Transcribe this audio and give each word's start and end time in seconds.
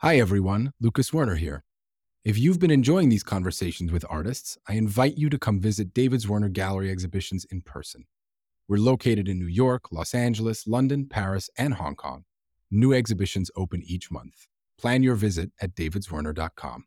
Hi, 0.00 0.16
everyone. 0.20 0.72
Lucas 0.80 1.10
Zwirner 1.10 1.36
here. 1.36 1.64
If 2.24 2.38
you've 2.38 2.60
been 2.60 2.70
enjoying 2.70 3.08
these 3.08 3.24
conversations 3.24 3.90
with 3.90 4.04
artists, 4.08 4.56
I 4.68 4.74
invite 4.74 5.18
you 5.18 5.28
to 5.28 5.40
come 5.40 5.58
visit 5.58 5.92
David 5.92 6.20
Zwirner 6.20 6.52
Gallery 6.52 6.88
exhibitions 6.88 7.44
in 7.50 7.62
person. 7.62 8.04
We're 8.68 8.78
located 8.78 9.26
in 9.26 9.40
New 9.40 9.48
York, 9.48 9.90
Los 9.90 10.14
Angeles, 10.14 10.68
London, 10.68 11.06
Paris, 11.06 11.50
and 11.58 11.74
Hong 11.74 11.96
Kong. 11.96 12.22
New 12.70 12.94
exhibitions 12.94 13.50
open 13.56 13.82
each 13.84 14.08
month. 14.08 14.46
Plan 14.80 15.02
your 15.02 15.16
visit 15.16 15.50
at 15.60 15.74
davidzwirner.com. 15.74 16.84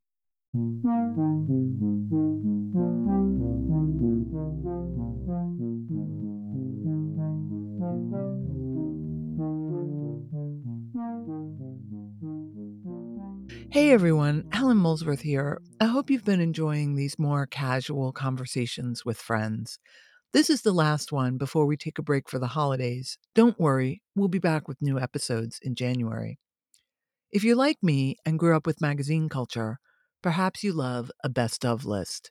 Hey 13.72 13.92
everyone, 13.92 14.50
Helen 14.52 14.76
Molesworth 14.76 15.22
here. 15.22 15.62
I 15.80 15.86
hope 15.86 16.10
you've 16.10 16.26
been 16.26 16.42
enjoying 16.42 16.96
these 16.96 17.18
more 17.18 17.46
casual 17.46 18.12
conversations 18.12 19.06
with 19.06 19.18
friends. 19.18 19.80
This 20.34 20.50
is 20.50 20.64
the 20.64 20.74
last 20.74 21.14
one 21.14 21.38
before 21.38 21.66
we 21.66 21.78
take 21.78 21.98
a 21.98 22.04
break 22.04 22.30
for 22.30 22.38
the 22.38 22.48
holidays. 22.48 23.18
Don't 23.34 23.58
worry, 23.58 24.02
we'll 24.14 24.28
be 24.28 24.40
back 24.40 24.68
with 24.68 24.82
new 24.82 25.00
episodes 25.00 25.58
in 25.62 25.76
January. 25.76 26.38
If 27.32 27.46
you're 27.46 27.56
like 27.56 27.78
me 27.82 28.18
and 28.26 28.38
grew 28.38 28.58
up 28.58 28.68
with 28.68 28.82
magazine 28.82 29.30
culture, 29.30 29.80
perhaps 30.22 30.66
you 30.66 30.74
love 30.74 31.10
a 31.24 31.30
best 31.30 31.64
of 31.64 31.86
list. 31.86 32.30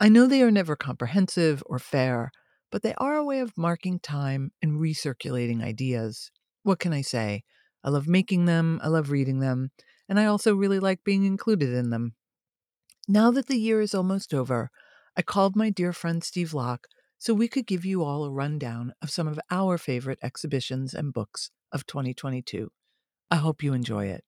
I 0.00 0.08
know 0.08 0.26
they 0.26 0.40
are 0.40 0.50
never 0.50 0.76
comprehensive 0.76 1.62
or 1.66 1.78
fair, 1.78 2.32
but 2.72 2.82
they 2.82 2.94
are 2.96 3.16
a 3.16 3.24
way 3.24 3.40
of 3.40 3.58
marking 3.58 4.00
time 4.00 4.52
and 4.62 4.80
recirculating 4.80 5.62
ideas. 5.62 6.30
What 6.62 6.78
can 6.78 6.94
I 6.94 7.02
say? 7.02 7.42
I 7.84 7.90
love 7.90 8.08
making 8.08 8.46
them, 8.46 8.80
I 8.82 8.88
love 8.88 9.10
reading 9.10 9.40
them, 9.40 9.72
and 10.08 10.18
I 10.18 10.24
also 10.24 10.54
really 10.54 10.80
like 10.80 11.04
being 11.04 11.24
included 11.24 11.72
in 11.74 11.90
them. 11.90 12.14
Now 13.06 13.30
that 13.30 13.46
the 13.46 13.58
year 13.58 13.80
is 13.80 13.94
almost 13.94 14.32
over, 14.32 14.70
I 15.16 15.22
called 15.22 15.56
my 15.56 15.70
dear 15.70 15.92
friend 15.92 16.22
Steve 16.22 16.54
Locke 16.54 16.86
so 17.18 17.34
we 17.34 17.48
could 17.48 17.66
give 17.66 17.84
you 17.84 18.04
all 18.04 18.24
a 18.24 18.30
rundown 18.30 18.92
of 19.02 19.10
some 19.10 19.26
of 19.26 19.40
our 19.50 19.76
favorite 19.76 20.20
exhibitions 20.22 20.94
and 20.94 21.12
books 21.12 21.50
of 21.72 21.86
2022. 21.86 22.70
I 23.30 23.36
hope 23.36 23.62
you 23.62 23.74
enjoy 23.74 24.06
it. 24.06 24.24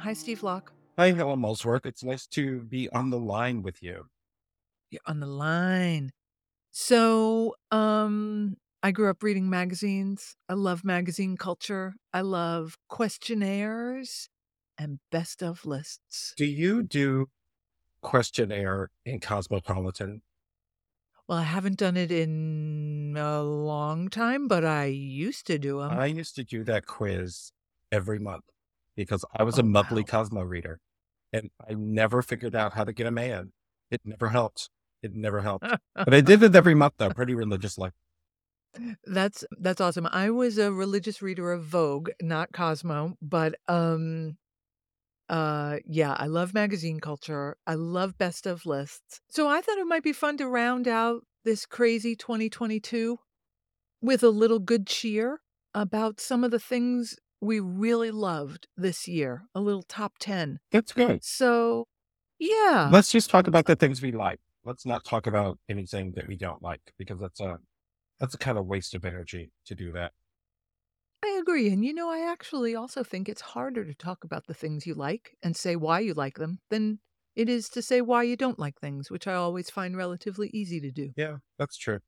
Hi, 0.00 0.12
Steve 0.12 0.42
Locke. 0.42 0.72
Hi, 0.98 1.12
Helen 1.12 1.40
Molesworth. 1.40 1.84
It's 1.84 2.04
nice 2.04 2.26
to 2.28 2.60
be 2.60 2.88
on 2.90 3.10
the 3.10 3.18
line 3.18 3.62
with 3.62 3.82
you. 3.82 4.06
You're 4.90 5.00
on 5.06 5.20
the 5.20 5.26
line. 5.26 6.12
So, 6.78 7.54
um, 7.70 8.58
I 8.82 8.90
grew 8.90 9.08
up 9.08 9.22
reading 9.22 9.48
magazines. 9.48 10.36
I 10.46 10.52
love 10.52 10.84
magazine 10.84 11.38
culture. 11.38 11.94
I 12.12 12.20
love 12.20 12.76
questionnaires 12.86 14.28
and 14.76 15.00
best 15.10 15.42
of 15.42 15.64
lists. 15.64 16.36
Do 16.36 16.44
you 16.46 16.82
do 16.82 17.30
questionnaire 18.02 18.90
in 19.04 19.20
Cosmopolitan? 19.20 20.22
Well, 21.28 21.38
I 21.38 21.42
haven't 21.44 21.78
done 21.78 21.96
it 21.96 22.10
in 22.10 23.14
a 23.16 23.40
long 23.42 24.08
time, 24.08 24.48
but 24.48 24.64
I 24.64 24.86
used 24.86 25.46
to 25.46 25.58
do 25.58 25.78
them. 25.78 25.98
I 25.98 26.06
used 26.06 26.34
to 26.36 26.44
do 26.44 26.64
that 26.64 26.86
quiz 26.86 27.52
every 27.92 28.18
month 28.18 28.44
because 28.96 29.24
I 29.32 29.42
was 29.44 29.56
Oh, 29.56 29.58
a 29.58 29.62
monthly 29.62 30.04
wow. 30.04 30.04
Cosmo 30.04 30.42
reader 30.42 30.80
and 31.32 31.50
I 31.68 31.74
never 31.74 32.22
figured 32.22 32.54
out 32.56 32.74
how 32.74 32.84
to 32.84 32.92
get 32.92 33.06
a 33.06 33.10
man. 33.12 33.52
It 33.90 34.00
never 34.04 34.30
helped. 34.30 34.70
It 35.06 35.14
never 35.14 35.40
helped. 35.40 35.66
But 35.94 36.12
I 36.12 36.20
did 36.20 36.42
it 36.42 36.56
every 36.56 36.74
month 36.74 36.94
though, 36.98 37.10
pretty 37.10 37.34
religiously. 37.34 37.90
That's 39.04 39.44
that's 39.58 39.80
awesome. 39.80 40.08
I 40.10 40.30
was 40.30 40.58
a 40.58 40.72
religious 40.72 41.22
reader 41.22 41.52
of 41.52 41.64
Vogue, 41.64 42.10
not 42.20 42.52
Cosmo, 42.52 43.16
but 43.22 43.54
um 43.68 44.36
uh 45.28 45.76
yeah, 45.86 46.14
I 46.18 46.26
love 46.26 46.52
magazine 46.54 47.00
culture. 47.00 47.56
I 47.66 47.74
love 47.74 48.18
best 48.18 48.46
of 48.46 48.66
lists. 48.66 49.20
So 49.30 49.48
I 49.48 49.60
thought 49.60 49.78
it 49.78 49.86
might 49.86 50.02
be 50.02 50.12
fun 50.12 50.36
to 50.38 50.48
round 50.48 50.88
out 50.88 51.22
this 51.44 51.64
crazy 51.64 52.16
2022 52.16 53.18
with 54.02 54.22
a 54.22 54.28
little 54.28 54.58
good 54.58 54.86
cheer 54.86 55.40
about 55.72 56.20
some 56.20 56.42
of 56.42 56.50
the 56.50 56.58
things 56.58 57.16
we 57.40 57.60
really 57.60 58.10
loved 58.10 58.66
this 58.76 59.06
year, 59.06 59.44
a 59.54 59.60
little 59.60 59.82
top 59.82 60.14
10. 60.18 60.58
That's 60.72 60.92
good. 60.92 61.22
So, 61.22 61.86
yeah. 62.38 62.88
Let's 62.92 63.12
just 63.12 63.30
talk 63.30 63.46
about 63.46 63.66
the 63.66 63.76
things 63.76 64.00
we 64.02 64.12
like. 64.12 64.40
Let's 64.66 64.84
not 64.84 65.04
talk 65.04 65.26
about 65.26 65.58
anything 65.68 66.12
that 66.16 66.26
we 66.26 66.36
don't 66.36 66.60
like 66.60 66.92
because 66.98 67.20
that's 67.20 67.40
a 67.40 67.58
that's 68.20 68.34
a 68.34 68.38
kind 68.38 68.58
of 68.58 68.66
waste 68.66 68.94
of 68.94 69.04
energy 69.04 69.52
to 69.66 69.74
do 69.74 69.92
that. 69.92 70.12
I 71.22 71.38
agree. 71.40 71.68
And 71.70 71.84
you 71.84 71.94
know, 71.94 72.10
I 72.10 72.20
actually 72.20 72.74
also 72.74 73.02
think 73.02 73.28
it's 73.28 73.40
harder 73.40 73.84
to 73.84 73.94
talk 73.94 74.24
about 74.24 74.46
the 74.46 74.54
things 74.54 74.86
you 74.86 74.94
like 74.94 75.36
and 75.42 75.56
say 75.56 75.76
why 75.76 76.00
you 76.00 76.14
like 76.14 76.36
them 76.36 76.58
than 76.70 76.98
it 77.34 77.48
is 77.48 77.68
to 77.70 77.82
say 77.82 78.00
why 78.00 78.22
you 78.22 78.36
don't 78.36 78.58
like 78.58 78.80
things, 78.80 79.10
which 79.10 79.26
I 79.26 79.34
always 79.34 79.70
find 79.70 79.96
relatively 79.96 80.48
easy 80.52 80.80
to 80.80 80.90
do. 80.90 81.12
Yeah, 81.16 81.38
that's 81.58 81.76
true. 81.76 82.00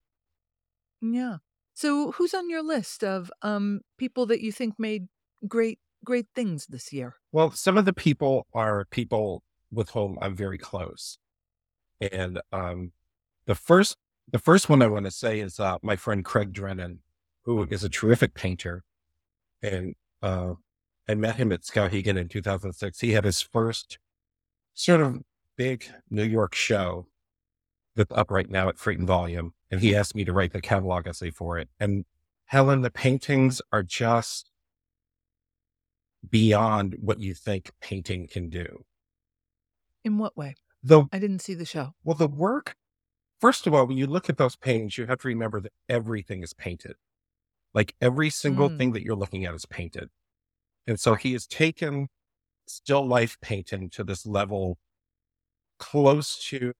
Yeah. 1.00 1.38
So, 1.74 2.12
who's 2.12 2.34
on 2.34 2.50
your 2.50 2.62
list 2.62 3.04
of 3.04 3.30
um 3.42 3.80
people 3.98 4.26
that 4.26 4.40
you 4.40 4.52
think 4.52 4.74
made 4.78 5.06
great 5.46 5.78
great 6.04 6.26
things 6.34 6.66
this 6.66 6.92
year? 6.92 7.16
Well, 7.32 7.50
some 7.50 7.76
of 7.78 7.84
the 7.84 7.92
people 7.92 8.46
are 8.52 8.84
people 8.86 9.42
with 9.70 9.90
whom 9.90 10.18
I'm 10.20 10.34
very 10.34 10.58
close. 10.58 11.18
And 12.00 12.40
um, 12.52 12.92
the 13.46 13.54
first 13.54 13.96
the 14.30 14.38
first 14.38 14.68
one 14.68 14.82
I 14.82 14.86
want 14.86 15.06
to 15.06 15.10
say 15.10 15.40
is 15.40 15.58
uh, 15.58 15.78
my 15.82 15.96
friend 15.96 16.24
Craig 16.24 16.52
Drennen, 16.52 16.98
who 17.44 17.66
is 17.70 17.82
a 17.82 17.88
terrific 17.88 18.34
painter. 18.34 18.84
And 19.62 19.94
uh, 20.22 20.54
I 21.08 21.14
met 21.14 21.36
him 21.36 21.50
at 21.50 21.62
Skowhegan 21.62 22.18
in 22.18 22.28
2006. 22.28 23.00
He 23.00 23.12
had 23.12 23.24
his 23.24 23.40
first 23.40 23.98
sort 24.74 25.00
of 25.00 25.22
big 25.56 25.86
New 26.10 26.24
York 26.24 26.54
show 26.54 27.06
that's 27.96 28.12
up 28.12 28.30
right 28.30 28.48
now 28.50 28.68
at 28.68 28.78
Freight 28.78 28.98
and 28.98 29.08
Volume. 29.08 29.54
And 29.70 29.80
he 29.80 29.96
asked 29.96 30.14
me 30.14 30.24
to 30.24 30.32
write 30.32 30.52
the 30.52 30.60
catalog 30.60 31.06
essay 31.06 31.30
for 31.30 31.58
it. 31.58 31.68
And 31.80 32.04
Helen, 32.46 32.82
the 32.82 32.90
paintings 32.90 33.60
are 33.72 33.82
just 33.82 34.50
beyond 36.28 36.96
what 37.00 37.20
you 37.20 37.34
think 37.34 37.70
painting 37.80 38.26
can 38.26 38.50
do. 38.50 38.84
In 40.04 40.18
what 40.18 40.36
way? 40.36 40.54
The 40.82 41.04
I 41.12 41.18
didn't 41.18 41.40
see 41.40 41.54
the 41.54 41.64
show. 41.64 41.94
well, 42.04 42.16
the 42.16 42.28
work. 42.28 42.76
First 43.40 43.66
of 43.66 43.74
all, 43.74 43.86
when 43.86 43.96
you 43.96 44.06
look 44.06 44.28
at 44.28 44.36
those 44.38 44.56
paintings, 44.56 44.98
you 44.98 45.06
have 45.06 45.20
to 45.20 45.28
remember 45.28 45.60
that 45.60 45.72
everything 45.88 46.42
is 46.42 46.54
painted. 46.54 46.96
Like 47.74 47.94
every 48.00 48.30
single 48.30 48.70
Mm. 48.70 48.78
thing 48.78 48.92
that 48.92 49.02
you're 49.02 49.16
looking 49.16 49.44
at 49.44 49.54
is 49.54 49.66
painted. 49.66 50.10
And 50.86 50.98
so 50.98 51.14
he 51.14 51.32
has 51.34 51.46
taken 51.46 52.08
still 52.66 53.06
life 53.06 53.38
painting 53.40 53.90
to 53.90 54.04
this 54.04 54.26
level 54.26 54.78
close 55.78 56.38
to 56.48 56.72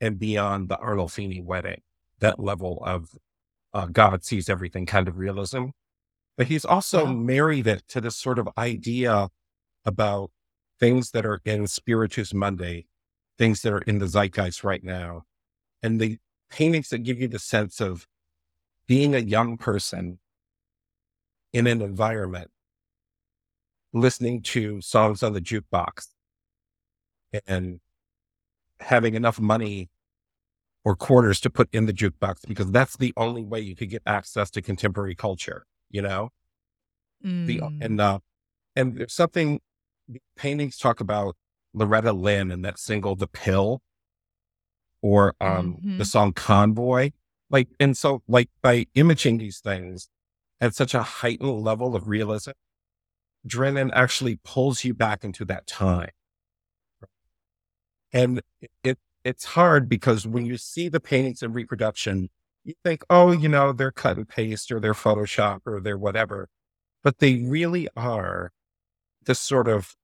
and 0.00 0.18
beyond 0.18 0.68
the 0.68 0.76
Arnolfini 0.78 1.42
wedding, 1.44 1.82
that 2.20 2.40
level 2.40 2.82
of 2.84 3.16
uh, 3.74 3.86
God 3.86 4.24
sees 4.24 4.48
everything 4.48 4.86
kind 4.86 5.08
of 5.08 5.18
realism. 5.18 5.66
But 6.36 6.48
he's 6.48 6.64
also 6.64 7.04
Wow. 7.06 7.12
married 7.14 7.66
it 7.68 7.84
to 7.88 8.00
this 8.00 8.16
sort 8.16 8.38
of 8.38 8.48
idea 8.58 9.30
about 9.84 10.32
things 10.80 11.12
that 11.12 11.26
are 11.26 11.40
in 11.44 11.66
Spiritus 11.68 12.34
Mundi, 12.34 12.88
things 13.40 13.62
that 13.62 13.72
are 13.72 13.78
in 13.78 13.98
the 13.98 14.06
zeitgeist 14.06 14.62
right 14.62 14.84
now, 14.84 15.22
and 15.82 15.98
the 15.98 16.18
paintings 16.50 16.90
that 16.90 16.98
give 16.98 17.18
you 17.18 17.26
the 17.26 17.38
sense 17.38 17.80
of 17.80 18.06
being 18.86 19.14
a 19.14 19.18
young 19.18 19.56
person 19.56 20.18
in 21.54 21.66
an 21.66 21.80
environment, 21.80 22.50
listening 23.94 24.42
to 24.42 24.82
songs 24.82 25.22
on 25.22 25.32
the 25.32 25.40
jukebox 25.40 26.08
and 27.46 27.80
having 28.80 29.14
enough 29.14 29.40
money 29.40 29.88
or 30.84 30.94
quarters 30.94 31.40
to 31.40 31.48
put 31.48 31.68
in 31.72 31.86
the 31.86 31.94
jukebox 31.94 32.46
because 32.46 32.70
that's 32.70 32.98
the 32.98 33.14
only 33.16 33.42
way 33.42 33.58
you 33.58 33.74
could 33.74 33.88
get 33.88 34.02
access 34.04 34.50
to 34.50 34.60
contemporary 34.60 35.14
culture, 35.14 35.64
you 35.90 36.02
know? 36.02 36.28
The, 37.22 37.58
Mm. 37.58 37.84
and, 37.84 38.00
uh, 38.02 38.18
and 38.76 38.98
there's 38.98 39.14
something 39.14 39.60
the 40.08 40.20
paintings 40.36 40.76
talk 40.76 41.00
about 41.00 41.36
Loretta 41.72 42.12
Lynn 42.12 42.50
and 42.50 42.64
that 42.64 42.78
single, 42.78 43.16
The 43.16 43.26
Pill, 43.28 43.82
or 45.02 45.34
um, 45.40 45.78
the 45.82 46.04
Mhm. 46.04 46.06
song 46.06 46.32
Convoy. 46.32 47.10
Like, 47.48 47.68
and 47.80 47.96
so, 47.96 48.22
like, 48.28 48.48
by 48.62 48.86
imaging 48.94 49.38
these 49.38 49.60
things 49.60 50.08
at 50.60 50.74
such 50.74 50.94
a 50.94 51.02
heightened 51.02 51.62
level 51.62 51.96
of 51.96 52.06
realism, 52.08 52.52
Drennen 53.46 53.90
actually 53.94 54.38
pulls 54.44 54.84
you 54.84 54.94
back 54.94 55.24
into 55.24 55.44
that 55.46 55.66
time. 55.66 56.10
And 58.12 58.42
it, 58.82 58.98
it's 59.24 59.44
hard 59.44 59.88
because 59.88 60.26
when 60.26 60.46
you 60.46 60.56
see 60.56 60.88
the 60.88 61.00
paintings 61.00 61.42
in 61.42 61.52
reproduction, 61.52 62.28
you 62.64 62.74
think, 62.84 63.02
oh, 63.08 63.32
you 63.32 63.48
know, 63.48 63.72
they're 63.72 63.92
cut 63.92 64.16
and 64.16 64.28
paste 64.28 64.70
or 64.72 64.80
they're 64.80 64.94
Photoshop 64.94 65.60
or 65.64 65.80
they're 65.80 65.98
whatever. 65.98 66.48
But 67.02 67.18
they 67.18 67.36
really 67.36 67.88
are 67.96 68.52
this 69.24 69.38
sort 69.38 69.68
of 69.68 69.96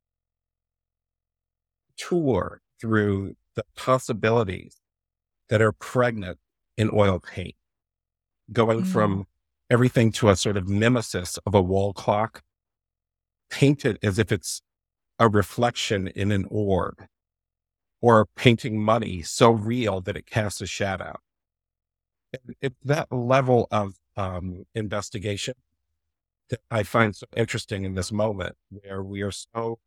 tour 1.97 2.61
through 2.81 3.37
the 3.55 3.65
possibilities 3.77 4.81
that 5.49 5.63
are 5.63 5.73
pregnant 5.73 6.39
in 6.77 6.91
oil 6.93 7.19
paint, 7.21 7.55
going 8.53 8.83
Mm. 8.83 8.87
from 8.87 9.27
everything 9.71 10.13
to 10.13 10.29
a 10.29 10.37
sort 10.37 10.57
of 10.57 10.69
mimesis 10.69 11.39
of 11.47 11.55
a 11.55 11.63
wall 11.63 11.93
clock, 11.93 12.43
painted 13.51 13.99
as 14.03 14.19
if 14.19 14.31
it's 14.31 14.63
a 15.19 15.29
reflection 15.29 16.09
in 16.09 16.31
an 16.33 16.47
orb, 16.51 17.07
or 18.01 18.27
painting 18.37 18.81
money 18.83 19.23
so 19.23 19.51
real 19.51 20.01
that 20.03 20.17
it 20.17 20.27
casts 20.27 20.61
a 20.61 20.67
shadow. 20.67 21.19
It- 22.33 22.57
It's 22.61 22.81
that 22.85 23.11
level 23.11 23.69
of 23.71 23.99
um, 24.17 24.65
investigation 24.75 25.55
that 26.49 26.61
I 26.71 26.83
find 26.85 27.15
so 27.15 27.27
interesting 27.37 27.85
in 27.85 27.95
this 27.95 28.11
moment 28.13 28.57
where 28.71 29.03
we 29.03 29.21
are 29.23 29.31
so 29.33 29.79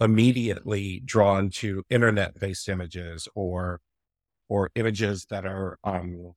immediately 0.00 1.00
drawn 1.04 1.50
to 1.50 1.84
internet-based 1.90 2.68
images 2.68 3.28
or 3.34 3.80
or 4.48 4.70
images 4.74 5.26
that 5.30 5.46
are 5.46 5.78
um, 5.84 6.32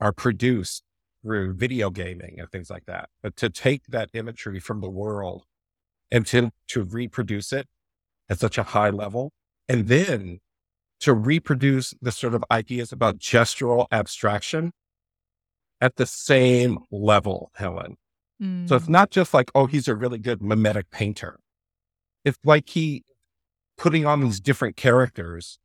are 0.00 0.12
produced 0.12 0.82
through 1.22 1.54
video 1.54 1.90
gaming 1.90 2.36
and 2.38 2.48
things 2.50 2.70
like 2.70 2.86
that. 2.86 3.08
But 3.22 3.34
to 3.36 3.50
take 3.50 3.86
that 3.88 4.10
imagery 4.14 4.60
from 4.60 4.80
the 4.80 4.90
world 4.90 5.44
and 6.10 6.24
to 6.26 6.50
to 6.68 6.82
reproduce 6.84 7.52
it 7.52 7.66
at 8.30 8.38
such 8.38 8.58
a 8.58 8.62
high 8.62 8.90
level, 8.90 9.32
and 9.68 9.88
then 9.88 10.38
to 11.00 11.14
reproduce 11.14 11.94
the 12.02 12.12
sort 12.12 12.34
of 12.34 12.44
ideas 12.50 12.92
about 12.92 13.18
gestural 13.18 13.86
abstraction 13.90 14.72
at 15.80 15.96
the 15.96 16.06
same 16.06 16.78
level, 16.90 17.50
Helen. 17.54 17.96
So 18.66 18.76
it's 18.76 18.86
Mm. 18.86 18.90
not 18.90 19.10
just 19.10 19.32
like, 19.34 19.50
oh, 19.54 19.66
he's 19.66 19.88
a 19.88 19.94
really 19.94 20.18
good 20.18 20.42
mimetic 20.42 20.90
painter. 20.90 21.40
It's 22.24 22.38
like 22.44 22.68
he 22.68 23.04
putting 23.76 24.04
on 24.06 24.20
these 24.20 24.40
different 24.40 24.76
characters 24.76 25.58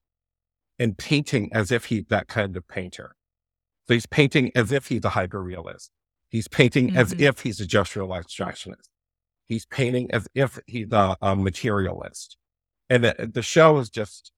and 0.80 0.98
painting 0.98 1.50
as 1.54 1.72
if 1.72 1.86
he's 1.86 2.06
that 2.10 2.28
kind 2.28 2.56
of 2.56 2.68
painter. 2.68 3.16
So 3.88 3.94
he's 3.96 4.06
painting 4.06 4.52
as 4.56 4.72
if 4.72 4.88
he's 4.88 5.04
a 5.04 5.10
hyperrealist. 5.10 5.90
He's 6.30 6.48
painting 6.48 6.96
as 6.96 7.14
Mhm. 7.14 7.22
if 7.22 7.40
he's 7.42 7.60
a 7.60 7.66
gestural 7.66 8.10
abstractionist. 8.10 8.90
He's 9.46 9.66
painting 9.66 10.10
as 10.12 10.28
if 10.34 10.60
he's 10.68 10.92
a, 10.92 11.18
a 11.22 11.36
materialist. 11.36 12.38
And 12.90 13.04
the, 13.04 13.30
the 13.34 13.42
show 13.42 13.78
is 13.78 13.90
just, 13.90 14.32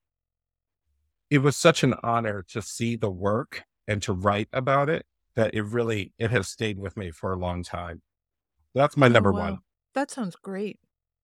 it 1.29 1.39
was 1.39 1.56
such 1.57 1.83
an 1.83 1.95
honor 2.03 2.44
to 2.50 2.61
see 2.61 2.95
the 2.95 3.09
work 3.11 3.63
and 3.88 4.01
to 4.03 4.13
write 4.13 4.50
about 4.53 4.89
it 4.89 5.06
that 5.35 5.53
it 5.53 5.63
really, 5.63 6.13
it 6.18 6.31
has 6.31 6.47
stayed 6.47 6.79
with 6.79 6.95
me 6.97 7.11
for 7.11 7.33
a 7.33 7.38
long 7.38 7.63
time. 7.63 8.01
That's 8.73 8.97
my 8.97 9.07
Oh, 9.07 9.09
number 9.09 9.31
wow. 9.31 9.39
one. 9.39 9.57
That 9.94 10.11
sounds 10.11 10.35
great. 10.35 10.79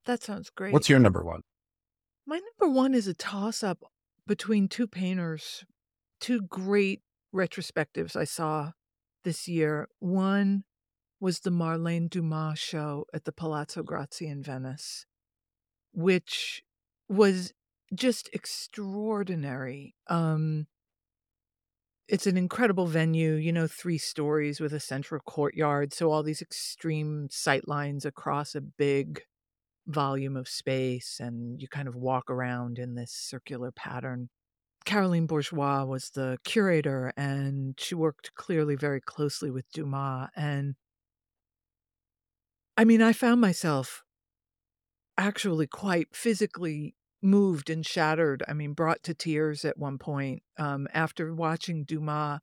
That 0.06 0.24
sounds 0.24 0.50
great. 0.50 0.74
What's 0.74 0.90
your 0.90 1.00
number 1.00 1.24
one? 1.24 1.42
My 2.26 2.40
number 2.60 2.74
one 2.74 2.94
is 2.94 3.08
a 3.08 3.14
toss 3.14 3.64
up 3.64 3.80
between 4.28 4.68
two 4.68 4.88
painters, 4.88 5.66
two 6.20 6.42
great 6.42 7.02
retrospectives 7.34 8.16
I 8.16 8.24
saw 8.24 8.72
this 9.24 9.48
year. 9.48 9.88
One 10.00 10.64
was 11.20 11.40
the 11.40 11.52
Marlene 11.52 12.10
Dumas 12.10 12.60
show 12.60 13.06
at 13.14 13.26
the 13.26 13.32
Palazzo 13.32 13.84
Grassi 13.84 14.28
in 14.28 14.42
Venice, 14.42 15.06
which 15.94 16.64
was 17.08 17.54
just 17.94 18.30
extraordinary. 18.34 19.96
Um, 20.08 20.68
it's 22.08 22.28
an 22.28 22.38
incredible 22.38 22.88
venue, 22.88 23.34
you 23.34 23.54
know, 23.54 23.68
three 23.68 23.98
stories 23.98 24.60
with 24.60 24.74
a 24.74 24.80
central 24.80 25.22
courtyard. 25.22 25.94
So, 25.94 26.12
all 26.12 26.24
these 26.24 26.42
extreme 26.42 27.28
sight 27.30 27.68
lines 27.68 28.06
across 28.06 28.56
a 28.56 28.62
big 28.62 29.22
volume 29.92 30.38
of 30.38 30.48
space, 30.48 31.20
and 31.20 31.62
you 31.62 31.68
kind 31.68 31.88
of 31.88 31.96
walk 31.96 32.30
around 32.30 32.80
in 32.80 32.96
this 32.96 33.12
circular 33.12 33.72
pattern. 33.72 34.30
Caroline 34.86 35.28
Bourgeois 35.28 35.86
was 35.86 36.10
the 36.12 36.38
curator, 36.44 37.14
and 37.18 37.80
she 37.80 37.96
worked 37.96 38.34
clearly 38.36 38.76
very 38.76 39.02
closely 39.02 39.52
with 39.52 39.70
Dumas. 39.72 40.30
And 40.36 40.76
I 42.78 42.86
mean, 42.86 43.02
I 43.02 43.14
found 43.14 43.42
myself 43.42 44.04
actually 45.18 45.68
quite 45.68 46.16
physically 46.16 46.96
moved 47.22 47.70
and 47.70 47.86
shattered. 47.86 48.44
I 48.48 48.54
mean, 48.54 48.74
brought 48.74 49.04
to 49.04 49.14
tears 49.14 49.66
at 49.66 49.78
one 49.78 49.98
point 50.00 50.42
um, 50.58 50.88
after 50.94 51.34
watching 51.34 51.84
Dumas 51.84 52.40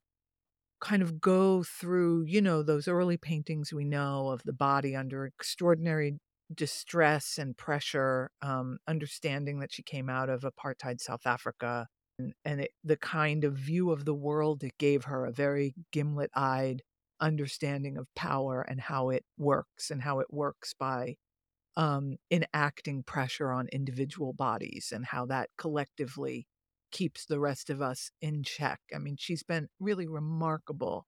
kind 0.79 1.01
of 1.01 1.19
go 1.19 1.63
through, 1.63 2.23
you 2.23 2.41
know, 2.41 2.63
those 2.63 2.87
early 2.87 3.17
paintings 3.17 3.73
we 3.73 3.83
know 3.83 4.29
of 4.29 4.41
the 4.43 4.53
body 4.53 4.95
under 4.95 5.25
extraordinary 5.25 6.19
distress 6.53 7.37
and 7.37 7.57
pressure, 7.57 8.31
um, 8.41 8.77
understanding 8.87 9.59
that 9.59 9.71
she 9.71 9.83
came 9.83 10.09
out 10.09 10.29
of 10.29 10.41
apartheid 10.41 10.99
South 10.99 11.25
Africa. 11.25 11.87
And, 12.17 12.33
and 12.43 12.61
it, 12.61 12.71
the 12.83 12.97
kind 12.97 13.43
of 13.43 13.53
view 13.53 13.91
of 13.91 14.05
the 14.05 14.15
world 14.15 14.63
it 14.63 14.77
gave 14.77 15.05
her, 15.05 15.25
a 15.25 15.31
very 15.31 15.73
gimlet 15.91 16.31
eyed 16.35 16.81
understanding 17.21 17.97
of 17.97 18.07
power 18.15 18.61
and 18.61 18.81
how 18.81 19.09
it 19.09 19.23
works, 19.37 19.91
and 19.91 20.01
how 20.01 20.19
it 20.19 20.27
works 20.31 20.73
by 20.77 21.15
um, 21.77 22.17
enacting 22.31 23.03
pressure 23.03 23.51
on 23.51 23.67
individual 23.71 24.33
bodies 24.33 24.91
and 24.93 25.05
how 25.05 25.25
that 25.27 25.49
collectively 25.57 26.47
keeps 26.91 27.25
the 27.25 27.39
rest 27.39 27.69
of 27.69 27.81
us 27.81 28.11
in 28.21 28.43
check. 28.43 28.79
I 28.93 28.97
mean, 28.97 29.15
she's 29.17 29.43
been 29.43 29.67
really 29.79 30.07
remarkable 30.07 31.05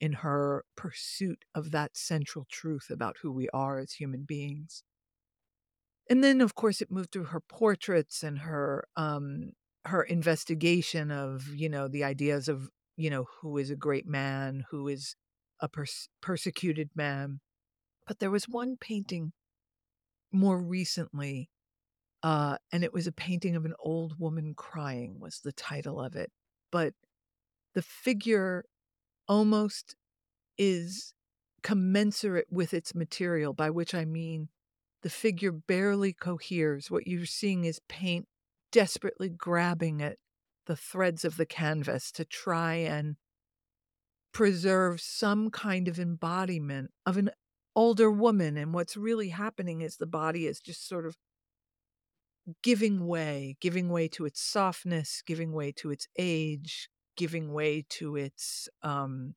in 0.00 0.14
her 0.14 0.64
pursuit 0.76 1.44
of 1.54 1.70
that 1.72 1.96
central 1.96 2.46
truth 2.50 2.88
about 2.90 3.16
who 3.22 3.30
we 3.30 3.48
are 3.50 3.78
as 3.78 3.92
human 3.92 4.22
beings. 4.22 4.82
And 6.08 6.24
then, 6.24 6.40
of 6.40 6.54
course, 6.54 6.80
it 6.80 6.90
moved 6.90 7.12
through 7.12 7.26
her 7.26 7.40
portraits 7.40 8.22
and 8.22 8.40
her 8.40 8.88
um, 8.96 9.52
her 9.86 10.02
investigation 10.02 11.10
of 11.10 11.46
you 11.54 11.68
know 11.68 11.88
the 11.88 12.04
ideas 12.04 12.48
of 12.48 12.68
you 12.96 13.10
know 13.10 13.26
who 13.40 13.58
is 13.58 13.70
a 13.70 13.76
great 13.76 14.06
man, 14.06 14.64
who 14.70 14.88
is 14.88 15.14
a 15.60 15.68
pers- 15.68 16.08
persecuted 16.20 16.90
man. 16.94 17.40
But 18.06 18.18
there 18.18 18.30
was 18.30 18.48
one 18.48 18.76
painting 18.80 19.32
more 20.32 20.60
recently 20.60 21.48
uh, 22.22 22.56
and 22.72 22.84
it 22.84 22.92
was 22.92 23.06
a 23.06 23.12
painting 23.12 23.56
of 23.56 23.64
an 23.64 23.74
old 23.80 24.18
woman 24.18 24.54
crying 24.54 25.18
was 25.18 25.40
the 25.40 25.52
title 25.52 26.00
of 26.00 26.14
it 26.14 26.30
but 26.70 26.94
the 27.74 27.82
figure 27.82 28.64
almost 29.30 29.96
is 30.58 31.14
commensurate 31.62 32.48
with 32.50 32.74
its 32.74 32.94
material 32.94 33.54
by 33.54 33.70
which 33.70 33.94
i 33.94 34.04
mean 34.04 34.48
the 35.02 35.10
figure 35.10 35.52
barely 35.52 36.12
coheres. 36.12 36.90
What 36.90 37.06
you're 37.06 37.26
seeing 37.26 37.64
is 37.64 37.80
paint 37.88 38.26
desperately 38.70 39.28
grabbing 39.28 40.02
at 40.02 40.16
the 40.66 40.76
threads 40.76 41.24
of 41.24 41.36
the 41.36 41.46
canvas 41.46 42.12
to 42.12 42.24
try 42.24 42.74
and 42.74 43.16
preserve 44.32 45.00
some 45.00 45.50
kind 45.50 45.88
of 45.88 45.98
embodiment 45.98 46.90
of 47.04 47.16
an 47.16 47.30
older 47.74 48.10
woman 48.10 48.56
and 48.56 48.74
what's 48.74 48.96
really 48.96 49.30
happening 49.30 49.80
is 49.80 49.96
the 49.96 50.06
body 50.06 50.46
is 50.46 50.60
just 50.60 50.86
sort 50.86 51.06
of 51.06 51.16
giving 52.62 53.06
way, 53.06 53.56
giving 53.60 53.88
way 53.88 54.06
to 54.08 54.24
its 54.24 54.40
softness, 54.40 55.22
giving 55.26 55.52
way 55.52 55.72
to 55.72 55.90
its 55.90 56.06
age, 56.18 56.88
giving 57.16 57.52
way 57.52 57.84
to 57.90 58.16
its 58.16 58.68
um 58.82 59.34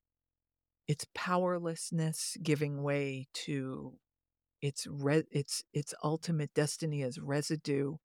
its 0.88 1.06
powerlessness, 1.14 2.38
giving 2.44 2.84
way 2.84 3.28
to 3.34 3.98
its 4.62 4.88
re- 4.88 5.26
its 5.32 5.64
its 5.74 5.94
ultimate 6.04 6.54
destiny 6.54 7.04
as 7.04 7.20
residue. 7.20 7.98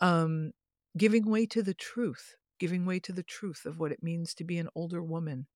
Um 0.00 0.52
giving 0.96 1.26
way 1.30 1.46
to 1.46 1.62
the 1.62 1.74
truth, 1.74 2.36
giving 2.58 2.86
way 2.86 3.00
to 3.00 3.12
the 3.12 3.22
truth 3.22 3.66
of 3.66 3.78
what 3.78 3.92
it 3.92 4.02
means 4.02 4.34
to 4.34 4.44
be 4.44 4.58
an 4.58 4.68
older 4.74 5.02
woman 5.02 5.46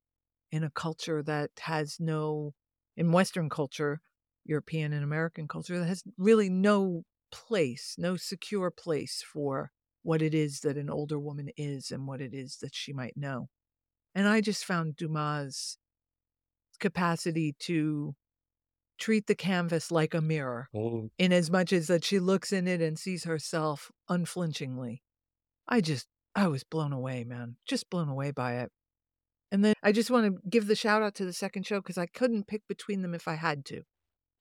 in 0.52 0.64
a 0.64 0.70
culture 0.70 1.22
that 1.22 1.50
has 1.60 2.00
no 2.00 2.54
in 2.96 3.12
western 3.12 3.50
culture, 3.50 4.00
European 4.44 4.92
and 4.92 5.04
American 5.04 5.48
culture 5.48 5.78
that 5.78 5.86
has 5.86 6.04
really 6.18 6.50
no 6.50 7.04
place, 7.32 7.96
no 7.98 8.16
secure 8.16 8.70
place 8.70 9.22
for 9.22 9.72
what 10.04 10.22
it 10.22 10.34
is 10.34 10.60
that 10.60 10.76
an 10.76 10.88
older 10.88 11.18
woman 11.18 11.50
is 11.56 11.90
and 11.90 12.06
what 12.06 12.20
it 12.20 12.32
is 12.32 12.58
that 12.58 12.74
she 12.74 12.92
might 12.92 13.16
know. 13.16 13.48
And 14.14 14.28
I 14.28 14.40
just 14.40 14.64
found 14.64 14.94
Dumas' 14.94 15.76
capacity 16.78 17.56
to 17.60 18.14
treat 18.98 19.26
the 19.26 19.34
canvas 19.34 19.90
like 19.90 20.14
a 20.14 20.20
mirror, 20.20 20.68
Mm, 20.72 21.10
in 21.18 21.32
as 21.32 21.50
much 21.50 21.72
as 21.72 21.88
that 21.88 22.04
she 22.04 22.20
looks 22.20 22.52
in 22.52 22.68
it 22.68 22.80
and 22.80 22.96
sees 22.96 23.24
herself 23.24 23.90
unflinchingly. 24.08 25.02
I 25.66 25.80
just, 25.80 26.06
I 26.36 26.46
was 26.46 26.62
blown 26.62 26.92
away, 26.92 27.24
man. 27.24 27.56
Just 27.66 27.90
blown 27.90 28.08
away 28.08 28.30
by 28.30 28.58
it. 28.58 28.70
And 29.50 29.64
then 29.64 29.74
I 29.82 29.92
just 29.92 30.10
want 30.10 30.26
to 30.26 30.48
give 30.48 30.66
the 30.66 30.76
shout 30.76 31.02
out 31.02 31.14
to 31.16 31.24
the 31.24 31.32
second 31.32 31.66
show 31.66 31.80
because 31.80 31.98
I 31.98 32.06
couldn't 32.06 32.46
pick 32.46 32.62
between 32.68 33.02
them 33.02 33.14
if 33.14 33.26
I 33.26 33.34
had 33.34 33.64
to, 33.66 33.82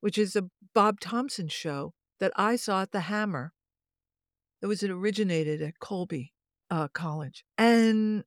which 0.02 0.18
is 0.18 0.36
a 0.36 0.50
Bob 0.76 1.00
Thompson 1.00 1.48
show 1.48 1.94
that 2.20 2.32
I 2.36 2.58
saw 2.58 2.82
at 2.82 2.92
the 2.92 3.02
Hammer. 3.02 3.54
It 4.64 4.68
was 4.68 4.82
it 4.82 4.90
originated 4.90 5.62
at 5.62 5.80
Colby 5.80 6.32
uh, 6.72 6.88
College, 6.88 7.44
and 7.58 8.24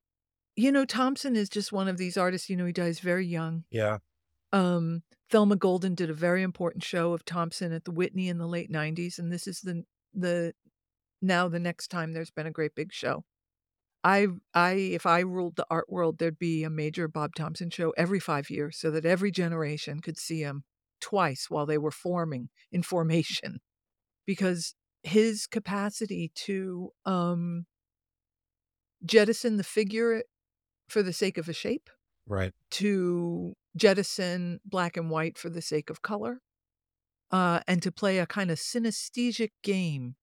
you 0.54 0.70
know 0.70 0.84
Thompson 0.84 1.34
is 1.34 1.48
just 1.48 1.72
one 1.72 1.88
of 1.88 1.96
these 1.96 2.18
artists. 2.18 2.50
You 2.50 2.58
know 2.58 2.66
he 2.66 2.72
dies 2.72 3.00
very 3.00 3.26
young. 3.26 3.64
yeah. 3.70 3.98
Um, 4.52 5.02
Thelma 5.30 5.56
Golden 5.56 5.94
did 5.94 6.10
a 6.10 6.14
very 6.14 6.42
important 6.42 6.84
show 6.84 7.14
of 7.14 7.24
Thompson 7.24 7.72
at 7.72 7.84
the 7.86 7.90
Whitney 7.90 8.28
in 8.28 8.36
the 8.36 8.46
late 8.46 8.70
'90s, 8.70 9.18
and 9.18 9.32
this 9.32 9.46
is 9.46 9.62
the 9.62 9.84
the 10.12 10.52
now 11.22 11.48
the 11.48 11.58
next 11.58 11.88
time 11.88 12.12
there's 12.12 12.30
been 12.30 12.46
a 12.46 12.52
great 12.52 12.74
big 12.74 12.92
show. 12.92 13.24
I 14.04 14.26
I 14.52 14.72
if 14.72 15.06
I 15.06 15.20
ruled 15.20 15.56
the 15.56 15.66
art 15.70 15.86
world, 15.88 16.18
there'd 16.18 16.38
be 16.38 16.64
a 16.64 16.70
major 16.70 17.08
Bob 17.08 17.34
Thompson 17.34 17.70
show 17.70 17.94
every 17.96 18.20
five 18.20 18.50
years, 18.50 18.76
so 18.76 18.90
that 18.90 19.06
every 19.06 19.30
generation 19.30 20.00
could 20.00 20.18
see 20.18 20.40
him 20.40 20.64
twice 21.00 21.46
while 21.48 21.64
they 21.64 21.78
were 21.78 21.90
forming 21.90 22.50
in 22.70 22.82
formation, 22.82 23.60
because 24.26 24.74
his 25.06 25.46
capacity 25.46 26.32
to 26.34 26.90
um, 27.04 27.64
jettison 29.04 29.56
the 29.56 29.64
figure 29.64 30.22
for 30.88 31.02
the 31.02 31.12
sake 31.12 31.38
of 31.38 31.48
a 31.48 31.52
shape, 31.52 31.88
Right. 32.26 32.52
to 32.72 33.54
jettison 33.76 34.60
black 34.64 34.96
and 34.96 35.10
white 35.10 35.38
for 35.38 35.48
the 35.48 35.62
sake 35.62 35.90
of 35.90 36.02
color, 36.02 36.40
uh, 37.30 37.60
and 37.68 37.82
to 37.82 37.92
play 37.92 38.18
a 38.18 38.26
kind 38.26 38.50
of 38.50 38.58
synesthetic 38.58 39.50
game 39.62 40.16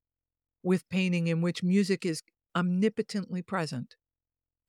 with 0.63 0.87
painting 0.89 1.27
in 1.27 1.41
which 1.41 1.63
music 1.63 2.05
is 2.05 2.21
omnipotently 2.55 3.41
present. 3.41 3.95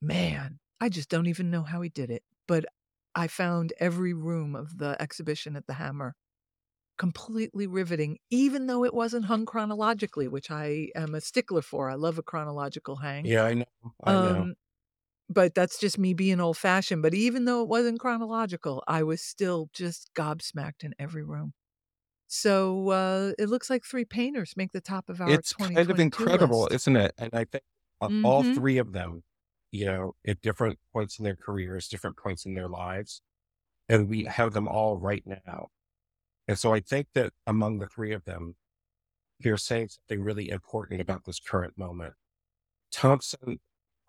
Man, 0.01 0.59
I 0.79 0.89
just 0.89 1.09
don't 1.09 1.27
even 1.27 1.51
know 1.51 1.63
how 1.63 1.81
he 1.81 1.89
did 1.89 2.09
it, 2.09 2.23
but 2.47 2.65
I 3.13 3.27
found 3.27 3.73
every 3.79 4.13
room 4.13 4.55
of 4.55 4.77
the 4.77 5.01
exhibition 5.01 5.55
at 5.55 5.67
the 5.67 5.73
Hammer 5.73 6.15
completely 6.97 7.67
riveting, 7.67 8.19
even 8.29 8.67
though 8.67 8.83
it 8.85 8.93
wasn't 8.93 9.25
hung 9.25 9.45
chronologically, 9.45 10.27
which 10.27 10.51
I 10.51 10.89
am 10.95 11.15
a 11.15 11.21
stickler 11.21 11.61
for. 11.61 11.89
I 11.89 11.95
love 11.95 12.17
a 12.17 12.23
chronological 12.23 12.97
hang. 12.97 13.31
Yeah, 13.31 13.43
I 13.43 13.53
know. 13.55 13.65
I 14.03 14.15
know. 14.17 14.47
Um, 14.47 14.55
but 15.29 15.55
that's 15.55 15.79
just 15.79 15.99
me 15.99 16.13
being 16.13 16.39
old 16.41 16.57
fashioned. 16.57 17.01
But 17.03 17.13
even 17.15 17.45
though 17.45 17.61
it 17.63 17.69
wasn't 17.69 17.99
chronological, 17.99 18.83
I 18.87 19.03
was 19.03 19.21
still 19.21 19.69
just 19.73 20.13
gobsmacked 20.15 20.83
in 20.83 20.95
every 20.99 21.23
room. 21.23 21.53
So 22.27 22.89
uh, 22.89 23.33
it 23.39 23.49
looks 23.49 23.69
like 23.69 23.85
three 23.85 24.05
painters 24.05 24.55
make 24.57 24.71
the 24.73 24.81
top 24.81 25.09
of 25.09 25.21
our 25.21 25.43
it's 25.43 25.55
kind 25.59 25.89
of 25.89 25.99
incredible, 25.99 26.67
list. 26.69 26.71
isn't 26.71 26.95
it? 26.95 27.13
And 27.17 27.33
I 27.33 27.45
think 27.45 27.63
uh, 28.01 28.09
all 28.21 28.43
Mhm. 28.43 28.43
three 28.43 28.77
of 28.77 28.91
them, 28.93 29.23
you 29.71 29.85
know, 29.85 30.15
at 30.27 30.41
different 30.41 30.79
points 30.93 31.17
in 31.19 31.25
their 31.25 31.35
careers, 31.35 31.87
different 31.87 32.17
points 32.17 32.45
in 32.45 32.53
their 32.53 32.67
lives, 32.69 33.21
and 33.89 34.09
we 34.09 34.25
have 34.25 34.53
them 34.53 34.67
all 34.69 34.97
right 34.97 35.25
now. 35.27 35.69
And 36.47 36.57
so 36.59 36.73
I 36.73 36.79
think 36.79 37.07
that 37.15 37.33
among 37.47 37.79
the 37.79 37.87
three 37.87 38.13
of 38.13 38.23
them, 38.25 38.55
they're 39.39 39.57
saying 39.57 39.89
something 39.89 40.23
really 40.23 40.49
important 40.49 41.01
about 41.01 41.25
this 41.25 41.39
current 41.39 41.77
moment. 41.77 42.13
Thompson, 42.91 43.59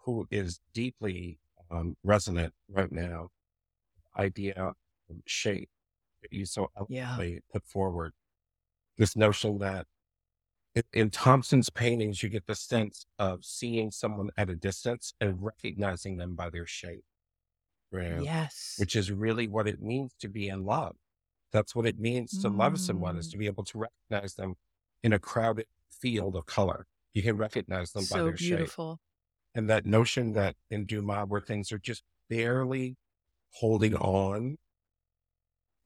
who 0.04 0.26
is 0.30 0.60
deeply 0.72 1.40
um, 1.70 1.96
resonant 2.04 2.54
right 2.68 2.92
now, 2.92 3.28
idea 4.16 4.54
of 4.54 4.74
shape 5.26 5.68
that 6.22 6.32
you 6.32 6.46
so 6.46 6.70
Yeah. 6.88 7.08
eloquently 7.10 7.42
put 7.52 7.64
forward. 7.64 8.12
This 8.98 9.16
notion 9.16 9.58
that 9.58 9.86
in, 10.74 10.82
in 10.92 11.10
Thompson's 11.10 11.70
paintings, 11.70 12.22
you 12.22 12.28
get 12.28 12.46
the 12.46 12.54
sense 12.54 13.06
of 13.18 13.44
seeing 13.44 13.90
someone 13.90 14.30
at 14.36 14.50
a 14.50 14.54
distance 14.56 15.12
and 15.20 15.42
recognizing 15.42 16.18
them 16.18 16.34
by 16.34 16.50
their 16.50 16.66
shape, 16.66 17.04
right? 17.90 18.22
Yes. 18.22 18.74
which 18.78 18.94
is 18.94 19.10
really 19.10 19.48
what 19.48 19.66
it 19.66 19.82
means 19.82 20.14
to 20.20 20.28
be 20.28 20.48
in 20.48 20.64
love. 20.64 20.96
That's 21.52 21.74
what 21.74 21.86
it 21.86 21.98
means 21.98 22.40
to 22.42 22.48
love 22.48 22.78
someone 22.78 23.16
is 23.16 23.28
Mm. 23.28 23.32
to 23.32 23.38
be 23.38 23.46
able 23.46 23.64
to 23.64 23.78
recognize 23.78 24.34
them 24.34 24.56
in 25.02 25.12
a 25.12 25.18
crowded 25.18 25.66
field 25.90 26.36
of 26.36 26.46
color. 26.46 26.86
You 27.14 27.22
can 27.22 27.36
recognize 27.36 27.92
them 27.92 28.02
by 28.02 28.16
so 28.16 28.24
their 28.26 28.36
shape. 28.36 28.70
And 29.54 29.70
that 29.70 29.86
notion 29.86 30.32
that 30.32 30.56
in 30.70 30.84
Dumas, 30.84 31.28
where 31.28 31.40
things 31.40 31.72
are 31.72 31.78
just 31.78 32.02
barely 32.28 32.96
holding 33.52 33.94
on, 33.94 34.58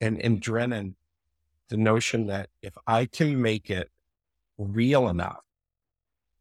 and 0.01 0.19
in 0.19 0.39
Drennen, 0.39 0.95
the 1.69 1.77
notion 1.77 2.27
that 2.27 2.49
if 2.61 2.77
I 2.85 3.05
can 3.05 3.41
make 3.41 3.69
it 3.69 3.89
real 4.57 5.07
enough, 5.07 5.45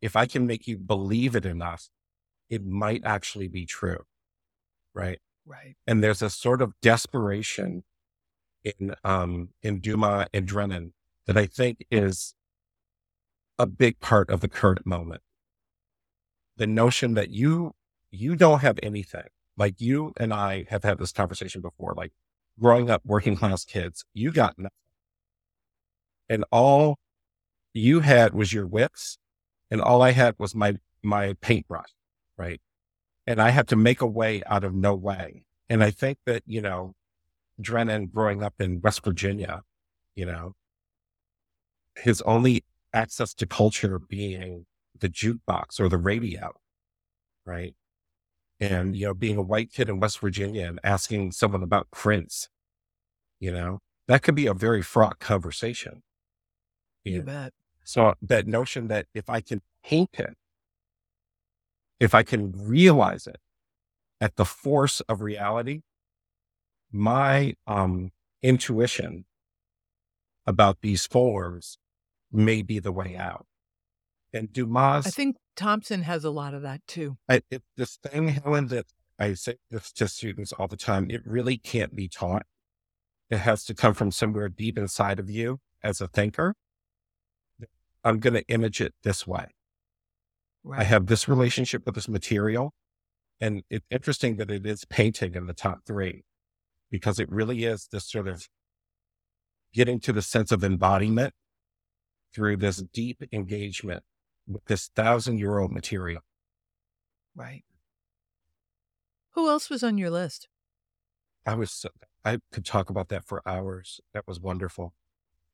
if 0.00 0.16
I 0.16 0.26
can 0.26 0.46
make 0.46 0.66
you 0.66 0.76
believe 0.78 1.36
it 1.36 1.44
enough, 1.44 1.88
it 2.48 2.64
might 2.64 3.04
actually 3.04 3.46
be 3.46 3.66
true. 3.66 4.06
Right. 4.92 5.20
Right. 5.46 5.76
And 5.86 6.02
there's 6.02 6.22
a 6.22 6.30
sort 6.30 6.62
of 6.62 6.72
desperation 6.80 7.84
in 8.64 8.94
um 9.04 9.50
in 9.62 9.80
Dumas 9.80 10.26
and 10.32 10.48
Drennen 10.48 10.92
that 11.26 11.36
I 11.36 11.46
think 11.46 11.86
is 11.90 12.34
a 13.58 13.66
big 13.66 14.00
part 14.00 14.30
of 14.30 14.40
the 14.40 14.48
current 14.48 14.86
moment. 14.86 15.22
The 16.56 16.66
notion 16.66 17.14
that 17.14 17.30
you 17.30 17.74
you 18.10 18.36
don't 18.36 18.60
have 18.60 18.78
anything. 18.82 19.28
Like 19.56 19.80
you 19.80 20.12
and 20.16 20.32
I 20.32 20.66
have 20.70 20.84
had 20.84 20.98
this 20.98 21.12
conversation 21.12 21.60
before. 21.60 21.94
Like 21.96 22.12
growing 22.58 22.90
up 22.90 23.02
working 23.04 23.36
class 23.36 23.64
kids, 23.64 24.04
you 24.14 24.32
got 24.32 24.58
nothing. 24.58 24.70
And 26.28 26.44
all 26.50 26.98
you 27.74 28.00
had 28.00 28.34
was 28.34 28.52
your 28.52 28.66
wits, 28.66 29.18
and 29.70 29.80
all 29.80 30.02
I 30.02 30.12
had 30.12 30.34
was 30.38 30.54
my 30.54 30.76
my 31.02 31.34
paintbrush, 31.40 31.90
right? 32.36 32.60
And 33.26 33.40
I 33.40 33.50
had 33.50 33.68
to 33.68 33.76
make 33.76 34.00
a 34.00 34.06
way 34.06 34.42
out 34.46 34.64
of 34.64 34.74
no 34.74 34.94
way. 34.94 35.44
And 35.68 35.84
I 35.84 35.90
think 35.90 36.18
that, 36.26 36.42
you 36.46 36.60
know, 36.60 36.94
Drennen 37.62 38.12
growing 38.12 38.42
up 38.42 38.54
in 38.60 38.80
West 38.80 39.04
Virginia, 39.04 39.62
you 40.14 40.26
know, 40.26 40.54
his 41.96 42.22
only 42.22 42.64
access 42.92 43.34
to 43.34 43.46
culture 43.46 43.98
being 43.98 44.66
the 44.98 45.08
jukebox 45.08 45.80
or 45.80 45.88
the 45.88 45.98
radio, 45.98 46.52
right? 47.46 47.74
And, 48.60 48.96
you 48.96 49.06
know, 49.06 49.14
being 49.14 49.36
a 49.36 49.42
white 49.42 49.72
kid 49.72 49.88
in 49.88 50.00
West 50.00 50.20
Virginia 50.20 50.66
and 50.66 50.80
asking 50.84 51.32
someone 51.32 51.62
about 51.62 51.90
Prince, 51.90 52.48
you 53.38 53.52
know, 53.52 53.80
that 54.06 54.22
could 54.22 54.34
be 54.34 54.46
a 54.46 54.54
very 54.54 54.82
fraught 54.82 55.18
conversation. 55.18 56.02
You 57.04 57.18
Yeah. 57.18 57.22
bet. 57.22 57.54
So 57.84 58.14
that 58.22 58.46
notion 58.46 58.88
that 58.88 59.06
if 59.14 59.30
I 59.30 59.40
can 59.40 59.62
paint 59.82 60.10
it, 60.18 60.36
if 61.98 62.14
I 62.14 62.22
can 62.22 62.52
realize 62.52 63.26
it 63.26 63.40
at 64.20 64.36
the 64.36 64.44
force 64.44 65.00
of 65.02 65.22
reality, 65.22 65.82
my 66.92 67.54
um, 67.66 68.10
intuition 68.42 69.24
about 70.46 70.78
these 70.82 71.06
forms 71.06 71.78
may 72.32 72.62
be 72.62 72.78
the 72.78 72.92
way 72.92 73.16
out. 73.16 73.46
And 74.32 74.52
Dumas, 74.52 75.06
I 75.06 75.10
think 75.10 75.36
Thompson 75.56 76.02
has 76.02 76.24
a 76.24 76.30
lot 76.30 76.54
of 76.54 76.62
that 76.62 76.80
too. 76.86 77.16
I, 77.28 77.42
it, 77.50 77.62
this 77.76 77.96
thing, 77.96 78.28
Helen, 78.28 78.68
that 78.68 78.86
I 79.18 79.34
say 79.34 79.56
this 79.70 79.92
to 79.92 80.08
students 80.08 80.52
all 80.52 80.68
the 80.68 80.76
time, 80.76 81.10
it 81.10 81.22
really 81.24 81.58
can't 81.58 81.94
be 81.94 82.08
taught. 82.08 82.46
It 83.28 83.38
has 83.38 83.64
to 83.64 83.74
come 83.74 83.94
from 83.94 84.10
somewhere 84.10 84.48
deep 84.48 84.78
inside 84.78 85.18
of 85.18 85.28
you 85.28 85.58
as 85.82 86.00
a 86.00 86.08
thinker. 86.08 86.54
I'm 88.02 88.18
going 88.18 88.34
to 88.34 88.46
image 88.48 88.80
it 88.80 88.94
this 89.02 89.26
way. 89.26 89.48
Right. 90.64 90.80
I 90.80 90.84
have 90.84 91.06
this 91.06 91.28
relationship 91.28 91.84
with 91.84 91.94
this 91.94 92.08
material. 92.08 92.72
And 93.40 93.62
it's 93.70 93.86
interesting 93.90 94.36
that 94.36 94.50
it 94.50 94.66
is 94.66 94.84
painting 94.84 95.34
in 95.34 95.46
the 95.46 95.54
top 95.54 95.80
three 95.86 96.24
because 96.90 97.18
it 97.18 97.30
really 97.30 97.64
is 97.64 97.88
this 97.90 98.10
sort 98.10 98.28
of 98.28 98.48
getting 99.72 100.00
to 100.00 100.12
the 100.12 100.22
sense 100.22 100.50
of 100.52 100.64
embodiment 100.64 101.32
through 102.34 102.56
this 102.56 102.82
deep 102.92 103.22
engagement 103.32 104.02
with 104.46 104.64
this 104.66 104.88
thousand 104.94 105.38
year 105.38 105.58
old 105.58 105.72
material. 105.72 106.22
right. 107.34 107.64
Who 109.34 109.48
else 109.48 109.70
was 109.70 109.84
on 109.84 109.96
your 109.96 110.10
list? 110.10 110.48
I 111.46 111.54
was, 111.54 111.70
so, 111.70 111.88
I 112.24 112.38
could 112.52 112.64
talk 112.64 112.90
about 112.90 113.08
that 113.08 113.24
for 113.24 113.42
hours. 113.46 114.00
That 114.12 114.26
was 114.26 114.40
wonderful. 114.40 114.92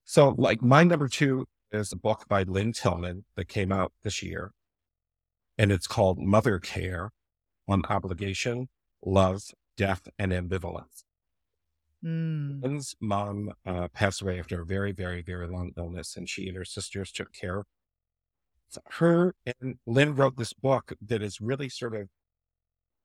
So, 0.05 0.35
like, 0.39 0.63
my 0.63 0.83
number 0.83 1.09
two 1.09 1.47
is 1.71 1.93
a 1.93 1.97
book 1.97 2.25
by 2.29 2.43
Lynne 2.45 2.73
Tillman 2.73 3.25
that 3.37 3.49
came 3.49 3.71
out 3.71 3.93
this 4.03 4.23
year, 4.23 4.53
and 5.59 5.71
it's 5.71 5.87
called 5.87 6.19
Mothercare 6.19 7.11
on 7.69 7.83
Obligation, 7.89 8.69
Love, 9.05 9.43
Death, 9.77 10.09
and 10.19 10.33
Ambivalence. 10.33 11.05
Mm. 12.07 12.63
Lynne's 12.63 12.95
mom 13.01 13.53
uh, 13.67 13.89
passed 13.89 14.23
away 14.23 14.39
after 14.39 14.63
a 14.63 14.67
very, 14.67 14.93
very, 14.93 15.23
very 15.23 15.49
long 15.49 15.73
illness, 15.77 16.17
and 16.17 16.29
she 16.29 16.47
and 16.47 16.57
her 16.57 16.65
sisters 16.65 17.11
took 17.11 17.33
care 17.33 17.59
of 17.59 17.67
her. 18.99 19.35
And 19.61 19.79
Lynne 19.87 20.15
wrote 20.15 20.37
this 20.37 20.53
book 20.53 20.93
that 21.01 21.23
is 21.23 21.41
really 21.41 21.69
sort 21.69 21.95
of 21.95 22.09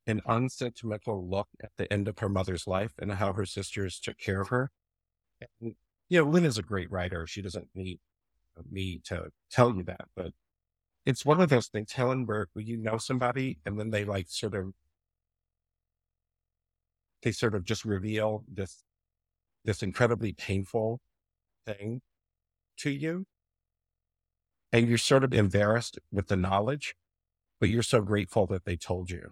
an 0.06 0.22
unsentimental 0.28 1.28
look 1.28 1.48
at 1.64 1.72
the 1.78 1.92
end 1.92 2.08
of 2.08 2.20
her 2.20 2.30
mother's 2.30 2.68
life 2.68 2.94
and 3.00 3.14
how 3.14 3.34
her 3.34 3.46
sisters 3.46 4.00
took 4.00 4.18
care 4.18 4.42
of 4.42 4.50
her. 4.50 4.72
And, 5.62 5.76
you 6.10 6.20
know, 6.24 6.30
Lynn 6.30 6.46
is 6.46 6.58
a 6.58 6.64
great 6.64 6.92
writer. 6.92 7.26
She 7.26 7.42
doesn't 7.42 7.70
need 7.74 8.00
me 8.70 9.02
to 9.06 9.32
tell 9.50 9.76
you 9.76 9.84
that, 9.84 10.06
but 10.16 10.34
it's 11.06 11.26
one 11.26 11.42
of 11.42 11.50
those 11.50 11.68
things, 11.68 11.94
Helen, 11.94 12.26
where 12.26 12.48
you 12.56 12.78
know 12.78 12.98
somebody 12.98 13.60
and 13.66 13.80
then 13.80 13.90
they 13.90 14.04
like 14.06 14.28
sort 14.30 14.54
of, 14.54 14.74
they 17.24 17.32
sort 17.32 17.56
of 17.56 17.64
just 17.64 17.86
reveal 17.86 18.44
this, 18.52 18.84
this 19.64 19.84
incredibly 19.84 20.34
painful 20.34 21.00
thing 21.66 22.02
to 22.78 22.90
you. 22.90 23.26
And 24.72 24.88
you're 24.88 24.98
sort 24.98 25.24
of 25.24 25.34
embarrassed 25.34 26.00
with 26.12 26.28
the 26.28 26.38
knowledge, 26.38 26.96
but 27.60 27.70
you're 27.70 27.84
so 27.84 28.02
grateful 28.02 28.48
that 28.48 28.66
they 28.66 28.78
told 28.78 29.12
you. 29.12 29.32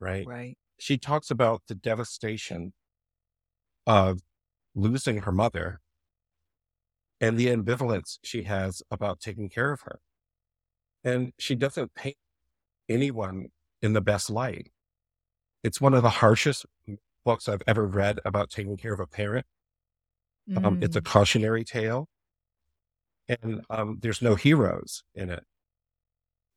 Right. 0.00 0.26
Right. 0.26 0.58
She 0.78 0.98
talks 0.98 1.30
about 1.30 1.62
the 1.68 1.74
devastation 1.74 2.72
of 3.86 4.20
losing 4.74 5.22
her 5.22 5.32
mother 5.32 5.80
and 7.20 7.38
the 7.38 7.46
ambivalence 7.46 8.18
she 8.22 8.42
has 8.42 8.82
about 8.90 9.20
taking 9.20 9.48
care 9.48 9.72
of 9.72 9.82
her. 9.82 10.00
And 11.02 11.32
she 11.38 11.54
doesn't 11.54 11.94
paint 11.94 12.16
anyone 12.88 13.48
in 13.80 13.92
the 13.92 14.00
best 14.00 14.28
light. 14.28 14.70
It's 15.62 15.80
one 15.80 15.94
of 15.94 16.02
the 16.02 16.10
harshest 16.10 16.66
books 17.26 17.48
I've 17.50 17.62
ever 17.68 17.86
read 17.86 18.20
about 18.24 18.50
taking 18.50 18.78
care 18.78 18.94
of 18.94 19.00
a 19.00 19.08
parent. 19.08 19.46
Um, 20.62 20.78
it's 20.82 20.96
a 20.96 21.00
Mm. 21.00 21.04
cautionary 21.04 21.64
tale, 21.64 22.08
and 23.28 23.64
um, 23.70 23.98
there's 24.00 24.22
no 24.22 24.34
heroes 24.34 25.02
in 25.14 25.30
it, 25.30 25.44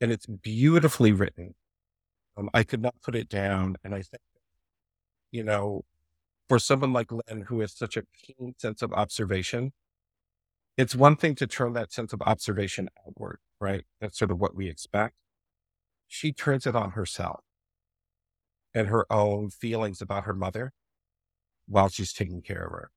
and 0.02 0.12
it's 0.12 0.26
beautifully 0.28 1.12
written. 1.12 1.56
Um, 2.38 2.50
I 2.54 2.64
could 2.64 2.82
not 2.82 2.96
put 3.02 3.16
it 3.16 3.30
down, 3.30 3.78
and 3.84 3.94
I 3.96 4.02
think, 4.04 4.22
you 5.32 5.44
know, 5.44 5.84
for 6.50 6.60
someone 6.60 6.94
like 6.94 7.12
Lynne 7.12 7.44
who 7.48 7.62
has 7.62 7.74
such 7.76 7.98
a 7.98 8.04
keen 8.14 8.56
sense 8.60 8.82
of 8.82 8.94
observation, 8.94 9.74
it's 10.78 10.96
one 10.96 11.16
thing 11.16 11.36
to 11.36 11.48
turn 11.48 11.74
that 11.74 11.92
sense 11.92 12.14
of 12.14 12.22
observation 12.24 12.90
outward, 13.08 13.40
right? 13.60 13.86
That's 14.00 14.18
sort 14.18 14.32
of 14.32 14.40
what 14.40 14.56
we 14.56 14.70
expect. 14.70 15.16
She 16.08 16.34
turns 16.34 16.68
it 16.68 16.76
on 16.76 16.92
herself 16.92 17.42
and 18.74 18.88
her 18.88 19.06
own 19.12 19.50
feelings 19.50 20.02
about 20.02 20.26
her 20.26 20.34
mother 20.34 20.74
while 21.68 21.90
she's 21.90 22.14
taking 22.14 22.42
care 22.42 22.66
of 22.66 22.72
her. 22.72 22.92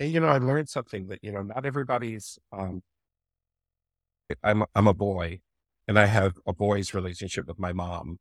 And 0.00 0.12
you 0.12 0.20
know, 0.20 0.28
I 0.28 0.38
learned 0.38 0.68
something 0.68 1.08
that 1.08 1.20
you 1.22 1.32
know, 1.32 1.42
not 1.42 1.66
everybody's. 1.66 2.38
Um, 2.52 2.82
I'm 4.42 4.64
I'm 4.74 4.86
a 4.86 4.94
boy, 4.94 5.40
and 5.86 5.98
I 5.98 6.06
have 6.06 6.34
a 6.46 6.52
boy's 6.52 6.94
relationship 6.94 7.46
with 7.46 7.58
my 7.58 7.72
mom, 7.72 8.18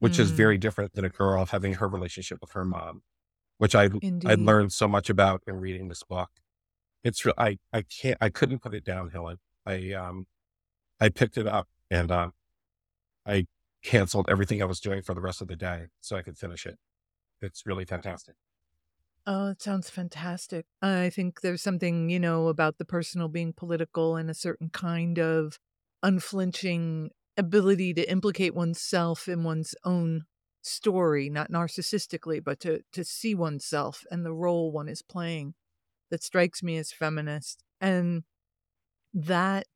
which 0.00 0.18
is 0.18 0.32
Mm. 0.32 0.36
very 0.36 0.58
different 0.58 0.94
than 0.94 1.04
a 1.04 1.10
girl 1.10 1.46
having 1.46 1.74
her 1.74 1.88
relationship 1.88 2.38
with 2.40 2.52
her 2.52 2.64
mom, 2.64 3.02
which 3.58 3.74
I 3.74 3.90
I 4.26 4.34
learned 4.36 4.72
so 4.72 4.88
much 4.88 5.10
about 5.10 5.42
in 5.46 5.56
reading 5.56 5.88
this 5.88 6.02
book. 6.04 6.30
It's 7.04 7.24
real. 7.24 7.34
I 7.38 7.58
I 7.72 7.82
can't 7.82 8.18
I 8.20 8.30
couldn't 8.30 8.60
put 8.60 8.74
it 8.74 8.84
down, 8.84 9.10
Helen. 9.10 9.38
I 9.66 9.92
um 9.92 10.26
I 11.00 11.10
picked 11.10 11.38
it 11.38 11.46
up 11.46 11.68
and 11.90 12.10
um 12.12 12.32
I 13.26 13.46
canceled 13.82 14.28
everything 14.30 14.62
I 14.62 14.66
was 14.66 14.80
doing 14.80 15.02
for 15.02 15.14
the 15.14 15.20
rest 15.20 15.40
of 15.42 15.48
the 15.48 15.56
day 15.56 15.88
so 16.00 16.16
I 16.16 16.22
could 16.22 16.38
finish 16.38 16.66
it. 16.66 16.78
It's 17.42 17.66
really 17.66 17.84
fantastic. 17.86 18.36
Oh, 19.26 19.48
it 19.50 19.62
sounds 19.62 19.90
fantastic. 19.90 20.66
I 20.82 21.10
think 21.10 21.40
there's 21.40 21.62
something, 21.62 22.08
you 22.10 22.18
know, 22.18 22.48
about 22.48 22.78
the 22.78 22.84
personal 22.84 23.28
being 23.28 23.52
political 23.52 24.16
and 24.16 24.30
a 24.30 24.34
certain 24.34 24.70
kind 24.70 25.18
of 25.18 25.58
unflinching 26.02 27.10
ability 27.36 27.94
to 27.94 28.10
implicate 28.10 28.54
oneself 28.54 29.28
in 29.28 29.44
one's 29.44 29.74
own 29.84 30.24
story, 30.62 31.28
not 31.30 31.50
narcissistically, 31.50 32.42
but 32.42 32.60
to 32.60 32.82
to 32.92 33.04
see 33.04 33.34
oneself 33.34 34.04
and 34.10 34.24
the 34.24 34.32
role 34.32 34.72
one 34.72 34.88
is 34.88 35.02
playing 35.02 35.54
that 36.10 36.22
strikes 36.24 36.62
me 36.62 36.78
as 36.78 36.92
feminist. 36.92 37.64
And 37.80 38.24
that 39.14 39.66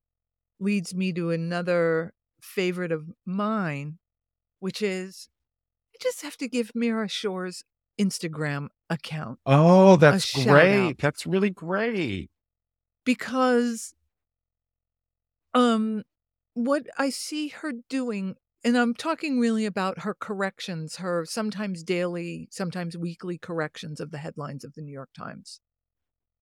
leads 0.61 0.95
me 0.95 1.13
to 1.15 1.33
another 1.33 2.14
favorite 2.45 2.93
of 2.93 3.11
mine, 3.27 3.99
which 4.61 4.83
is 4.83 5.29
I 5.95 5.99
just 6.03 6.23
have 6.23 6.37
to 6.39 6.49
give 6.49 6.73
Mira 6.75 7.09
Schor's 7.09 7.65
Instagram 8.01 8.69
account 8.91 9.41
Oh, 9.47 9.97
that's 9.97 10.33
great. 10.33 10.99
That's 10.99 11.27
really 11.27 11.51
great. 11.51 12.31
because 13.05 13.95
um 15.53 16.03
what 16.55 16.87
I 16.99 17.11
see 17.11 17.49
her 17.49 17.73
doing 17.89 18.37
and 18.65 18.79
I'm 18.79 18.95
talking 18.95 19.39
really 19.39 19.67
about 19.67 20.01
her 20.01 20.15
corrections, 20.15 20.97
her 20.97 21.27
sometimes 21.27 21.83
daily, 21.83 22.49
sometimes 22.51 22.97
weekly 22.97 23.37
corrections 23.37 24.01
of 24.01 24.11
the 24.11 24.17
headlines 24.19 24.65
of 24.65 24.73
the 24.73 24.81
New 24.81 24.93
York 24.93 25.11
Times, 25.15 25.61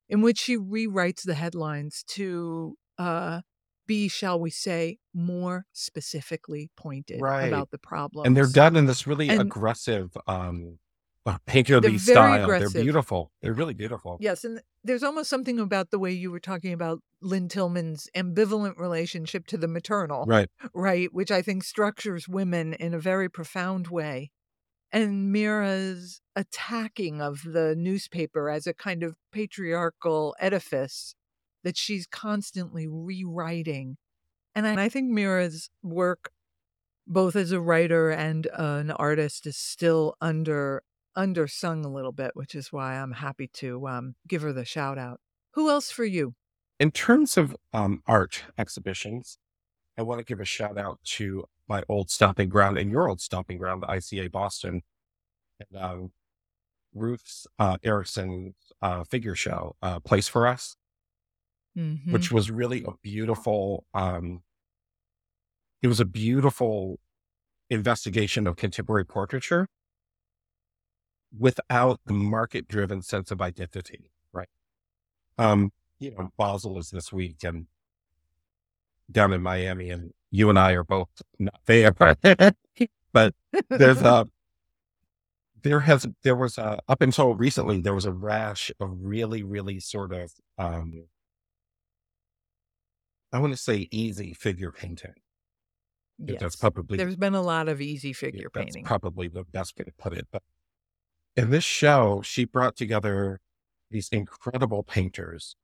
in 0.08 0.22
which 0.22 0.38
she 0.38 0.56
rewrites 0.56 1.22
the 1.24 1.34
headlines 1.34 2.04
to 2.10 2.76
uh, 2.98 3.42
be, 3.86 4.08
shall 4.08 4.38
we 4.40 4.50
say, 4.50 4.98
more 5.14 5.66
specifically 5.72 6.70
pointed 6.76 7.20
Right. 7.20 7.46
about 7.48 7.70
the 7.70 7.78
problem. 7.78 8.26
And 8.26 8.36
they're 8.36 8.46
done 8.46 8.76
in 8.76 8.86
this 8.86 9.06
really 9.06 9.28
And 9.28 9.40
aggressive 9.40 10.16
um 10.26 10.78
uh, 11.24 11.38
they're 11.46 11.62
painterly 11.62 12.00
style. 12.00 12.32
They're 12.32 12.42
aggressive. 12.56 12.82
beautiful. 12.82 13.30
They're 13.40 13.52
really 13.52 13.74
beautiful. 13.74 14.16
Yes, 14.20 14.42
and 14.42 14.60
there's 14.82 15.04
almost 15.04 15.30
something 15.30 15.60
about 15.60 15.90
the 15.90 15.98
way 16.00 16.10
you 16.10 16.32
were 16.32 16.40
talking 16.40 16.72
about 16.72 17.00
Lynne 17.20 17.48
Tillman's 17.48 18.08
ambivalent 18.16 18.76
relationship 18.76 19.46
to 19.46 19.56
the 19.56 19.68
maternal, 19.68 20.24
Right. 20.26 20.48
right? 20.74 21.12
Which 21.14 21.30
I 21.30 21.40
think 21.40 21.62
structures 21.62 22.26
women 22.28 22.72
in 22.74 22.92
a 22.92 22.98
very 22.98 23.28
profound 23.28 23.86
way. 23.86 24.32
And 24.90 25.30
Mira's 25.32 26.20
attacking 26.34 27.22
of 27.22 27.42
the 27.44 27.74
newspaper 27.76 28.50
as 28.50 28.66
a 28.66 28.74
kind 28.74 29.04
of 29.04 29.16
patriarchal 29.30 30.34
edifice 30.40 31.14
that 31.64 31.76
she's 31.76 32.06
constantly 32.06 32.86
rewriting. 32.88 33.96
And 34.54 34.66
I, 34.66 34.88
think 34.88 35.10
Mira's 35.10 35.70
work, 35.82 36.30
both 37.06 37.36
as 37.36 37.52
a 37.52 37.60
writer 37.60 38.10
and 38.10 38.46
uh, 38.48 38.80
an 38.80 38.90
artist, 38.90 39.46
is 39.46 39.56
still 39.56 40.14
under 40.20 40.82
undersung 41.16 41.84
a 41.84 41.88
little 41.88 42.12
bit, 42.12 42.32
which 42.34 42.54
is 42.54 42.72
why 42.72 42.94
I'm 42.94 43.12
happy 43.12 43.48
to 43.54 43.86
um, 43.86 44.14
give 44.28 44.42
her 44.42 44.52
the 44.52 44.64
shout 44.64 44.98
out. 44.98 45.20
Who 45.52 45.70
else 45.70 45.90
for 45.90 46.04
you? 46.04 46.34
In 46.80 46.90
terms 46.90 47.36
of 47.36 47.56
um 47.72 48.02
art 48.06 48.44
exhibitions, 48.58 49.38
I 49.96 50.02
want 50.02 50.18
to 50.20 50.24
give 50.24 50.40
a 50.40 50.44
shout 50.44 50.78
out 50.78 50.98
to 51.04 51.44
my 51.68 51.82
old 51.88 52.10
stomping 52.10 52.48
ground 52.48 52.78
and 52.78 52.90
your 52.90 53.08
old 53.08 53.20
stomping 53.20 53.58
ground, 53.58 53.82
the 53.82 53.86
ICA 53.86 54.30
Boston, 54.30 54.82
and 55.60 55.82
um, 55.82 56.12
Ruth's 56.94 57.46
uh, 57.58 57.78
Erickson's 57.82 58.54
uh, 58.80 59.04
figure 59.04 59.34
show, 59.34 59.76
uh, 59.82 60.00
Place 60.00 60.28
for 60.28 60.46
Us, 60.46 60.76
Mm-hmm. 61.76 62.12
which 62.12 62.30
was 62.30 62.50
really 62.50 62.84
a 62.84 62.90
beautiful. 63.02 63.86
Um, 63.94 64.42
it 65.80 65.88
was 65.88 66.00
a 66.00 66.04
beautiful 66.04 67.00
investigation 67.70 68.46
of 68.46 68.56
contemporary 68.56 69.06
portraiture 69.06 69.68
without 71.36 71.98
the 72.04 72.12
market-driven 72.12 73.00
sense 73.02 73.30
of 73.30 73.40
identity. 73.40 74.10
Right. 74.34 74.48
Um, 75.38 75.72
you 75.98 76.10
know, 76.10 76.30
Basel 76.36 76.78
is 76.78 76.90
this 76.90 77.10
week 77.10 77.38
and 77.42 77.66
down 79.10 79.32
in 79.32 79.42
Miami, 79.42 79.90
and 79.90 80.12
you 80.30 80.50
and 80.50 80.58
I 80.58 80.72
are 80.72 80.84
both 80.84 81.08
not 81.38 81.60
there, 81.66 81.92
but 83.12 83.34
there's 83.70 84.02
a 84.02 84.28
there 85.62 85.80
has 85.80 86.06
there 86.22 86.36
was 86.36 86.58
a 86.58 86.80
up 86.88 87.00
until 87.00 87.34
recently 87.34 87.80
there 87.80 87.94
was 87.94 88.04
a 88.04 88.12
rash 88.12 88.70
of 88.80 88.90
really 89.00 89.42
really 89.42 89.80
sort 89.80 90.12
of 90.12 90.32
um 90.58 91.04
I 93.32 93.38
want 93.38 93.52
to 93.52 93.56
say 93.56 93.88
easy 93.90 94.34
figure 94.34 94.72
painting. 94.72 95.14
Think 96.26 96.38
That's 96.38 96.56
yes. 96.56 96.56
probably 96.56 96.98
There's 96.98 97.16
been 97.16 97.34
a 97.34 97.42
lot 97.42 97.68
of 97.68 97.80
easy 97.80 98.12
yeah, 98.12 98.14
figure 98.14 98.48
that's 98.54 98.76
painting. 98.76 98.84
probably 98.84 99.28
the 99.28 99.44
best 99.44 99.76
way 99.78 99.84
to 99.84 99.92
put 99.98 100.12
it. 100.12 100.28
But 100.30 100.42
in 101.36 101.50
this 101.50 101.64
show, 101.64 102.22
she 102.22 102.44
brought 102.44 102.76
together 102.76 103.40
these 103.90 104.08
incredible 104.10 104.82
painters 104.82 105.56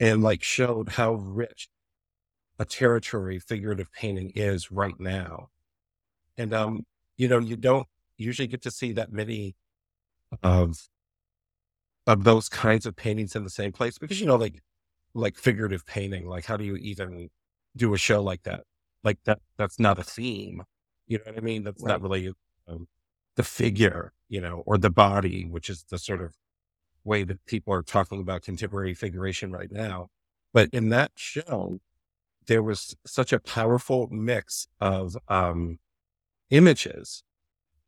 and 0.00 0.22
like 0.22 0.42
showed 0.42 0.90
how 0.90 1.14
rich 1.14 1.68
a 2.58 2.64
territory 2.64 3.38
figurative 3.38 3.92
painting 3.92 4.32
is 4.34 4.70
right 4.70 4.98
now. 4.98 5.48
And 6.36 6.54
um, 6.54 6.86
you 7.16 7.28
know, 7.28 7.38
you 7.38 7.56
don't 7.56 7.86
usually 8.16 8.48
get 8.48 8.62
to 8.62 8.70
see 8.70 8.92
that 8.92 9.12
many 9.12 9.56
of 10.42 10.88
of 12.06 12.24
those 12.24 12.48
kinds 12.48 12.86
of 12.86 12.96
paintings 12.96 13.36
in 13.36 13.44
the 13.44 13.50
same 13.50 13.72
place 13.72 13.98
because 13.98 14.20
you 14.20 14.26
know, 14.26 14.36
like 14.36 14.60
like 15.14 15.36
figurative 15.36 15.86
painting, 15.86 16.26
like 16.26 16.46
how 16.46 16.56
do 16.56 16.64
you 16.64 16.76
even 16.76 17.30
do 17.76 17.94
a 17.94 17.98
show 17.98 18.22
like 18.22 18.42
that? 18.44 18.64
Like 19.04 19.18
that 19.24 19.40
that's 19.56 19.78
not 19.78 19.98
a 19.98 20.02
theme. 20.02 20.64
You 21.06 21.18
know 21.18 21.24
what 21.26 21.38
I 21.38 21.40
mean? 21.40 21.64
That's 21.64 21.82
not 21.82 22.00
really 22.02 22.32
um, 22.68 22.88
the 23.36 23.42
figure, 23.42 24.12
you 24.28 24.40
know, 24.40 24.62
or 24.66 24.78
the 24.78 24.90
body, 24.90 25.44
which 25.44 25.68
is 25.68 25.84
the 25.90 25.98
sort 25.98 26.22
of 26.22 26.34
way 27.04 27.24
that 27.24 27.44
people 27.46 27.74
are 27.74 27.82
talking 27.82 28.20
about 28.20 28.42
contemporary 28.42 28.94
figuration 28.94 29.52
right 29.52 29.70
now. 29.70 30.08
But 30.52 30.70
in 30.72 30.90
that 30.90 31.12
show, 31.16 31.80
there 32.46 32.62
was 32.62 32.96
such 33.06 33.32
a 33.32 33.40
powerful 33.40 34.08
mix 34.10 34.68
of 34.80 35.16
um, 35.28 35.78
images 36.50 37.24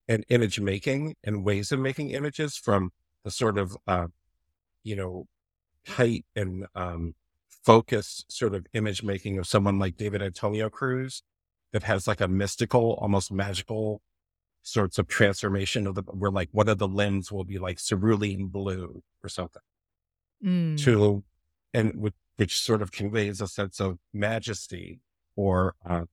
and 0.09 0.25
image 0.29 0.61
making 0.61 1.17
and 1.25 1.45
ways 1.45 1.73
of 1.73 1.81
making 1.81 2.11
images 2.11 2.57
from 2.57 2.91
the 3.25 3.31
sort 3.31 3.59
of, 3.59 3.77
uh, 3.87 4.09
you 4.83 4.97
know, 4.97 5.27
tight 5.87 6.25
and 6.37 6.67
um, 6.75 7.15
focused 7.49 8.31
sort 8.31 8.55
of 8.55 8.67
image 8.75 9.03
making 9.03 9.39
of 9.39 9.47
someone 9.47 9.79
like 9.79 9.97
David 9.97 10.23
Antonio 10.23 10.69
Cruz 10.71 11.23
that 11.73 11.83
has 11.85 12.07
like 12.07 12.21
a 12.21 12.29
mystical, 12.29 12.93
almost 13.01 13.33
magical 13.33 14.01
sorts 14.63 14.99
of 14.99 15.07
transformation 15.09 15.87
of 15.87 15.95
the, 15.95 16.03
where 16.03 16.31
like 16.31 16.49
one 16.53 16.69
of 16.69 16.79
the 16.79 16.89
limbs 16.89 17.31
will 17.31 17.45
be 17.45 17.59
like 17.59 17.79
cerulean 17.79 18.47
blue 18.47 19.03
or 19.23 19.29
something 19.29 19.63
Mm. 20.43 20.79
to, 20.85 21.25
and 21.73 21.95
which, 21.95 22.15
which 22.37 22.61
sort 22.61 22.83
of 22.83 22.93
conveys 22.93 23.41
a 23.41 23.49
sense 23.49 23.81
of 23.81 23.99
majesty 24.13 25.01
or, 25.37 25.75
uh, 25.89 26.05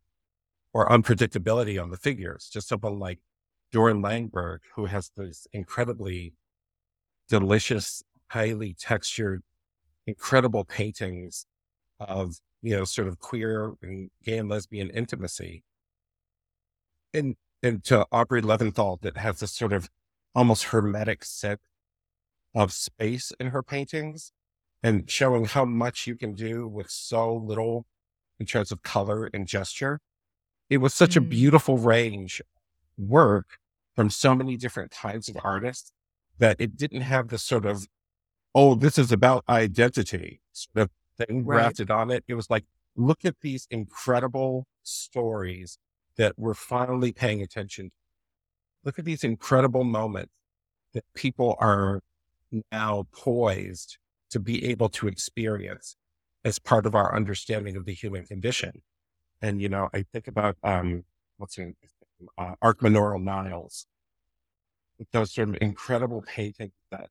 or 0.73 0.87
unpredictability 0.87 1.81
on 1.81 1.89
the 1.89 1.97
figures. 1.97 2.49
Just 2.51 2.69
someone 2.69 2.97
like 2.97 3.19
Doron 3.73 4.01
Langberg, 4.01 4.59
who 4.75 4.85
has 4.85 5.11
this 5.17 5.47
incredibly 5.51 6.33
delicious, 7.27 8.03
highly 8.27 8.73
textured, 8.73 9.43
incredible 10.07 10.65
paintings 10.65 11.45
of, 11.99 12.37
you 12.61 12.75
know, 12.75 12.83
sort 12.83 13.07
of 13.07 13.19
queer 13.19 13.73
and 13.81 14.09
gay 14.23 14.37
and 14.37 14.49
lesbian 14.49 14.89
intimacy. 14.89 15.63
And 17.13 17.35
into 17.61 18.05
Aubrey 18.11 18.41
Levinthal 18.41 19.01
that 19.01 19.17
has 19.17 19.39
this 19.39 19.51
sort 19.51 19.73
of 19.73 19.89
almost 20.33 20.65
hermetic 20.65 21.23
set 21.23 21.59
of 22.55 22.71
space 22.73 23.31
in 23.39 23.47
her 23.47 23.61
paintings 23.61 24.31
and 24.83 25.09
showing 25.09 25.45
how 25.45 25.65
much 25.65 26.07
you 26.07 26.15
can 26.15 26.33
do 26.33 26.67
with 26.67 26.89
so 26.89 27.33
little 27.33 27.85
in 28.39 28.45
terms 28.45 28.71
of 28.71 28.81
color 28.81 29.29
and 29.33 29.47
gesture. 29.47 29.99
It 30.69 30.77
was 30.77 30.93
such 30.93 31.13
mm. 31.13 31.17
a 31.17 31.21
beautiful 31.21 31.77
range 31.77 32.41
work 32.97 33.57
from 33.95 34.09
so 34.09 34.33
many 34.33 34.57
different 34.57 34.91
kinds 34.91 35.29
of 35.29 35.37
artists 35.43 35.91
that 36.39 36.55
it 36.59 36.75
didn't 36.75 37.01
have 37.01 37.27
the 37.27 37.37
sort 37.37 37.65
of, 37.65 37.87
oh, 38.53 38.75
this 38.75 38.97
is 38.97 39.11
about 39.11 39.43
identity 39.47 40.41
sort 40.51 40.83
of 40.83 40.89
thing 41.17 41.45
right. 41.45 41.57
grafted 41.57 41.91
on 41.91 42.11
it. 42.11 42.23
It 42.27 42.33
was 42.33 42.49
like, 42.49 42.65
look 42.95 43.23
at 43.23 43.35
these 43.41 43.67
incredible 43.71 44.67
stories 44.83 45.77
that 46.17 46.33
we're 46.37 46.53
finally 46.53 47.11
paying 47.11 47.41
attention 47.41 47.89
to. 47.89 47.95
Look 48.83 48.99
at 48.99 49.05
these 49.05 49.23
incredible 49.23 49.83
moments 49.83 50.33
that 50.93 51.05
people 51.15 51.55
are 51.59 52.01
now 52.71 53.07
poised 53.11 53.97
to 54.31 54.39
be 54.39 54.65
able 54.65 54.89
to 54.89 55.07
experience 55.07 55.95
as 56.43 56.59
part 56.59 56.85
of 56.85 56.95
our 56.95 57.15
understanding 57.15 57.75
of 57.75 57.85
the 57.85 57.93
human 57.93 58.25
condition. 58.25 58.81
And, 59.41 59.61
you 59.61 59.69
know, 59.69 59.89
I 59.93 60.03
think 60.11 60.27
about, 60.27 60.57
um, 60.63 61.03
what's 61.37 61.57
in 61.57 61.75
uh, 62.37 62.55
Arcmanoro 62.63 63.21
Niles, 63.21 63.85
those 65.11 65.33
sort 65.33 65.49
of 65.49 65.57
incredible 65.61 66.23
paintings 66.27 66.73
that 66.91 67.09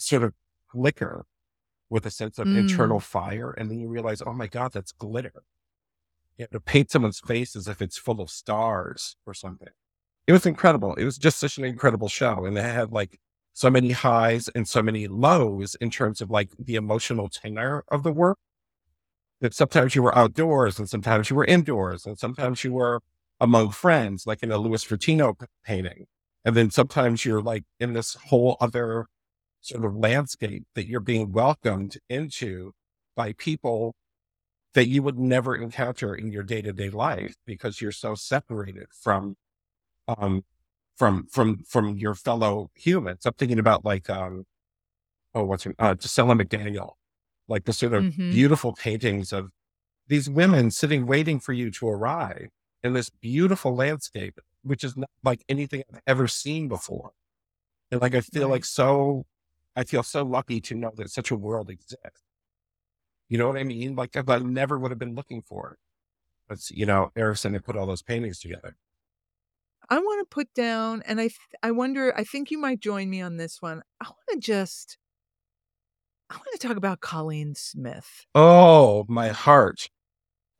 sort 0.00 0.22
of 0.22 0.34
flicker 0.72 1.26
with 1.88 2.06
a 2.06 2.10
sense 2.10 2.38
of 2.38 2.46
mm. 2.46 2.56
internal 2.56 3.00
fire. 3.00 3.50
And 3.50 3.70
then 3.70 3.80
you 3.80 3.88
realize, 3.88 4.22
oh 4.24 4.32
my 4.32 4.46
God, 4.46 4.72
that's 4.72 4.92
glitter. 4.92 5.42
You 6.38 6.44
know, 6.44 6.58
to 6.58 6.60
paint 6.60 6.90
someone's 6.90 7.20
face 7.20 7.56
as 7.56 7.68
if 7.68 7.82
it's 7.82 7.98
full 7.98 8.20
of 8.20 8.30
stars 8.30 9.16
or 9.26 9.34
something. 9.34 9.68
It 10.26 10.32
was 10.32 10.46
incredible. 10.46 10.94
It 10.94 11.04
was 11.04 11.18
just 11.18 11.38
such 11.38 11.58
an 11.58 11.64
incredible 11.64 12.08
show. 12.08 12.44
And 12.44 12.56
they 12.56 12.62
had 12.62 12.92
like 12.92 13.18
so 13.52 13.68
many 13.68 13.90
highs 13.90 14.48
and 14.48 14.66
so 14.66 14.82
many 14.82 15.08
lows 15.08 15.74
in 15.80 15.90
terms 15.90 16.20
of 16.20 16.30
like 16.30 16.50
the 16.58 16.76
emotional 16.76 17.28
tenor 17.28 17.84
of 17.88 18.04
the 18.04 18.12
work. 18.12 18.38
That 19.40 19.54
sometimes 19.54 19.94
you 19.94 20.02
were 20.02 20.16
outdoors 20.16 20.78
and 20.78 20.88
sometimes 20.88 21.30
you 21.30 21.36
were 21.36 21.46
indoors 21.46 22.04
and 22.06 22.18
sometimes 22.18 22.62
you 22.62 22.72
were 22.74 23.00
among 23.40 23.70
friends, 23.70 24.26
like 24.26 24.42
in 24.42 24.52
a 24.52 24.58
Louis 24.58 24.84
Fratino 24.84 25.34
painting. 25.64 26.06
And 26.44 26.54
then 26.54 26.70
sometimes 26.70 27.24
you're 27.24 27.42
like 27.42 27.64
in 27.78 27.94
this 27.94 28.14
whole 28.14 28.56
other 28.60 29.06
sort 29.60 29.84
of 29.84 29.94
landscape 29.96 30.64
that 30.74 30.86
you're 30.86 31.00
being 31.00 31.32
welcomed 31.32 31.98
into 32.08 32.72
by 33.16 33.32
people 33.34 33.94
that 34.74 34.86
you 34.86 35.02
would 35.02 35.18
never 35.18 35.54
encounter 35.56 36.14
in 36.14 36.30
your 36.30 36.42
day 36.42 36.62
to 36.62 36.72
day 36.72 36.90
life 36.90 37.34
because 37.46 37.80
you're 37.80 37.92
so 37.92 38.14
separated 38.14 38.86
from, 38.92 39.36
um, 40.06 40.42
from, 40.96 41.26
from, 41.30 41.58
from 41.66 41.96
your 41.96 42.14
fellow 42.14 42.70
humans. 42.74 43.26
I'm 43.26 43.32
thinking 43.34 43.58
about 43.58 43.84
like, 43.84 44.08
um, 44.08 44.44
oh, 45.34 45.44
what's 45.44 45.64
her, 45.64 45.74
uh, 45.78 45.94
Gisela 45.94 46.34
McDaniel, 46.34 46.92
like 47.48 47.64
the 47.64 47.72
sort 47.72 47.94
of 47.94 48.04
mm-hmm. 48.04 48.30
beautiful 48.30 48.72
paintings 48.72 49.32
of 49.32 49.50
these 50.06 50.30
women 50.30 50.70
sitting 50.70 51.06
waiting 51.06 51.40
for 51.40 51.52
you 51.52 51.70
to 51.72 51.88
arrive 51.88 52.48
in 52.82 52.92
this 52.92 53.10
beautiful 53.10 53.74
landscape, 53.74 54.38
which 54.62 54.84
is 54.84 54.96
not 54.96 55.10
like 55.22 55.44
anything 55.48 55.82
I've 55.92 56.00
ever 56.06 56.28
seen 56.28 56.68
before. 56.68 57.10
And 57.90 58.00
like, 58.00 58.14
I 58.14 58.20
feel 58.20 58.44
right. 58.44 58.52
like 58.52 58.64
so 58.64 59.24
I 59.76 59.84
feel 59.84 60.02
so 60.02 60.24
lucky 60.24 60.60
to 60.62 60.74
know 60.74 60.92
that 60.96 61.10
such 61.10 61.30
a 61.30 61.36
world 61.36 61.70
exists. 61.70 62.22
You 63.28 63.38
know 63.38 63.46
what 63.46 63.56
I 63.56 63.64
mean? 63.64 63.94
Like 63.94 64.16
I 64.16 64.38
never 64.38 64.78
would 64.78 64.90
have 64.90 64.98
been 64.98 65.14
looking 65.14 65.42
for 65.42 65.72
it. 65.72 65.78
But 66.48 66.58
you 66.70 66.84
know, 66.84 67.12
Erickson 67.16 67.52
had 67.52 67.64
put 67.64 67.76
all 67.76 67.86
those 67.86 68.02
paintings 68.02 68.40
together. 68.40 68.76
I 69.88 69.98
want 69.98 70.20
to 70.20 70.34
put 70.34 70.52
down, 70.54 71.02
and 71.06 71.20
I 71.20 71.30
I 71.62 71.70
wonder. 71.70 72.12
I 72.16 72.24
think 72.24 72.50
you 72.50 72.58
might 72.58 72.80
join 72.80 73.08
me 73.10 73.20
on 73.20 73.36
this 73.36 73.60
one. 73.60 73.82
I 74.00 74.06
want 74.06 74.16
to 74.30 74.38
just, 74.38 74.98
I 76.28 76.34
want 76.34 76.46
to 76.52 76.58
talk 76.58 76.76
about 76.76 77.00
Cauleen 77.00 77.56
Smith. 77.56 78.26
Oh, 78.34 79.04
my 79.08 79.28
heart! 79.28 79.88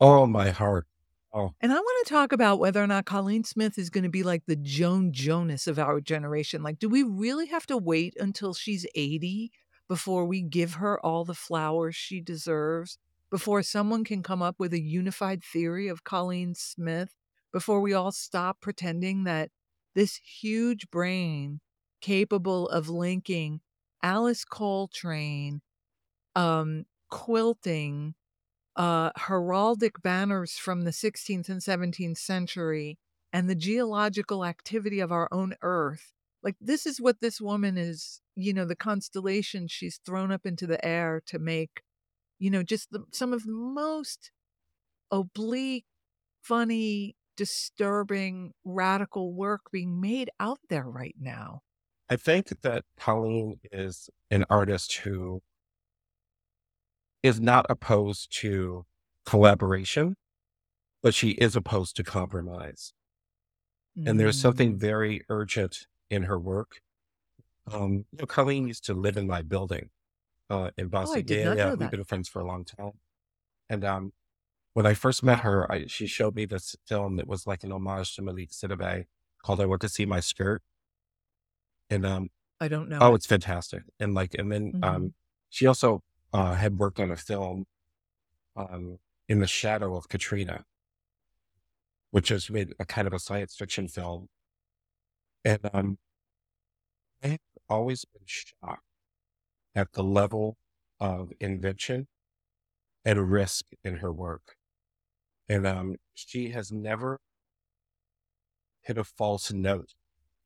Oh, 0.00 0.26
my 0.26 0.50
heart! 0.50 0.86
Oh. 1.32 1.54
And 1.60 1.72
I 1.72 1.76
want 1.76 2.06
to 2.06 2.12
talk 2.12 2.32
about 2.32 2.58
whether 2.58 2.82
or 2.82 2.86
not 2.86 3.04
Cauleen 3.04 3.46
Smith 3.46 3.78
is 3.78 3.90
going 3.90 4.04
to 4.04 4.10
be 4.10 4.22
like 4.22 4.46
the 4.46 4.56
Joan 4.56 5.12
Jonas 5.12 5.66
of 5.66 5.78
our 5.78 6.00
generation. 6.00 6.62
Like, 6.62 6.78
do 6.78 6.88
we 6.88 7.02
really 7.02 7.46
have 7.46 7.66
to 7.66 7.76
wait 7.76 8.16
until 8.18 8.52
she's 8.52 8.86
80 8.94 9.52
before 9.88 10.24
we 10.24 10.42
give 10.42 10.74
her 10.74 10.98
all 11.04 11.24
the 11.24 11.34
flowers 11.34 11.94
she 11.94 12.20
deserves? 12.20 12.98
Before 13.30 13.62
someone 13.62 14.02
can 14.02 14.24
come 14.24 14.42
up 14.42 14.56
with 14.58 14.72
a 14.72 14.80
unified 14.80 15.44
theory 15.44 15.86
of 15.86 16.02
Cauleen 16.02 16.56
Smith? 16.56 17.14
Before 17.52 17.80
we 17.80 17.92
all 17.92 18.10
stop 18.10 18.60
pretending 18.60 19.22
that 19.24 19.50
this 19.94 20.16
huge 20.16 20.90
brain 20.90 21.60
capable 22.00 22.68
of 22.68 22.88
linking 22.88 23.60
Alice 24.02 24.44
Coltrane, 24.44 25.60
um, 26.34 26.86
quilting, 27.08 28.14
uh, 28.80 29.10
heraldic 29.18 30.00
banners 30.02 30.52
from 30.52 30.84
the 30.84 30.90
16th 30.90 31.50
and 31.50 31.60
17th 31.60 32.16
century 32.16 32.96
and 33.30 33.48
the 33.48 33.54
geological 33.54 34.42
activity 34.42 35.00
of 35.00 35.12
our 35.12 35.28
own 35.30 35.54
earth. 35.60 36.14
Like, 36.42 36.56
this 36.62 36.86
is 36.86 36.98
what 36.98 37.20
this 37.20 37.42
woman 37.42 37.76
is, 37.76 38.22
you 38.34 38.54
know, 38.54 38.64
the 38.64 38.74
constellation 38.74 39.68
she's 39.68 40.00
thrown 40.06 40.32
up 40.32 40.46
into 40.46 40.66
the 40.66 40.82
air 40.82 41.20
to 41.26 41.38
make, 41.38 41.82
you 42.38 42.50
know, 42.50 42.62
just 42.62 42.90
the, 42.90 43.04
some 43.12 43.34
of 43.34 43.42
the 43.42 43.52
most 43.52 44.30
oblique, 45.10 45.84
funny, 46.40 47.16
disturbing, 47.36 48.52
radical 48.64 49.34
work 49.34 49.60
being 49.70 50.00
made 50.00 50.30
out 50.40 50.60
there 50.70 50.88
right 50.88 51.16
now. 51.20 51.60
I 52.08 52.16
think 52.16 52.62
that 52.62 52.84
Cauleen 52.98 53.58
is 53.70 54.08
an 54.30 54.46
artist 54.48 54.94
who 54.96 55.42
is 57.22 57.40
not 57.40 57.66
opposed 57.68 58.34
to 58.40 58.86
collaboration, 59.26 60.16
but 61.02 61.14
she 61.14 61.30
is 61.30 61.56
opposed 61.56 61.96
to 61.96 62.04
compromise. 62.04 62.92
Mm-hmm. 63.98 64.08
And 64.08 64.20
there's 64.20 64.40
something 64.40 64.74
mm. 64.74 64.78
very 64.78 65.22
urgent 65.28 65.86
in 66.08 66.24
her 66.24 66.38
work. 66.38 66.80
Um, 67.72 68.04
you 68.12 68.18
know, 68.18 68.26
Cauleen 68.26 68.66
used 68.68 68.84
to 68.86 68.94
live 68.94 69.16
in 69.16 69.26
my 69.26 69.42
building 69.42 69.90
uh, 70.48 70.70
in 70.76 70.88
Boston. 70.88 71.24
Oh, 71.28 71.34
yeah, 71.34 71.54
yeah, 71.54 71.74
we've 71.74 71.90
been 71.90 72.04
friends 72.04 72.28
for 72.28 72.40
a 72.40 72.46
long 72.46 72.64
time. 72.64 72.92
And 73.68 73.84
um, 73.84 74.12
when 74.74 74.86
I 74.86 74.94
first 74.94 75.22
met 75.22 75.40
her, 75.40 75.70
I, 75.70 75.86
she 75.86 76.06
showed 76.06 76.34
me 76.34 76.44
this 76.44 76.76
film 76.86 77.16
that 77.16 77.28
was 77.28 77.46
like 77.46 77.62
an 77.64 77.72
homage 77.72 78.16
to 78.16 78.22
Malick 78.22 78.52
Sidibé 78.52 79.06
called 79.42 79.60
"I 79.60 79.66
Want 79.66 79.80
to 79.82 79.88
See 79.88 80.06
My 80.06 80.20
Skirt." 80.20 80.62
And 81.88 82.04
um, 82.04 82.30
I 82.60 82.68
don't 82.68 82.88
know. 82.88 82.98
Oh, 83.00 83.12
it. 83.12 83.16
it's 83.16 83.26
fantastic. 83.26 83.82
And 83.98 84.14
like, 84.14 84.34
and 84.34 84.50
then 84.50 84.72
um, 84.74 84.80
mm-hmm. 84.80 84.84
um, 84.84 85.14
she 85.50 85.66
also 85.66 86.02
uh, 86.32 86.54
had 86.54 86.78
worked 86.78 87.00
on 87.00 87.10
a 87.10 87.16
film 87.16 87.66
um, 88.56 88.98
in 89.28 89.40
the 89.40 89.46
shadow 89.46 89.96
of 89.96 90.08
Katrina, 90.08 90.64
which 92.10 92.30
is 92.30 92.50
made 92.50 92.74
a 92.78 92.84
kind 92.84 93.06
of 93.06 93.12
a 93.12 93.18
science 93.18 93.54
fiction 93.54 93.88
film. 93.88 94.28
And 95.44 95.58
um, 95.72 95.98
I've 97.22 97.38
always 97.68 98.04
been 98.04 98.22
shocked 98.26 98.82
at 99.74 99.92
the 99.92 100.02
level 100.02 100.56
of 100.98 101.32
invention 101.40 102.08
and 103.04 103.30
risk 103.30 103.66
in 103.84 103.96
her 103.96 104.12
work. 104.12 104.56
And 105.48 105.66
um, 105.66 105.96
she 106.14 106.50
has 106.50 106.70
never 106.70 107.18
hit 108.82 108.98
a 108.98 109.04
false 109.04 109.52
note 109.52 109.94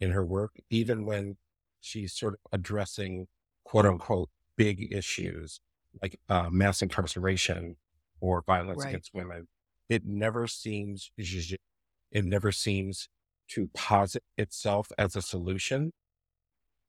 in 0.00 0.10
her 0.10 0.24
work, 0.24 0.52
even 0.70 1.04
when 1.04 1.36
she's 1.80 2.12
sort 2.12 2.34
of 2.34 2.40
addressing 2.52 3.26
quote 3.64 3.86
unquote 3.86 4.30
big 4.56 4.92
issues 4.92 5.60
like 6.02 6.18
uh, 6.28 6.48
mass 6.50 6.82
incarceration 6.82 7.76
or 8.20 8.42
violence 8.46 8.84
right. 8.84 8.90
against 8.90 9.14
women, 9.14 9.48
it 9.88 10.04
never 10.04 10.46
seems 10.46 11.10
it 11.16 12.24
never 12.24 12.52
seems 12.52 13.08
to 13.48 13.68
posit 13.74 14.22
itself 14.38 14.90
as 14.96 15.16
a 15.16 15.22
solution. 15.22 15.92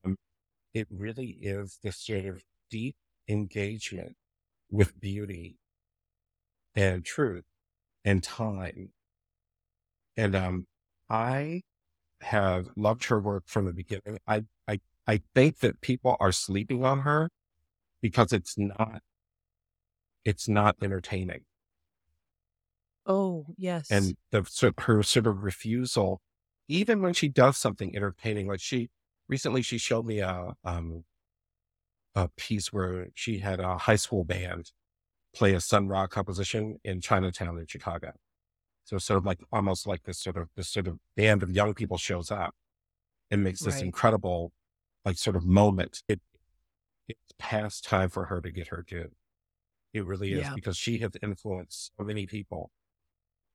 Um, 0.05 0.17
it 0.73 0.87
really 0.89 1.37
is 1.41 1.79
this 1.83 1.97
sort 1.97 2.25
of 2.25 2.41
deep 2.69 2.95
engagement 3.27 4.15
with 4.71 4.99
beauty 4.99 5.57
and 6.75 7.03
truth 7.03 7.45
and 8.03 8.23
time. 8.23 8.89
And 10.17 10.35
um, 10.35 10.67
I 11.09 11.61
have 12.21 12.69
loved 12.75 13.05
her 13.05 13.19
work 13.19 13.43
from 13.47 13.65
the 13.65 13.73
beginning. 13.73 14.19
I, 14.27 14.43
I, 14.67 14.79
I 15.07 15.21
think 15.33 15.59
that 15.59 15.81
people 15.81 16.15
are 16.19 16.31
sleeping 16.31 16.83
on 16.85 16.99
her 16.99 17.29
because 18.09 18.33
it's 18.33 18.57
not 18.57 19.01
it's 20.25 20.47
not 20.49 20.75
entertaining. 20.81 21.45
Oh, 23.07 23.47
yes. 23.57 23.89
And 23.89 24.17
the 24.31 24.43
so 24.45 24.71
her 24.79 25.03
sort 25.03 25.27
of 25.27 25.43
refusal, 25.43 26.21
even 26.67 27.01
when 27.01 27.13
she 27.13 27.29
does 27.29 27.57
something 27.57 27.95
entertaining, 27.95 28.47
like 28.47 28.59
she 28.59 28.89
recently 29.27 29.61
she 29.61 29.77
showed 29.77 30.05
me 30.05 30.19
a 30.19 30.55
um 30.63 31.05
a 32.15 32.29
piece 32.37 32.71
where 32.71 33.09
she 33.13 33.39
had 33.39 33.59
a 33.59 33.77
high 33.77 33.95
school 33.95 34.23
band 34.23 34.71
play 35.35 35.53
a 35.53 35.61
Sun 35.61 35.89
Ra 35.89 36.07
composition 36.07 36.79
in 36.83 37.01
Chinatown 37.01 37.59
in 37.59 37.67
Chicago. 37.67 38.13
So 38.85 38.97
sort 38.99 39.19
of 39.19 39.25
like 39.25 39.41
almost 39.51 39.87
like 39.87 40.03
this 40.03 40.19
sort 40.21 40.37
of 40.37 40.49
this 40.55 40.69
sort 40.69 40.87
of 40.87 40.99
band 41.15 41.43
of 41.43 41.51
young 41.51 41.73
people 41.75 41.97
shows 41.97 42.31
up 42.31 42.55
and 43.31 43.43
makes 43.43 43.63
this 43.63 43.81
Right. 43.81 43.83
incredible 43.83 44.53
like 45.05 45.17
sort 45.17 45.35
of 45.37 45.45
moment. 45.45 46.03
It 46.09 46.21
it's 47.07 47.33
past 47.37 47.83
time 47.85 48.09
for 48.09 48.25
her 48.25 48.41
to 48.41 48.51
get 48.51 48.67
her 48.69 48.83
due. 48.83 49.11
It 49.93 50.05
really 50.05 50.33
is 50.33 50.49
Yeah. 50.49 50.55
because 50.55 50.77
she 50.77 50.99
has 50.99 51.11
influenced 51.23 51.93
so 51.97 52.03
many 52.05 52.27
people. 52.27 52.71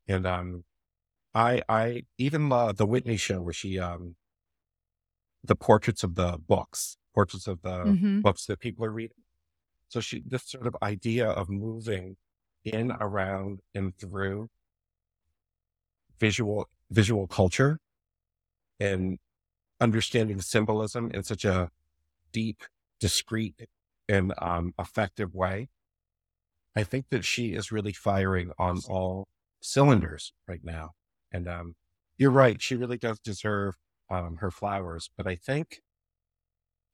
And 0.08 0.26
um 0.26 0.64
I 1.34 1.62
I 1.68 2.04
even 2.18 2.52
uh, 2.52 2.72
the 2.72 2.86
Whitney 2.86 3.16
show 3.18 3.42
where 3.42 3.54
she 3.54 3.78
um 3.80 4.16
the 5.42 5.56
portraits 5.56 6.04
of 6.04 6.14
the 6.14 6.38
books, 6.38 6.96
portraits 7.14 7.46
of 7.46 7.62
the 7.62 7.96
Mhm. 8.00 8.22
books 8.22 8.46
that 8.46 8.60
people 8.60 8.84
are 8.84 8.90
reading. 8.92 9.16
So 9.88 10.00
she 10.00 10.22
this 10.26 10.44
sort 10.44 10.66
of 10.68 10.76
idea 10.82 11.28
of 11.30 11.50
moving 11.50 12.16
in, 12.64 12.92
around, 12.92 13.60
and 13.74 13.96
through 13.96 14.50
visual 16.18 16.68
visual 16.90 17.26
culture 17.26 17.78
and 18.78 19.18
understanding 19.80 20.40
symbolism 20.40 21.10
in 21.12 21.22
such 21.24 21.44
a 21.44 21.70
deep, 22.32 22.62
discreet, 23.00 23.68
and 24.08 24.32
um, 24.38 24.74
effective 24.78 25.34
way. 25.34 25.68
I 26.76 26.84
think 26.84 27.06
that 27.10 27.24
she 27.24 27.54
is 27.54 27.72
really 27.72 27.92
firing 27.92 28.52
on 28.58 28.80
all 28.88 29.26
cylinders 29.60 30.32
right 30.46 30.62
now. 30.62 30.90
And 31.32 31.48
um, 31.48 31.74
you're 32.16 32.30
right; 32.30 32.60
she 32.60 32.76
really 32.76 32.98
does 32.98 33.18
deserve 33.18 33.74
um, 34.08 34.36
her 34.36 34.50
flowers. 34.50 35.10
But 35.16 35.26
I 35.26 35.36
think 35.36 35.80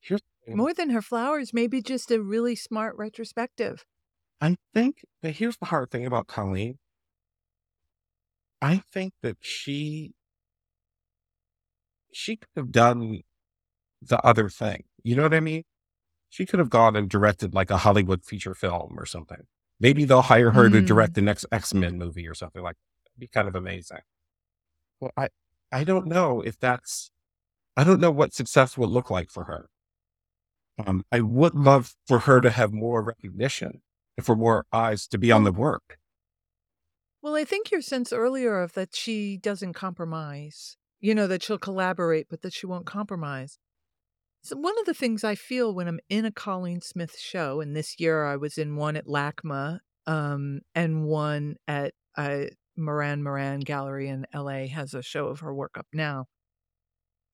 here's. 0.00 0.20
More 0.48 0.72
than 0.72 0.90
her 0.90 1.02
flowers, 1.02 1.52
maybe 1.52 1.82
just 1.82 2.12
a 2.12 2.22
really 2.22 2.54
smart 2.54 2.94
retrospective. 2.96 3.84
I 4.40 4.56
think 4.72 5.04
that 5.22 5.32
here's 5.32 5.56
the 5.56 5.66
hard 5.66 5.90
thing 5.90 6.06
about 6.06 6.28
Cauleen. 6.28 6.76
I 8.62 8.82
think 8.92 9.14
that 9.22 9.38
she 9.40 10.12
she 12.12 12.36
could 12.36 12.48
have 12.56 12.72
done 12.72 13.22
the 14.00 14.24
other 14.24 14.48
thing. 14.48 14.84
You 15.02 15.16
know 15.16 15.22
what 15.22 15.34
I 15.34 15.40
mean? 15.40 15.64
She 16.28 16.46
could 16.46 16.58
have 16.58 16.70
gone 16.70 16.96
and 16.96 17.08
directed 17.08 17.54
like 17.54 17.70
a 17.70 17.78
Hollywood 17.78 18.24
feature 18.24 18.54
film 18.54 18.98
or 18.98 19.06
something. 19.06 19.46
Maybe 19.80 20.04
they'll 20.04 20.22
hire 20.22 20.52
her 20.52 20.68
to 20.70 20.82
Mm. 20.82 20.86
direct 20.86 21.14
the 21.14 21.22
next 21.22 21.46
X 21.52 21.74
Men 21.74 21.98
movie 21.98 22.26
or 22.28 22.34
something 22.34 22.62
like 22.62 22.76
that. 22.76 23.10
It'd 23.10 23.20
be 23.20 23.28
kind 23.28 23.48
of 23.48 23.54
amazing. 23.54 24.00
Well, 25.00 25.12
I 25.16 25.28
I 25.72 25.84
don't 25.84 26.06
know 26.06 26.40
if 26.42 26.58
that's 26.58 27.10
I 27.76 27.84
don't 27.84 28.00
know 28.00 28.10
what 28.10 28.34
success 28.34 28.78
would 28.78 28.90
look 28.90 29.10
like 29.10 29.30
for 29.30 29.44
her. 29.44 29.68
Um, 30.78 31.04
I 31.12 31.20
would 31.20 31.54
love 31.54 31.94
for 32.06 32.20
her 32.20 32.40
to 32.40 32.50
have 32.50 32.72
more 32.72 33.02
recognition 33.02 33.82
and 34.16 34.24
for 34.26 34.36
more 34.36 34.66
eyes 34.72 35.06
to 35.08 35.18
be 35.18 35.32
on 35.32 35.44
the 35.44 35.52
work. 35.52 35.98
Well, 37.22 37.34
I 37.34 37.44
think 37.44 37.70
your 37.70 37.82
sense 37.82 38.12
earlier 38.12 38.58
of 38.60 38.72
that 38.74 38.94
she 38.94 39.36
doesn't 39.36 39.72
compromise, 39.74 40.76
you 41.00 41.14
know, 41.14 41.26
that 41.26 41.42
she'll 41.42 41.58
collaborate, 41.58 42.28
but 42.28 42.42
that 42.42 42.52
she 42.52 42.66
won't 42.66 42.86
compromise. 42.86 43.58
So 44.46 44.54
one 44.54 44.78
of 44.78 44.86
the 44.86 44.94
things 44.94 45.24
I 45.24 45.34
feel 45.34 45.74
when 45.74 45.88
I'm 45.88 45.98
in 46.08 46.24
a 46.24 46.30
Cauleen 46.30 46.80
Smith 46.80 47.18
show, 47.18 47.60
and 47.60 47.74
this 47.74 47.98
year 47.98 48.24
I 48.24 48.36
was 48.36 48.58
in 48.58 48.76
one 48.76 48.94
at 48.94 49.06
LACMA 49.06 49.80
um, 50.06 50.60
and 50.72 51.04
one 51.04 51.56
at 51.66 51.94
uh, 52.16 52.44
Moran 52.76 53.24
Moran 53.24 53.58
Gallery 53.58 54.06
in 54.06 54.24
LA 54.32 54.68
has 54.68 54.94
a 54.94 55.02
show 55.02 55.26
of 55.26 55.40
her 55.40 55.52
work 55.52 55.76
up 55.76 55.88
now. 55.92 56.26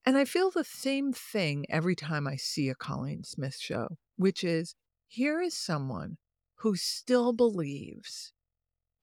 And 0.03 0.17
I 0.17 0.25
feel 0.25 0.49
the 0.49 0.63
same 0.63 1.13
thing 1.13 1.67
every 1.69 1.95
time 1.95 2.27
I 2.27 2.35
see 2.35 2.67
a 2.67 2.73
Cauleen 2.73 3.23
Smith 3.23 3.57
show, 3.59 3.89
which 4.15 4.43
is 4.43 4.73
here 5.05 5.39
is 5.39 5.55
someone 5.55 6.17
who 6.61 6.75
still 6.75 7.31
believes 7.31 8.33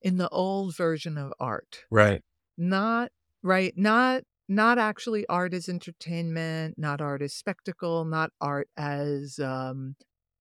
in 0.03 0.17
the 0.17 0.29
old 0.31 0.77
version 0.77 1.17
of 1.17 1.33
art 1.39 1.85
Right. 1.93 2.23
not 2.57 3.13
right 3.41 3.73
not 3.77 4.25
not 4.51 4.79
actually 4.79 5.25
art 5.29 5.55
as 5.55 5.69
entertainment 5.69 6.75
not 6.77 7.01
art 7.01 7.23
as 7.23 7.33
spectacle 7.33 8.05
not 8.05 8.31
art 8.41 8.69
as 8.77 9.39
um 9.39 9.95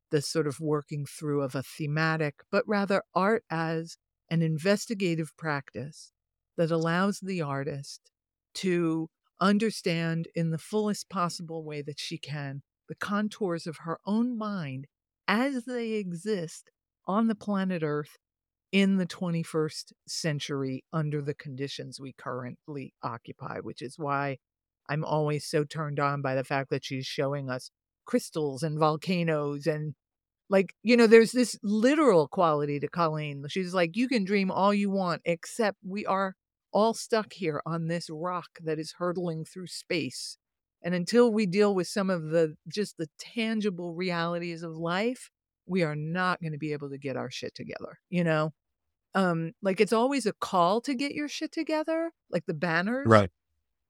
the 0.09 0.19
sort 0.19 0.47
of 0.47 0.59
working 0.59 1.05
through 1.05 1.43
of 1.43 1.53
a 1.53 1.61
thematic 1.61 2.33
but 2.51 2.63
rather 2.67 3.03
art 3.13 3.43
as 3.51 3.97
an 4.31 4.41
investigative 4.41 5.31
practice 5.37 6.11
that 6.57 6.71
allows 6.71 7.19
the 7.19 7.39
artist 7.39 8.09
to 8.55 9.07
understand 9.39 10.27
in 10.33 10.49
the 10.49 10.57
fullest 10.57 11.07
possible 11.09 11.63
way 11.63 11.83
that 11.83 11.99
she 11.99 12.17
can 12.17 12.63
the 12.87 12.95
contours 12.95 13.67
of 13.67 13.77
her 13.77 13.99
own 14.07 14.35
mind 14.35 14.87
as 15.27 15.65
they 15.65 15.91
exist 15.91 16.71
on 17.05 17.27
the 17.27 17.35
planet 17.35 17.83
earth 17.83 18.17
in 18.71 18.97
the 18.97 19.05
21st 19.05 19.93
century 20.07 20.83
under 20.93 21.21
the 21.21 21.33
conditions 21.33 21.99
we 21.99 22.13
currently 22.13 22.93
occupy, 23.01 23.59
which 23.59 23.81
is 23.81 23.95
why 23.97 24.37
I'm 24.89 25.03
always 25.03 25.45
so 25.45 25.63
turned 25.63 25.99
on 25.99 26.21
by 26.21 26.35
the 26.35 26.43
fact 26.43 26.69
that 26.69 26.83
she's 26.83 27.05
showing 27.05 27.49
us 27.49 27.71
crystals 28.05 28.63
and 28.63 28.79
volcanoes 28.79 29.67
and 29.67 29.93
like, 30.49 30.73
you 30.81 30.97
know, 30.97 31.05
there's 31.05 31.31
this 31.31 31.55
literal 31.61 32.27
quality 32.27 32.79
to 32.79 32.87
Cauleen. 32.87 33.43
She's 33.49 33.73
like, 33.73 33.95
you 33.95 34.07
can 34.07 34.23
dream 34.25 34.49
all 34.49 34.73
you 34.73 34.89
want, 34.89 35.21
except 35.25 35.77
we 35.87 36.07
are 36.07 36.33
all 36.71 36.95
stuck 36.95 37.33
here 37.33 37.61
on 37.65 37.87
this 37.87 38.09
rock 38.11 38.49
that 38.63 38.79
is 38.79 38.95
hurtling 38.97 39.45
through 39.45 39.67
space. 39.67 40.37
And 40.81 40.95
until 40.95 41.31
we 41.31 41.45
deal 41.45 41.75
with 41.75 41.87
some 41.87 42.09
of 42.09 42.29
the 42.29 42.55
just 42.67 42.97
the 42.97 43.09
tangible 43.19 43.93
realities 43.93 44.63
of 44.63 44.75
life, 44.75 45.29
we 45.67 45.83
are 45.83 45.95
not 45.95 46.41
going 46.41 46.53
to 46.53 46.57
be 46.57 46.73
able 46.73 46.89
to 46.89 46.97
get 46.97 47.15
our 47.15 47.29
shit 47.29 47.53
together, 47.53 47.99
you 48.09 48.23
know? 48.23 48.53
Um, 49.15 49.53
like 49.61 49.81
it's 49.81 49.93
always 49.93 50.25
a 50.25 50.33
call 50.33 50.81
to 50.81 50.93
get 50.93 51.13
your 51.13 51.27
shit 51.27 51.51
together, 51.51 52.11
like 52.29 52.45
the 52.45 52.53
banners 52.53 53.07
Right. 53.07 53.29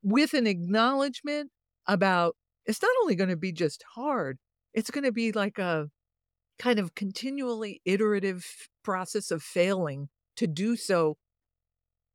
with 0.01 0.33
an 0.33 0.47
acknowledgement 0.47 1.51
about 1.87 2.35
it's 2.65 2.81
not 2.81 2.91
only 3.01 3.15
going 3.15 3.29
to 3.29 3.35
be 3.37 3.51
just 3.51 3.83
hard, 3.95 4.37
it's 4.73 4.91
going 4.91 5.03
to 5.03 5.11
be 5.11 5.31
like 5.31 5.57
a 5.57 5.89
kind 6.57 6.79
of 6.79 6.95
continually 6.95 7.81
iterative 7.85 8.45
process 8.83 9.31
of 9.31 9.41
failing 9.41 10.09
to 10.35 10.47
do 10.47 10.75
so 10.75 11.17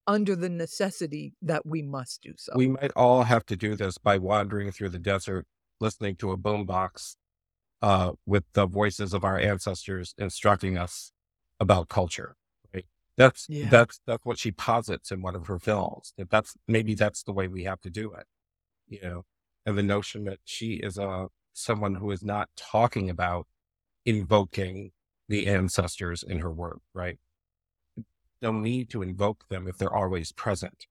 under 0.07 0.37
the 0.37 0.51
necessity 0.51 1.35
that 1.43 1.65
we 1.67 1.83
must 1.83 2.23
do 2.23 2.35
so. 2.37 2.53
We 2.55 2.69
might 2.69 2.93
all 2.95 3.23
have 3.25 3.47
to 3.47 3.57
do 3.57 3.75
this 3.75 3.97
by 3.99 4.19
wandering 4.19 4.71
through 4.71 4.91
the 4.91 4.99
desert, 4.99 5.47
listening 5.81 6.17
to 6.17 6.31
a 6.31 6.37
boombox 6.37 7.17
uh, 7.83 8.13
with 8.27 8.45
the 8.53 8.67
voices 8.67 9.13
of 9.15 9.25
our 9.25 9.39
ancestors 9.39 10.15
instructing 10.19 10.77
us 10.77 11.13
about 11.59 11.89
culture. 11.89 12.37
That's 13.17 13.47
Yeah. 13.49 13.69
that's 13.71 14.01
that's 14.07 14.25
what 14.25 14.39
she 14.39 14.51
posits 14.53 15.11
in 15.13 15.23
one 15.23 15.37
of 15.37 15.47
her 15.47 15.59
films. 15.59 16.13
That 16.19 16.31
that's 16.31 16.55
maybe 16.69 16.95
that's 16.95 17.23
the 17.23 17.33
way 17.33 17.49
we 17.49 17.65
have 17.65 17.81
to 17.83 17.91
do 17.91 18.13
it. 18.13 18.27
You 18.89 19.01
know, 19.03 19.25
and 19.67 19.79
the 19.79 19.83
notion 19.83 20.25
that 20.25 20.41
she 20.45 20.75
is 20.75 20.99
a 20.99 21.29
someone 21.53 21.97
who 21.97 22.11
is 22.11 22.23
not 22.25 22.49
talking 22.57 23.09
about 23.11 23.47
invoking 24.05 24.93
the 25.29 25.47
ancestors 25.47 26.23
in 26.23 26.41
her 26.41 26.53
work, 26.53 26.81
right? 26.95 27.19
Don't 28.43 28.63
need 28.63 28.91
to 28.91 29.03
invoke 29.03 29.49
them 29.49 29.67
if 29.69 29.79
they're 29.79 29.93
always 29.95 30.33
present. 30.33 30.87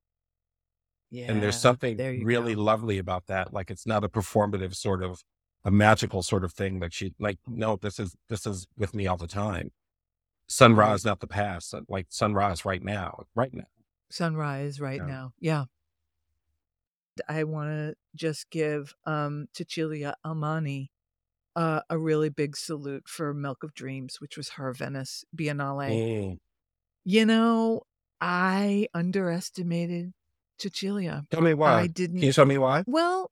yeah, 1.12 1.32
And 1.32 1.42
there's 1.44 1.60
something 1.60 1.98
there 1.98 2.14
really 2.22 2.56
go. 2.56 2.62
lovely 2.62 2.98
about 2.98 3.28
that. 3.28 3.54
Like 3.54 3.70
it's 3.70 3.86
not 3.86 4.04
a 4.04 4.10
performative 4.10 4.76
sort 4.76 5.04
of 5.04 5.24
a 5.64 5.72
magical 5.72 6.24
sort 6.24 6.44
of 6.44 6.54
thing 6.54 6.80
that 6.80 6.94
she 6.94 7.14
like, 7.20 7.40
no, 7.48 7.76
this 7.78 8.00
is 8.00 8.16
this 8.30 8.46
is 8.46 8.68
with 8.78 8.94
me 8.96 9.08
all 9.08 9.18
the 9.18 9.28
time. 9.28 9.72
Sun 10.48 10.76
Right. 10.76 10.90
Ra's 10.92 11.06
not 11.06 11.20
the 11.20 11.28
past. 11.28 11.74
uh, 11.74 11.82
Like 11.88 12.08
sunrise 12.10 12.66
right 12.66 12.84
now. 12.84 13.24
Right 13.36 13.54
now. 13.54 13.66
sunrise 14.12 14.80
right 14.80 15.00
Yeah. 15.02 15.06
now. 15.08 15.34
Yeah. 15.40 15.66
I 17.30 17.44
want 17.44 17.70
to 17.70 17.96
just 18.16 18.50
give 18.50 18.94
um 19.06 19.48
Cecilia 19.54 20.16
Alemani 20.26 20.90
uh, 21.56 21.82
a 21.90 21.98
really 22.00 22.30
big 22.30 22.58
salute 22.58 23.08
for 23.08 23.32
Milk 23.34 23.64
of 23.64 23.74
Dreams, 23.76 24.20
which 24.20 24.38
was 24.38 24.50
her 24.50 24.74
Venice 24.74 25.24
Biennale. 25.36 25.92
Mm. 25.92 26.38
You 27.06 27.26
know, 27.28 27.84
I 28.20 28.88
underestimated 28.96 30.14
Cecilia. 30.58 31.26
Tell 31.30 31.42
me 31.42 31.54
why. 31.54 31.82
I 31.82 31.88
didn't. 31.88 32.18
Can 32.18 32.26
you 32.26 32.34
tell 32.34 32.46
me 32.46 32.58
why? 32.58 32.84
Well, 32.88 33.30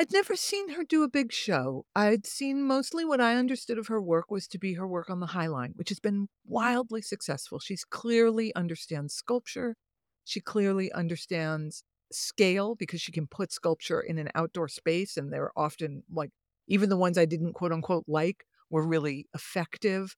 I'd 0.00 0.12
never 0.12 0.34
seen 0.34 0.70
her 0.70 0.82
do 0.82 1.02
a 1.02 1.10
big 1.10 1.30
show. 1.30 1.84
I'd 1.94 2.26
seen 2.26 2.62
mostly 2.62 3.04
what 3.04 3.20
I 3.20 3.36
understood 3.36 3.76
of 3.76 3.88
her 3.88 4.00
work 4.00 4.30
was 4.30 4.48
to 4.48 4.58
be 4.58 4.72
her 4.74 4.88
work 4.88 5.10
on 5.10 5.20
the 5.20 5.26
High 5.26 5.48
Line, 5.48 5.72
which 5.76 5.90
has 5.90 6.00
been 6.00 6.28
wildly 6.46 7.02
successful. 7.02 7.58
She's 7.58 7.84
clearly 7.84 8.54
understands 8.54 9.12
sculpture. 9.12 9.76
She 10.24 10.40
clearly 10.40 10.90
understands 10.90 11.84
scale 12.10 12.76
because 12.76 13.02
she 13.02 13.12
can 13.12 13.26
put 13.26 13.52
sculpture 13.52 14.00
in 14.00 14.16
an 14.16 14.30
outdoor 14.34 14.68
space, 14.68 15.18
and 15.18 15.30
they're 15.30 15.52
often 15.54 16.02
like 16.10 16.30
even 16.66 16.88
the 16.88 16.96
ones 16.96 17.18
I 17.18 17.26
didn't 17.26 17.52
quote 17.52 17.72
unquote 17.72 18.04
like 18.08 18.44
were 18.70 18.86
really 18.86 19.26
effective. 19.34 20.16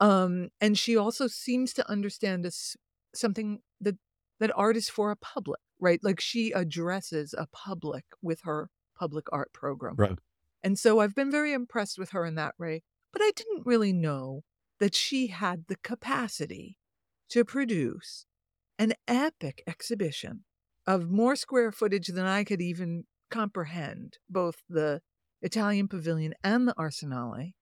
Um, 0.00 0.48
and 0.60 0.76
she 0.76 0.96
also 0.96 1.28
seems 1.28 1.72
to 1.74 1.88
understand 1.88 2.48
something 3.14 3.60
that 3.80 3.94
that 4.40 4.50
art 4.56 4.76
is 4.76 4.88
for 4.88 5.12
a 5.12 5.16
public, 5.16 5.60
right? 5.78 6.00
Like 6.02 6.20
she 6.20 6.50
addresses 6.50 7.32
a 7.38 7.46
public 7.52 8.04
with 8.20 8.40
her 8.42 8.70
public 9.00 9.26
art 9.32 9.52
program. 9.52 9.94
Right. 9.96 10.18
And 10.62 10.78
so 10.78 11.00
I've 11.00 11.14
been 11.14 11.30
very 11.30 11.52
impressed 11.54 11.98
with 11.98 12.10
her 12.10 12.26
in 12.26 12.34
that 12.34 12.54
way. 12.58 12.82
But 13.12 13.22
I 13.22 13.32
didn't 13.34 13.66
really 13.66 13.92
know 13.92 14.42
that 14.78 14.94
she 14.94 15.28
had 15.28 15.64
the 15.66 15.76
capacity 15.76 16.78
to 17.30 17.44
produce 17.44 18.26
an 18.78 18.94
epic 19.08 19.62
exhibition 19.66 20.44
of 20.86 21.10
more 21.10 21.36
square 21.36 21.72
footage 21.72 22.08
than 22.08 22.26
I 22.26 22.44
could 22.44 22.62
even 22.62 23.04
comprehend, 23.30 24.18
both 24.28 24.62
the 24.68 25.00
Italian 25.42 25.88
Pavilion 25.88 26.34
and 26.42 26.68
the 26.68 26.74
Arsenale, 26.74 27.52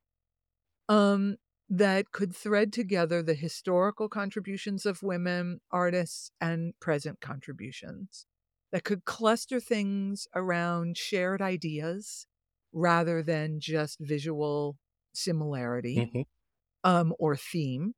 um, 0.88 1.36
that 1.68 2.12
could 2.12 2.34
thread 2.34 2.72
together 2.72 3.22
the 3.22 3.34
historical 3.34 4.08
contributions 4.08 4.86
of 4.86 5.02
women 5.02 5.60
artists 5.70 6.30
and 6.40 6.72
present 6.80 7.20
contributions, 7.20 8.26
that 8.72 8.84
could 8.84 9.04
cluster 9.04 9.60
things 9.60 10.28
around 10.34 10.96
shared 10.98 11.42
ideas 11.42 12.26
rather 12.72 13.22
than 13.22 13.60
just 13.60 13.98
visual 14.00 14.78
similarity 15.14 16.12
Mhm. 16.12 16.22
um, 16.84 17.14
or 17.18 17.36
theme. 17.36 17.94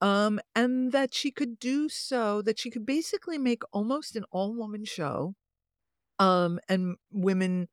Um, 0.00 0.40
and 0.54 0.92
that 0.92 1.14
she 1.14 1.30
could 1.30 1.58
do 1.58 1.88
so, 1.88 2.42
that 2.42 2.58
she 2.58 2.70
could 2.70 2.86
basically 2.86 3.38
make 3.38 3.62
almost 3.72 4.16
an 4.16 4.24
all 4.32 4.54
woman 4.54 4.84
show. 4.84 5.34
Um, 6.18 6.60
and 6.68 6.96
women, 7.10 7.68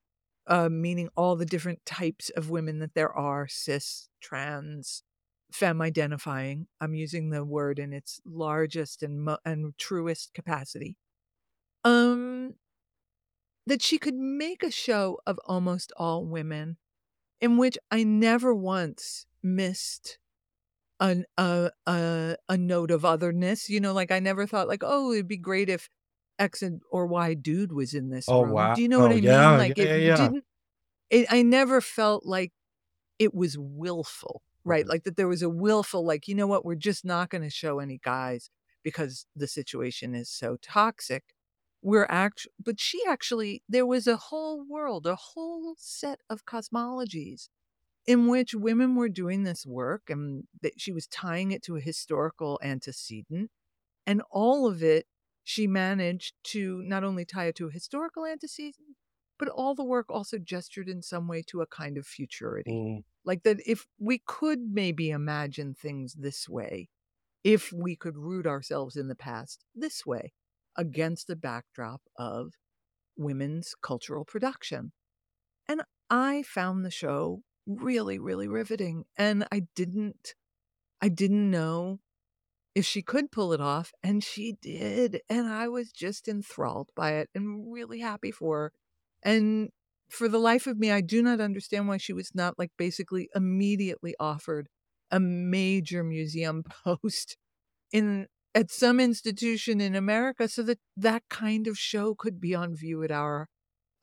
uh, 0.48 0.70
meaning 0.70 1.10
all 1.16 1.36
the 1.36 1.46
different 1.46 1.86
types 1.86 2.30
of 2.32 2.50
women 2.50 2.80
that 2.80 2.94
there 2.96 3.12
are 3.14 3.48
cis, 3.48 4.10
trans, 4.22 5.04
femme 5.52 5.82
identifying. 5.82 6.68
I'm 6.82 6.94
using 6.96 7.30
the 7.30 7.46
word 7.46 7.80
in 7.80 7.94
its 7.94 8.22
largest 8.26 9.04
and, 9.04 9.24
mo- 9.24 9.40
and 9.46 9.78
truest 9.78 10.34
capacity. 10.34 10.98
That 13.70 13.84
she 13.84 14.00
could 14.00 14.16
make 14.16 14.64
a 14.64 14.72
show 14.72 15.20
of 15.28 15.40
almost 15.46 15.94
all 15.98 16.26
women 16.26 16.78
in 17.42 17.58
which 17.58 17.78
I 17.92 18.04
never 18.04 18.56
once 18.56 19.28
missed 19.44 20.20
an 21.00 21.26
a 21.38 21.72
a 21.88 22.38
a 22.50 22.58
note 22.58 22.92
of 22.92 23.06
otherness. 23.06 23.70
You 23.70 23.80
know, 23.82 23.94
like 23.94 24.12
I 24.12 24.20
never 24.20 24.48
thought 24.48 24.68
like, 24.70 24.84
oh, 24.86 25.14
it'd 25.14 25.28
be 25.28 25.38
great 25.38 25.70
if 25.70 25.90
X 26.40 26.62
and 26.64 26.82
or 26.92 27.08
Y 27.08 27.34
dude 27.36 27.74
was 27.74 27.94
in 27.94 28.10
this 28.10 28.32
Oh, 28.32 28.42
room. 28.42 28.54
wow. 28.54 28.74
Do 28.74 28.82
you 28.82 28.90
know 28.90 29.02
what 29.02 29.12
Oh, 29.12 29.14
I 29.14 29.22
yeah, 29.22 29.22
mean? 29.22 29.56
Like 29.58 29.78
yeah, 29.78 29.96
it 29.96 29.96
yeah, 29.96 30.16
didn't. 30.16 30.46
It, 31.10 31.28
I 31.32 31.44
never 31.44 31.82
felt 31.82 32.26
like 32.26 32.54
it 33.20 33.34
was 33.36 33.58
willful, 33.58 34.44
right? 34.64 34.88
Like 34.88 35.04
that 35.06 35.18
there 35.18 35.28
was 35.28 35.42
a 35.44 35.50
willful, 35.50 36.06
like 36.06 36.28
you 36.28 36.36
know 36.36 36.48
what, 36.48 36.66
we're 36.66 36.76
just 36.76 37.06
not 37.06 37.30
going 37.30 37.44
to 37.44 37.50
show 37.50 37.80
any 37.80 38.00
guys 38.00 38.50
because 38.84 39.28
the 39.36 39.48
situation 39.48 40.16
is 40.16 40.30
so 40.30 40.58
toxic. 40.62 41.36
We're 41.82 42.08
actually, 42.10 42.54
but 42.60 42.80
she 42.80 43.02
actually, 43.08 43.64
there 43.70 43.86
was 43.86 44.06
a 44.08 44.18
whole 44.18 44.66
world, 44.66 45.08
a 45.08 45.16
whole 45.16 45.76
set 45.78 46.20
of 46.30 46.46
cosmologies 46.46 47.50
in 48.08 48.28
which 48.28 48.56
women 48.56 48.96
were 48.96 49.10
doing 49.10 49.44
this 49.44 49.66
work 49.66 50.10
and 50.10 50.48
that 50.62 50.82
she 50.82 50.92
was 50.92 51.08
tying 51.08 51.52
it 51.52 51.64
to 51.64 51.78
a 51.78 51.82
historical 51.82 52.60
antecedent. 52.64 53.52
And 54.08 54.22
all 54.32 54.68
of 54.68 54.84
it, 54.84 55.08
she 55.44 55.68
managed 55.68 56.36
to 56.46 56.82
not 56.84 57.04
only 57.04 57.26
tie 57.26 57.46
it 57.48 57.56
to 57.58 57.68
a 57.68 57.72
historical 57.72 58.26
antecedent, 58.26 58.98
but 59.40 59.50
all 59.50 59.76
the 59.76 59.84
work 59.84 60.08
also 60.10 60.38
gestured 60.38 60.90
in 60.90 61.02
some 61.02 61.28
way 61.28 61.42
to 61.44 61.62
a 61.62 61.68
kind 61.68 61.98
of 61.98 62.08
futurity. 62.08 62.76
Mm, 62.76 63.02
Like 63.26 63.44
that, 63.44 63.60
if 63.68 63.88
we 64.00 64.20
could 64.20 64.60
maybe 64.60 65.10
imagine 65.12 65.74
things 65.76 66.16
this 66.16 66.50
way, 66.50 66.90
if 67.44 67.74
we 67.74 67.96
could 67.96 68.18
root 68.18 68.48
ourselves 68.48 68.96
in 68.98 69.08
the 69.10 69.16
past 69.16 69.66
this 69.76 70.06
way 70.06 70.34
against 70.80 71.28
the 71.28 71.36
backdrop 71.36 72.02
of 72.18 72.54
women's 73.18 73.76
cultural 73.84 74.24
production. 74.24 74.94
And 75.68 75.82
I 76.10 76.42
found 76.44 76.86
the 76.86 76.90
show 76.90 77.42
really, 77.68 78.18
really 78.18 78.48
riveting. 78.48 79.04
And 79.18 79.46
I 79.52 79.64
didn't, 79.76 80.34
I 81.02 81.10
didn't 81.10 81.52
know 81.52 82.00
if 82.74 82.86
she 82.86 83.02
could 83.02 83.30
pull 83.30 83.52
it 83.52 83.60
off. 83.60 83.92
And 84.02 84.24
she 84.24 84.56
did. 84.62 85.20
And 85.30 85.48
I 85.48 85.68
was 85.68 85.92
just 85.92 86.30
enthralled 86.30 86.90
by 86.96 87.16
it 87.16 87.30
and 87.36 87.72
really 87.72 88.00
happy 88.00 88.32
for 88.32 88.58
her. 88.58 88.72
And 89.22 89.70
for 90.10 90.30
the 90.30 90.40
life 90.40 90.66
of 90.66 90.80
me, 90.80 90.92
I 90.92 91.02
do 91.02 91.22
not 91.22 91.42
understand 91.42 91.90
why 91.90 91.98
she 91.98 92.14
was 92.14 92.32
not 92.34 92.58
like 92.58 92.72
basically 92.78 93.30
immediately 93.36 94.16
offered 94.18 94.70
a 95.12 95.20
major 95.20 96.06
museum 96.06 96.64
post 96.86 97.36
in 97.92 98.28
at 98.56 98.72
some 98.72 99.00
institution 99.00 99.82
in 99.82 99.96
America 99.96 100.48
so 100.48 100.64
that 100.64 100.80
that 100.98 101.24
kind 101.30 101.68
of 101.68 101.78
show 101.78 102.16
could 102.16 102.40
be 102.42 102.56
on 102.56 102.76
view 102.76 103.04
at 103.04 103.12
our 103.12 103.48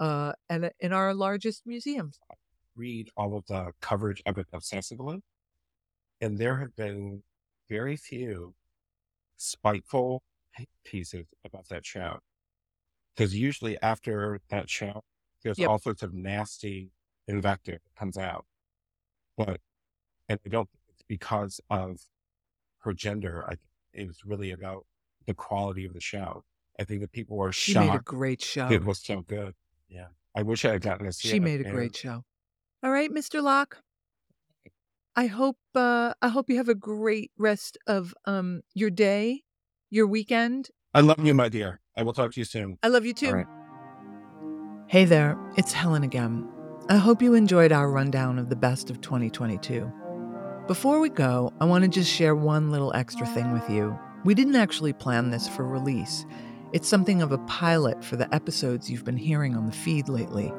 uh 0.01 0.33
at 0.51 0.75
in 0.81 0.93
our 0.93 1.15
largest 1.15 1.67
museums. 1.67 2.21
read 2.75 3.11
all 3.17 3.37
of 3.37 3.47
the 3.47 3.73
coverage 3.81 4.23
of 4.27 4.39
it 4.39 4.47
obsessively, 4.53 5.23
and 6.21 6.39
there 6.39 6.59
have 6.59 6.75
been 6.77 7.23
very 7.69 7.97
few 7.97 8.55
spiteful 9.37 10.23
pieces 10.85 11.27
about 11.45 11.69
that 11.69 11.87
show. 11.87 12.21
Because 13.15 13.35
usually 13.37 13.81
after 13.83 14.41
that 14.51 14.71
show, 14.71 15.05
there's 15.43 15.59
Yep. 15.59 15.69
all 15.69 15.79
sorts 15.79 16.03
of 16.03 16.15
nasty 16.15 16.93
invective 17.29 17.81
that 17.85 17.95
comes 17.97 18.19
out. 18.19 18.47
But, 19.37 19.61
and 20.29 20.41
I 20.47 20.49
don't 20.51 20.71
think 20.71 20.83
it's 20.91 21.03
because 21.05 21.61
of 21.71 22.01
her 22.81 22.95
gender. 22.95 23.45
I 23.47 23.51
think 23.57 23.61
it 23.97 24.07
was 24.07 24.19
really 24.25 24.51
about 24.53 24.87
the 25.27 25.35
quality 25.35 25.85
of 25.85 25.93
the 25.95 26.01
show. 26.01 26.45
I 26.79 26.85
think 26.85 27.01
that 27.01 27.13
people 27.13 27.37
were 27.37 27.53
She 27.53 27.75
made 27.75 27.85
a 27.85 27.87
shocked 27.93 28.05
great 28.05 28.43
show. 28.43 28.69
it 28.71 28.85
was 28.85 28.99
so 29.01 29.23
good. 29.23 29.55
Yeah. 29.89 30.09
I 30.37 30.43
wish 30.43 30.65
I 30.65 30.73
had 30.73 30.83
gotten 30.83 31.07
to 31.07 31.13
see 31.13 31.29
She 31.29 31.37
it. 31.39 31.43
made 31.43 31.61
a 31.63 31.65
and- 31.65 31.75
great 31.75 31.97
show. 31.97 32.23
All 32.83 32.91
right, 32.91 33.11
Mr. 33.11 33.43
Locke. 33.43 33.79
I 35.17 35.27
hope 35.27 35.57
uh 35.75 36.13
I 36.21 36.29
hope 36.29 36.51
you 36.51 36.59
have 36.59 36.69
a 36.69 36.75
great 36.75 37.31
rest 37.39 37.79
of 37.87 38.15
um 38.27 38.61
your 38.75 38.91
day, 38.91 39.43
your 39.91 40.07
weekend. 40.07 40.69
I 40.93 41.01
love 41.01 41.25
you, 41.25 41.33
my 41.35 41.49
dear. 41.49 41.81
I 41.97 42.03
will 42.03 42.13
talk 42.13 42.33
to 42.33 42.41
you 42.41 42.45
soon. 42.45 42.79
I 42.83 42.89
love 42.89 43.07
you 43.07 43.15
too. 43.15 43.29
All 43.29 43.35
right. 43.35 43.47
Hey 44.89 45.05
there, 45.07 45.37
it's 45.57 45.73
Helen 45.73 46.05
again. 46.05 46.47
I 46.91 46.97
hope 46.99 47.23
you 47.23 47.35
enjoyed 47.35 47.73
our 47.73 47.91
rundown 47.91 48.39
of 48.39 48.51
the 48.51 48.57
best 48.57 48.91
of 48.91 49.01
2022. 49.01 49.91
Before 50.67 50.99
we 50.99 51.11
go, 51.11 51.53
I 51.61 51.65
want 51.65 51.85
to 51.85 51.89
just 51.89 52.11
share 52.11 52.35
one 52.35 52.73
little 52.73 52.93
extra 52.93 53.25
thing 53.25 53.53
with 53.53 53.71
you. 53.71 53.97
We 54.25 54.35
didn't 54.35 54.57
actually 54.57 54.93
plan 54.93 55.31
this 55.31 55.47
for 55.47 55.65
release. 55.65 56.27
It's 56.73 56.89
something 56.89 57.23
of 57.23 57.31
a 57.31 57.39
pilot 57.39 58.05
for 58.05 58.17
the 58.17 58.35
episodes 58.35 58.91
you've 58.91 59.05
been 59.05 59.17
hearing 59.17 59.55
on 59.55 59.67
the 59.67 59.73
feed 59.73 60.09
lately. 60.09 60.53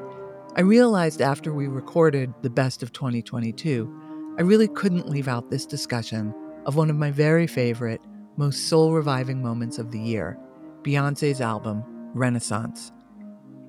I 0.56 0.62
realized 0.62 1.22
after 1.22 1.54
we 1.54 1.68
recorded 1.68 2.34
the 2.42 2.50
best 2.50 2.82
of 2.84 2.94
2022, 2.94 4.36
I 4.40 4.44
really 4.44 4.70
couldn't 4.70 5.10
leave 5.10 5.28
out 5.28 5.52
this 5.52 5.66
discussion 5.66 6.34
of 6.66 6.78
one 6.78 6.90
of 6.90 6.96
my 6.96 7.12
very 7.12 7.46
favorite, 7.46 8.00
most 8.38 8.70
soul 8.70 8.94
reviving 8.94 9.44
moments 9.44 9.78
of 9.78 9.92
the 9.92 10.00
year 10.00 10.40
Beyonce's 10.84 11.42
album, 11.42 11.84
Renaissance. 12.14 12.94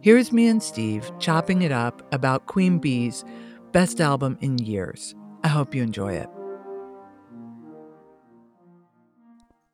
Here's 0.03 0.31
me 0.31 0.46
and 0.46 0.62
Steve 0.62 1.11
chopping 1.18 1.62
it 1.62 1.72
up 1.72 2.07
about 2.14 2.46
Queen 2.46 2.79
Bey's 2.79 3.24
best 3.72 4.01
album 4.01 4.38
in 4.40 4.59
years. 4.59 5.16
I 5.49 5.51
hope 5.51 5.75
you 5.75 5.83
enjoy 5.83 6.13
it. 6.13 6.29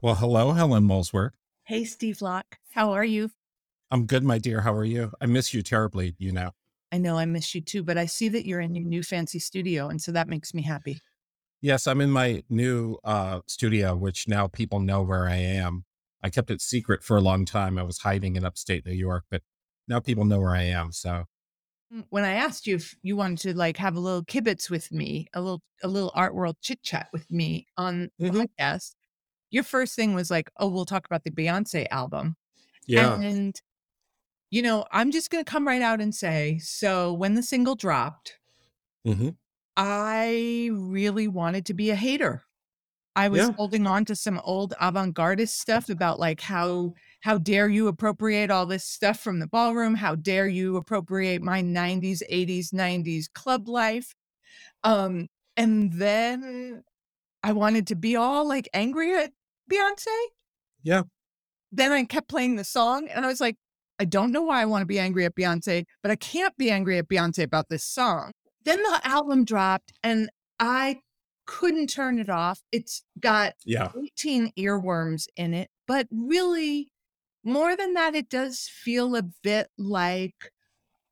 Well, 0.01 0.15
hello, 0.15 0.53
Helen 0.53 0.85
Molesworth. 0.85 1.33
Hey, 1.65 1.85
Steve 1.85 2.23
Locke. 2.23 2.59
How 2.75 2.93
are 2.93 3.05
you? 3.05 3.33
I'm 3.91 4.07
good, 4.07 4.23
my 4.23 4.39
dear. 4.39 4.61
How 4.61 4.73
are 4.73 4.85
you? 4.85 5.11
I 5.21 5.27
miss 5.27 5.53
you 5.53 5.63
terribly, 5.63 6.15
you 6.17 6.31
know. 6.31 6.53
I 6.93 6.99
know 6.99 7.19
I 7.19 7.25
miss 7.25 7.57
you 7.57 7.61
too, 7.61 7.83
but 7.83 7.99
I 7.99 8.07
see 8.07 8.29
that 8.29 8.47
you're 8.47 8.61
in 8.61 8.77
your 8.77 8.85
new 8.85 9.03
fancy 9.03 9.41
studio. 9.41 9.89
And 9.89 10.01
so 10.01 10.13
that 10.13 10.29
makes 10.29 10.55
me 10.55 10.63
happy. 10.63 11.01
Yes, 11.61 11.89
I'm 11.89 12.01
in 12.01 12.13
my 12.13 12.45
new 12.49 12.99
uh, 13.03 13.41
studio, 13.49 13.97
which 13.97 14.29
now 14.29 14.47
people 14.47 14.79
know 14.79 15.03
where 15.03 15.29
I 15.29 15.39
am. 15.39 15.87
I 16.23 16.31
kept 16.31 16.53
it 16.53 16.61
secret 16.61 17.03
for 17.03 17.17
a 17.17 17.21
long 17.21 17.45
time. 17.45 17.79
I 17.79 17.83
was 17.83 17.99
hiding 17.99 18.37
in 18.37 18.45
upstate 18.45 18.87
New 18.87 18.93
York, 18.93 19.25
but 19.29 19.43
now 19.89 19.99
people 19.99 20.25
know 20.25 20.39
where 20.39 20.55
I 20.55 20.63
am. 20.63 20.93
So, 20.93 21.25
When 22.11 22.25
I 22.25 22.33
asked 22.33 22.67
you 22.67 22.77
if 22.77 22.97
you 23.03 23.17
wanted 23.17 23.39
to 23.41 23.57
like 23.57 23.77
have 23.77 23.95
a 23.97 24.01
little 24.01 24.25
kibitz 24.25 24.69
with 24.71 24.91
me, 24.91 25.29
a 25.35 25.41
little 25.41 25.63
a 25.83 25.89
little 25.89 26.11
art 26.15 26.35
world 26.35 26.57
chit 26.61 26.83
chat 26.83 27.09
with 27.13 27.31
me 27.31 27.67
on 27.77 28.11
the 28.27 28.31
Mhm. 28.31 28.47
podcast, 28.59 28.97
your 29.51 29.65
first 29.65 29.97
thing 29.97 30.15
was 30.15 30.31
like, 30.31 30.51
"Oh, 30.59 30.69
we'll 30.69 30.87
talk 30.87 31.07
about 31.07 31.25
the 31.25 31.31
Beyonce 31.33 31.87
album." 31.91 32.37
yeah. 32.87 33.23
And 33.27 33.61
you 34.51 34.63
know, 34.63 34.87
I'm 34.93 35.11
just 35.13 35.31
to 35.33 35.45
come 35.45 35.67
right 35.69 35.83
out 35.83 36.01
and 36.01 36.15
say, 36.15 36.59
so 36.59 37.13
when 37.15 37.35
the 37.35 37.43
single 37.43 37.77
dropped, 37.77 38.39
hmm 39.05 39.37
I 39.77 40.71
really 40.73 41.29
wanted 41.29 41.67
to 41.67 41.75
be 41.75 41.91
a 41.91 41.97
hater. 41.97 42.45
I 43.17 43.29
was 43.29 43.49
Yeah. 43.49 43.57
holding 43.57 43.87
on 43.87 44.05
to 44.07 44.17
some 44.17 44.41
old 44.45 44.75
avant-gardist 44.81 45.51
stuff 45.51 45.89
about 45.91 46.21
like 46.21 46.41
how 46.41 46.95
how 47.25 47.39
dare 47.39 47.71
you 47.71 47.89
appropriate 47.89 48.51
all 48.51 48.67
this 48.67 48.85
stuff 48.85 49.19
from 49.19 49.39
the 49.39 49.47
ballroom? 49.47 49.95
How 49.95 50.15
dare 50.15 50.47
you 50.47 50.77
appropriate 50.77 51.41
my 51.41 51.63
90s, 51.63 52.21
80s, 52.31 52.69
90s 52.75 53.33
club 53.33 53.67
life? 53.67 54.15
Um, 54.83 55.29
and 55.57 55.91
then 55.95 56.83
I 57.43 57.53
wanted 57.53 57.87
to 57.87 57.95
be 57.95 58.15
all 58.15 58.47
like 58.47 58.69
angry 58.75 59.17
at 59.17 59.33
Beyonce. 59.73 60.05
Yeah. 60.83 61.05
Then 61.73 61.93
I 61.93 62.05
kept 62.05 62.29
playing 62.29 62.57
the 62.57 62.65
song 62.65 63.09
and 63.09 63.25
I 63.25 63.29
was 63.29 63.41
like, 63.41 63.57
I 63.99 64.05
don't 64.05 64.31
know 64.31 64.43
why 64.43 64.61
I 64.61 64.67
want 64.67 64.83
to 64.83 64.87
be 64.87 64.99
angry 64.99 65.25
at 65.25 65.35
Beyonce, 65.35 65.87
but 66.03 66.11
I 66.11 66.17
can't 66.17 66.55
be 66.59 66.71
angry 66.71 66.99
at 66.99 67.09
Beyonce 67.09 67.43
about 67.43 67.71
this 67.71 67.87
song. 67.87 68.33
Then 68.67 68.83
the 68.83 69.01
album 69.03 69.47
dropped 69.47 69.95
and 70.03 70.29
I 70.61 71.01
couldn't 71.47 71.87
turn 71.87 72.19
it 72.19 72.29
off. 72.29 72.61
It's 72.71 73.03
got 73.19 73.55
Yeah. 73.65 73.93
18 73.97 74.53
earworms 74.59 75.25
in 75.37 75.55
it, 75.55 75.71
but 75.87 76.07
really, 76.11 76.91
more 77.45 77.77
than 77.77 77.95
that, 77.95 78.15
it 78.15 78.29
does 78.29 78.69
feel 78.69 79.15
a 79.17 79.23
bit 79.43 79.69
like 79.79 80.53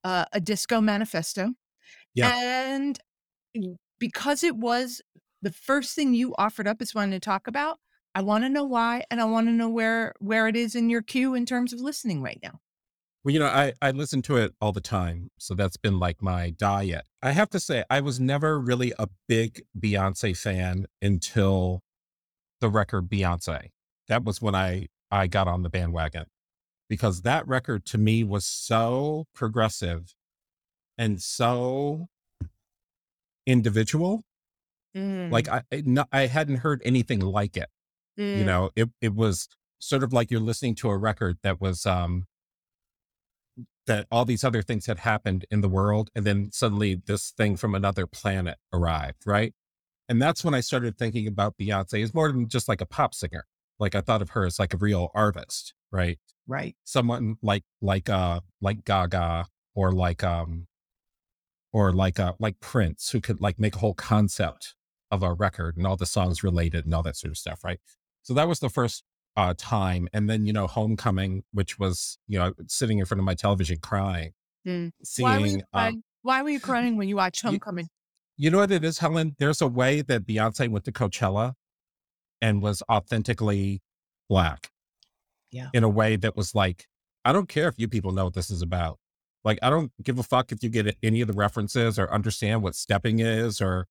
uh, 0.04 0.24
a 0.32 0.40
disco 0.40 0.80
manifesto. 0.80 1.52
Yeah. 2.14 2.32
And 2.34 2.98
because 3.98 4.42
it 4.42 4.56
was 4.56 5.00
the 5.40 5.52
first 5.52 5.94
thing 5.94 6.14
you 6.14 6.34
offered 6.38 6.66
up 6.66 6.82
is 6.82 6.94
wanting 6.94 7.12
to 7.12 7.20
talk 7.20 7.46
about, 7.46 7.78
I 8.14 8.22
want 8.22 8.44
to 8.44 8.48
know 8.48 8.64
why, 8.64 9.04
and 9.10 9.20
I 9.20 9.24
want 9.24 9.46
to 9.46 9.52
know 9.52 9.70
where 9.70 10.12
where 10.18 10.46
it 10.46 10.56
is 10.56 10.74
in 10.74 10.90
your 10.90 11.02
queue 11.02 11.34
in 11.34 11.46
terms 11.46 11.72
of 11.72 11.80
listening 11.80 12.22
right 12.22 12.38
now. 12.42 12.60
Well, 13.24 13.32
you 13.32 13.38
know, 13.38 13.46
I, 13.46 13.72
I 13.80 13.92
listen 13.92 14.20
to 14.22 14.36
it 14.36 14.52
all 14.60 14.72
the 14.72 14.80
time. 14.80 15.30
So 15.38 15.54
that's 15.54 15.76
been 15.76 15.98
like 15.98 16.20
my 16.20 16.50
diet. 16.50 17.04
I 17.22 17.30
have 17.30 17.48
to 17.50 17.60
say, 17.60 17.84
I 17.88 18.00
was 18.00 18.18
never 18.18 18.58
really 18.58 18.92
a 18.98 19.08
big 19.28 19.62
Beyonce 19.78 20.36
fan 20.36 20.86
until 21.00 21.82
the 22.60 22.68
record 22.68 23.08
Beyonce. 23.08 23.68
That 24.08 24.24
was 24.24 24.42
when 24.42 24.56
I, 24.56 24.88
I 25.12 25.28
got 25.28 25.46
on 25.46 25.62
the 25.62 25.68
bandwagon 25.68 26.24
because 26.88 27.22
that 27.22 27.46
record 27.46 27.84
to 27.86 27.98
me 27.98 28.24
was 28.24 28.44
so 28.44 29.26
progressive 29.34 30.14
and 30.98 31.22
so 31.22 32.08
individual. 33.46 34.24
Like 35.30 35.48
I, 35.48 35.62
I 36.12 36.26
hadn't 36.26 36.56
heard 36.56 36.82
anything 36.84 37.20
like 37.20 37.56
it. 37.56 37.68
You 38.16 38.42
Mm. 38.42 38.44
know, 38.44 38.70
it, 38.76 38.90
it 39.00 39.14
was 39.14 39.48
sort 39.78 40.02
of 40.02 40.12
like 40.12 40.30
you're 40.30 40.40
listening 40.40 40.74
to 40.76 40.90
a 40.90 40.96
record 40.98 41.38
that 41.42 41.60
was, 41.60 41.86
um, 41.86 42.26
that 43.86 44.06
all 44.10 44.24
these 44.24 44.44
other 44.44 44.62
things 44.62 44.86
had 44.86 44.98
happened 45.00 45.44
in 45.50 45.60
the 45.60 45.68
world. 45.68 46.10
And 46.14 46.24
then 46.24 46.50
suddenly 46.52 46.94
this 46.94 47.30
thing 47.30 47.56
from 47.56 47.74
another 47.74 48.06
planet 48.06 48.58
arrived. 48.72 49.22
Right. 49.26 49.54
And 50.08 50.20
that's 50.20 50.44
when 50.44 50.54
I 50.54 50.60
started 50.60 50.98
thinking 50.98 51.26
about 51.26 51.56
Beyonce 51.56 52.02
as 52.02 52.12
more 52.14 52.30
than 52.30 52.48
just 52.48 52.68
like 52.68 52.80
a 52.80 52.86
pop 52.86 53.14
singer. 53.14 53.46
Like 53.82 53.94
I 53.94 54.00
thought 54.00 54.22
of 54.22 54.30
her 54.30 54.46
as 54.46 54.58
like 54.58 54.72
a 54.72 54.78
real 54.78 55.10
artist. 55.14 55.74
Right. 55.90 56.18
right. 56.46 56.74
Someone 56.84 57.36
like, 57.42 57.64
like, 57.82 58.08
uh, 58.08 58.40
like 58.62 58.84
Gaga 58.84 59.46
or 59.74 59.92
like, 59.92 60.24
um, 60.24 60.68
or 61.72 61.92
like, 61.92 62.18
uh, 62.18 62.32
like 62.38 62.60
Prince 62.60 63.10
who 63.10 63.20
could 63.20 63.40
like 63.42 63.58
make 63.58 63.74
a 63.76 63.78
whole 63.78 63.92
concept 63.94 64.74
of 65.10 65.22
a 65.22 65.34
record 65.34 65.76
and 65.76 65.86
all 65.86 65.96
the 65.96 66.06
songs 66.06 66.42
related 66.42 66.86
and 66.86 66.94
all 66.94 67.02
that 67.02 67.16
sort 67.16 67.32
of 67.32 67.36
stuff. 67.36 67.62
Right. 67.62 67.78
So 68.22 68.32
that 68.34 68.48
was 68.48 68.60
the 68.60 68.70
first 68.70 69.04
uh, 69.36 69.52
time. 69.58 70.08
And 70.14 70.30
then, 70.30 70.46
you 70.46 70.52
know, 70.52 70.66
Homecoming, 70.66 71.42
which 71.52 71.78
was, 71.78 72.18
you 72.28 72.38
know, 72.38 72.52
sitting 72.68 72.98
in 72.98 73.04
front 73.04 73.18
of 73.18 73.24
my 73.24 73.34
television 73.34 73.78
crying, 73.82 74.32
Mm. 74.66 74.92
Why 75.18 75.38
were, 75.38 75.40
you 75.40 75.48
seeing, 75.48 75.60
um, 75.60 75.66
crying? 75.72 76.02
Why 76.22 76.42
were 76.42 76.50
you 76.50 76.60
crying 76.60 76.96
when 76.96 77.08
you 77.08 77.16
watched 77.16 77.42
you- 77.42 77.50
Homecoming? 77.50 77.88
you 78.36 78.48
know 78.48 78.58
what 78.58 78.70
it 78.70 78.84
is, 78.84 78.98
Helen? 78.98 79.34
There's 79.40 79.60
a 79.60 79.66
way 79.66 80.02
that 80.02 80.24
Beyonce 80.24 80.68
went 80.68 80.84
to 80.84 80.92
Coachella 80.92 81.54
and 82.42 82.60
was 82.60 82.82
authentically 82.90 83.80
black. 84.28 84.68
Yeah. 85.50 85.68
In 85.72 85.84
a 85.84 85.88
way 85.88 86.16
that 86.16 86.36
was 86.36 86.54
like, 86.54 86.86
I 87.24 87.32
don't 87.32 87.48
care 87.48 87.68
if 87.68 87.74
you 87.78 87.86
people 87.86 88.12
know 88.12 88.24
what 88.24 88.34
this 88.34 88.50
is 88.50 88.62
about. 88.62 88.98
Like, 89.44 89.58
I 89.62 89.70
don't 89.70 89.92
give 90.02 90.18
a 90.18 90.22
fuck 90.22 90.50
if 90.50 90.62
you 90.62 90.68
get 90.68 90.96
any 91.02 91.20
of 91.20 91.28
the 91.28 91.34
references 91.34 91.98
or 91.98 92.12
understand 92.12 92.62
what 92.62 92.74
stepping 92.74 93.20
is, 93.20 93.60
or 93.60 93.86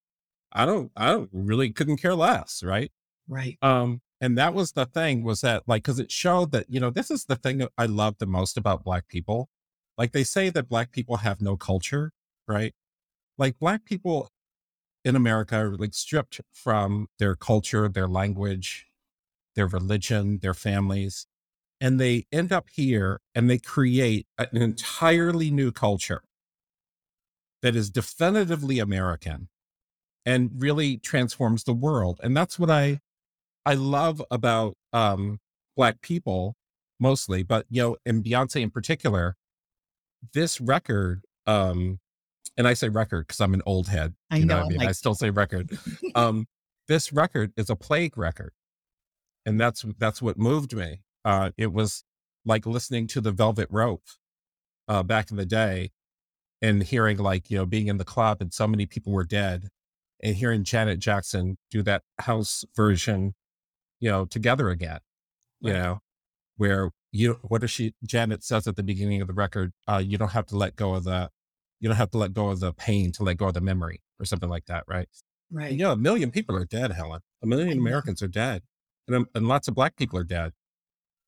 I 0.51 0.65
don't, 0.65 0.91
I 0.97 1.11
don't 1.11 1.29
really 1.31 1.71
couldn't 1.71 1.97
care 1.97 2.15
less. 2.15 2.63
Right. 2.63 2.91
Right. 3.27 3.57
Um, 3.61 4.01
and 4.19 4.37
that 4.37 4.53
was 4.53 4.73
the 4.73 4.85
thing 4.85 5.23
was 5.23 5.41
that 5.41 5.63
like, 5.67 5.83
cause 5.83 5.99
it 5.99 6.11
showed 6.11 6.51
that, 6.51 6.65
you 6.69 6.79
know, 6.79 6.89
this 6.89 7.09
is 7.09 7.25
the 7.25 7.35
thing 7.35 7.59
that 7.59 7.71
I 7.77 7.85
love 7.85 8.15
the 8.19 8.25
most 8.25 8.57
about 8.57 8.83
black 8.83 9.07
people. 9.07 9.49
Like 9.97 10.11
they 10.11 10.23
say 10.23 10.49
that 10.49 10.67
black 10.67 10.91
people 10.91 11.17
have 11.17 11.41
no 11.41 11.57
culture, 11.57 12.11
right? 12.47 12.73
Like 13.37 13.59
black 13.59 13.85
people 13.85 14.29
in 15.03 15.15
America 15.15 15.55
are 15.55 15.75
like 15.75 15.93
stripped 15.93 16.41
from 16.53 17.07
their 17.19 17.35
culture, 17.35 17.89
their 17.89 18.07
language, 18.07 18.87
their 19.55 19.67
religion, 19.67 20.39
their 20.39 20.53
families, 20.53 21.27
and 21.79 21.99
they 21.99 22.25
end 22.31 22.51
up 22.51 22.67
here 22.71 23.19
and 23.33 23.49
they 23.49 23.57
create 23.57 24.27
an 24.37 24.61
entirely 24.61 25.49
new 25.49 25.71
culture 25.71 26.23
that 27.61 27.75
is 27.75 27.89
definitively 27.89 28.79
American 28.79 29.49
and 30.25 30.51
really 30.57 30.97
transforms 30.97 31.63
the 31.63 31.73
world. 31.73 32.19
And 32.23 32.35
that's 32.37 32.59
what 32.59 32.69
I 32.69 32.99
I 33.65 33.73
love 33.75 34.21
about 34.31 34.75
um 34.93 35.39
black 35.75 36.01
people 36.01 36.55
mostly, 36.99 37.43
but 37.43 37.65
you 37.69 37.81
know, 37.81 37.97
and 38.05 38.23
Beyonce 38.23 38.61
in 38.61 38.69
particular, 38.69 39.35
this 40.33 40.61
record, 40.61 41.25
um, 41.47 41.99
and 42.57 42.67
I 42.67 42.73
say 42.73 42.89
record 42.89 43.27
because 43.27 43.39
I'm 43.41 43.53
an 43.53 43.61
old 43.65 43.87
head. 43.87 44.13
I 44.29 44.37
you 44.37 44.45
know, 44.45 44.59
I 44.61 44.67
mean, 44.67 44.77
like- 44.79 44.89
I 44.89 44.91
still 44.91 45.15
say 45.15 45.29
record. 45.29 45.69
um, 46.15 46.47
this 46.87 47.13
record 47.13 47.53
is 47.57 47.69
a 47.69 47.75
plague 47.75 48.17
record, 48.17 48.51
and 49.45 49.59
that's 49.59 49.85
that's 49.97 50.21
what 50.21 50.37
moved 50.37 50.75
me. 50.75 51.01
Uh, 51.23 51.51
it 51.57 51.71
was 51.73 52.03
like 52.45 52.65
listening 52.65 53.07
to 53.07 53.21
the 53.21 53.31
Velvet 53.31 53.67
Rope 53.71 54.03
uh, 54.87 55.03
back 55.03 55.31
in 55.31 55.37
the 55.37 55.45
day, 55.45 55.91
and 56.61 56.83
hearing 56.83 57.17
like 57.17 57.49
you 57.49 57.57
know 57.57 57.65
being 57.65 57.87
in 57.87 57.97
the 57.97 58.05
club 58.05 58.41
and 58.41 58.53
so 58.53 58.67
many 58.67 58.85
people 58.85 59.13
were 59.13 59.23
dead, 59.23 59.69
and 60.21 60.35
hearing 60.35 60.63
Janet 60.63 60.99
Jackson 60.99 61.57
do 61.69 61.81
that 61.83 62.03
house 62.19 62.65
version, 62.75 63.33
you 63.99 64.09
know, 64.09 64.25
together 64.25 64.69
again, 64.69 64.99
you 65.61 65.71
Right. 65.71 65.79
know, 65.81 65.99
where 66.57 66.89
you 67.11 67.39
what 67.43 67.61
does 67.61 67.71
she 67.71 67.93
Janet 68.05 68.43
says 68.43 68.67
at 68.67 68.75
the 68.75 68.83
beginning 68.83 69.21
of 69.21 69.27
the 69.27 69.33
record, 69.33 69.71
uh, 69.87 70.01
you 70.03 70.17
don't 70.17 70.31
have 70.31 70.47
to 70.47 70.57
let 70.57 70.75
go 70.75 70.95
of 70.95 71.03
the 71.05 71.29
you 71.81 71.89
don't 71.89 71.97
have 71.97 72.11
to 72.11 72.17
let 72.17 72.33
go 72.33 72.49
of 72.49 72.61
the 72.61 72.71
pain 72.71 73.11
to 73.13 73.23
let 73.23 73.37
go 73.37 73.47
of 73.47 73.55
the 73.55 73.61
memory 73.61 74.01
or 74.19 74.25
something 74.25 74.49
like 74.49 74.65
that, 74.67 74.83
right? 74.87 75.09
Right. 75.51 75.71
You 75.71 75.79
know, 75.79 75.91
a 75.91 75.97
million 75.97 76.31
people 76.31 76.55
are 76.55 76.63
dead, 76.63 76.93
Helen. 76.93 77.21
A 77.43 77.47
million. 77.47 77.77
Americans 77.77 78.21
are 78.21 78.27
dead, 78.27 78.61
and, 79.07 79.17
um, 79.17 79.27
and 79.35 79.47
lots 79.47 79.67
of 79.67 79.75
black 79.75 79.97
people 79.97 80.17
are 80.17 80.23
dead, 80.23 80.53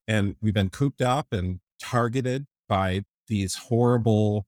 and 0.08 0.36
we've 0.42 0.54
been 0.54 0.70
cooped 0.70 1.02
up 1.02 1.34
and 1.34 1.60
targeted 1.82 2.46
by 2.70 3.02
these 3.28 3.56
horrible 3.56 4.46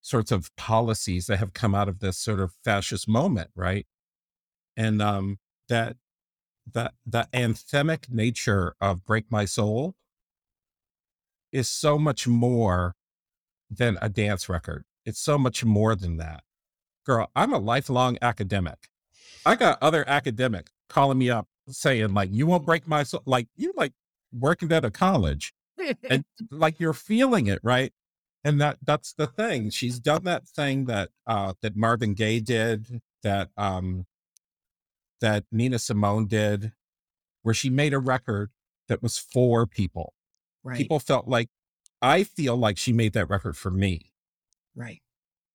sorts 0.00 0.32
of 0.32 0.54
policies 0.56 1.26
that 1.26 1.38
have 1.38 1.52
come 1.52 1.74
out 1.74 1.88
of 1.88 2.00
this 2.00 2.16
sort 2.16 2.40
of 2.40 2.54
fascist 2.64 3.06
moment, 3.06 3.50
right? 3.54 3.86
And 4.76 5.02
um, 5.02 5.38
that 5.68 5.96
that 6.72 6.94
the 7.06 7.28
anthemic 7.32 8.10
nature 8.10 8.74
of 8.80 9.04
"Break 9.04 9.26
My 9.30 9.44
Soul" 9.44 9.94
is 11.52 11.68
so 11.68 11.98
much 11.98 12.26
more 12.26 12.94
than 13.70 13.98
a 14.00 14.08
dance 14.08 14.48
record. 14.48 14.84
It's 15.08 15.20
so 15.20 15.38
much 15.38 15.64
more 15.64 15.96
than 15.96 16.18
that. 16.18 16.42
Girl, 17.06 17.30
I'm 17.34 17.54
a 17.54 17.58
lifelong 17.58 18.18
academic. 18.20 18.90
I 19.46 19.56
got 19.56 19.82
other 19.82 20.06
academics 20.06 20.70
calling 20.90 21.16
me 21.16 21.30
up 21.30 21.48
saying, 21.66 22.12
like, 22.12 22.28
you 22.30 22.46
won't 22.46 22.66
break 22.66 22.86
my 22.86 23.04
soul. 23.04 23.22
Like, 23.24 23.48
you 23.56 23.72
like 23.74 23.94
working 24.32 24.70
at 24.70 24.84
a 24.84 24.90
college 24.90 25.54
and 26.10 26.26
like 26.50 26.78
you're 26.78 26.92
feeling 26.92 27.46
it, 27.46 27.58
right? 27.62 27.90
And 28.44 28.60
that 28.60 28.76
that's 28.84 29.14
the 29.14 29.26
thing. 29.26 29.70
She's 29.70 29.98
done 29.98 30.24
that 30.24 30.46
thing 30.46 30.84
that 30.84 31.08
uh 31.26 31.54
that 31.62 31.74
Marvin 31.74 32.12
Gaye 32.12 32.40
did, 32.40 33.00
that 33.22 33.48
um 33.56 34.04
that 35.22 35.44
Nina 35.50 35.78
Simone 35.78 36.26
did, 36.26 36.72
where 37.42 37.54
she 37.54 37.70
made 37.70 37.94
a 37.94 37.98
record 37.98 38.50
that 38.88 39.02
was 39.02 39.16
for 39.16 39.66
people. 39.66 40.12
right. 40.62 40.76
People 40.76 41.00
felt 41.00 41.28
like 41.28 41.48
I 42.02 42.24
feel 42.24 42.58
like 42.58 42.76
she 42.76 42.92
made 42.92 43.14
that 43.14 43.30
record 43.30 43.56
for 43.56 43.70
me 43.70 44.12
right. 44.78 45.02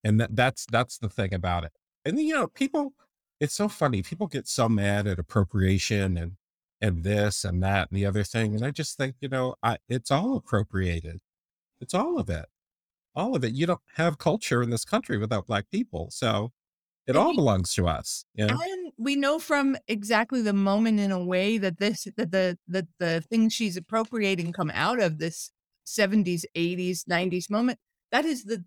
and 0.03 0.19
that 0.19 0.35
that's 0.35 0.65
that's 0.71 0.97
the 0.97 1.09
thing 1.09 1.33
about 1.33 1.63
it 1.63 1.71
and 2.05 2.19
you 2.19 2.33
know 2.33 2.47
people 2.47 2.93
it's 3.39 3.55
so 3.55 3.67
funny 3.67 4.01
people 4.03 4.27
get 4.27 4.47
so 4.47 4.67
mad 4.69 5.07
at 5.07 5.19
appropriation 5.19 6.17
and 6.17 6.33
and 6.81 7.03
this 7.03 7.43
and 7.43 7.63
that 7.63 7.89
and 7.89 7.97
the 7.97 8.05
other 8.05 8.23
thing 8.23 8.53
and 8.55 8.65
i 8.65 8.71
just 8.71 8.97
think 8.97 9.15
you 9.21 9.29
know 9.29 9.55
i 9.63 9.77
it's 9.87 10.11
all 10.11 10.35
appropriated 10.35 11.19
it's 11.79 11.93
all 11.93 12.19
of 12.19 12.29
it 12.29 12.45
all 13.15 13.35
of 13.35 13.43
it 13.43 13.53
you 13.53 13.65
don't 13.65 13.81
have 13.95 14.17
culture 14.17 14.61
in 14.61 14.69
this 14.69 14.85
country 14.85 15.17
without 15.17 15.47
black 15.47 15.65
people 15.71 16.09
so 16.11 16.51
it 17.07 17.11
And 17.11 17.17
all 17.17 17.29
we- 17.31 17.35
belongs 17.37 17.73
to 17.75 17.87
us 17.87 18.25
you 18.33 18.47
know? 18.47 18.59
And 18.61 18.91
we 18.97 19.15
know 19.15 19.39
from 19.39 19.75
exactly 19.87 20.41
the 20.41 20.53
moment 20.53 20.99
in 20.99 21.11
a 21.11 21.23
way 21.23 21.57
that 21.57 21.77
this 21.79 22.07
that 22.17 22.31
the 22.31 22.57
that 22.67 22.87
the 22.99 23.21
things 23.21 23.53
she's 23.53 23.77
appropriating 23.77 24.51
come 24.53 24.71
out 24.73 24.99
of 25.01 25.17
this 25.17 25.51
70s, 25.85 26.43
80s, 26.55 27.03
90s 27.09 27.49
moment. 27.49 27.79
That 28.11 28.25
is 28.25 28.45
the 28.45 28.63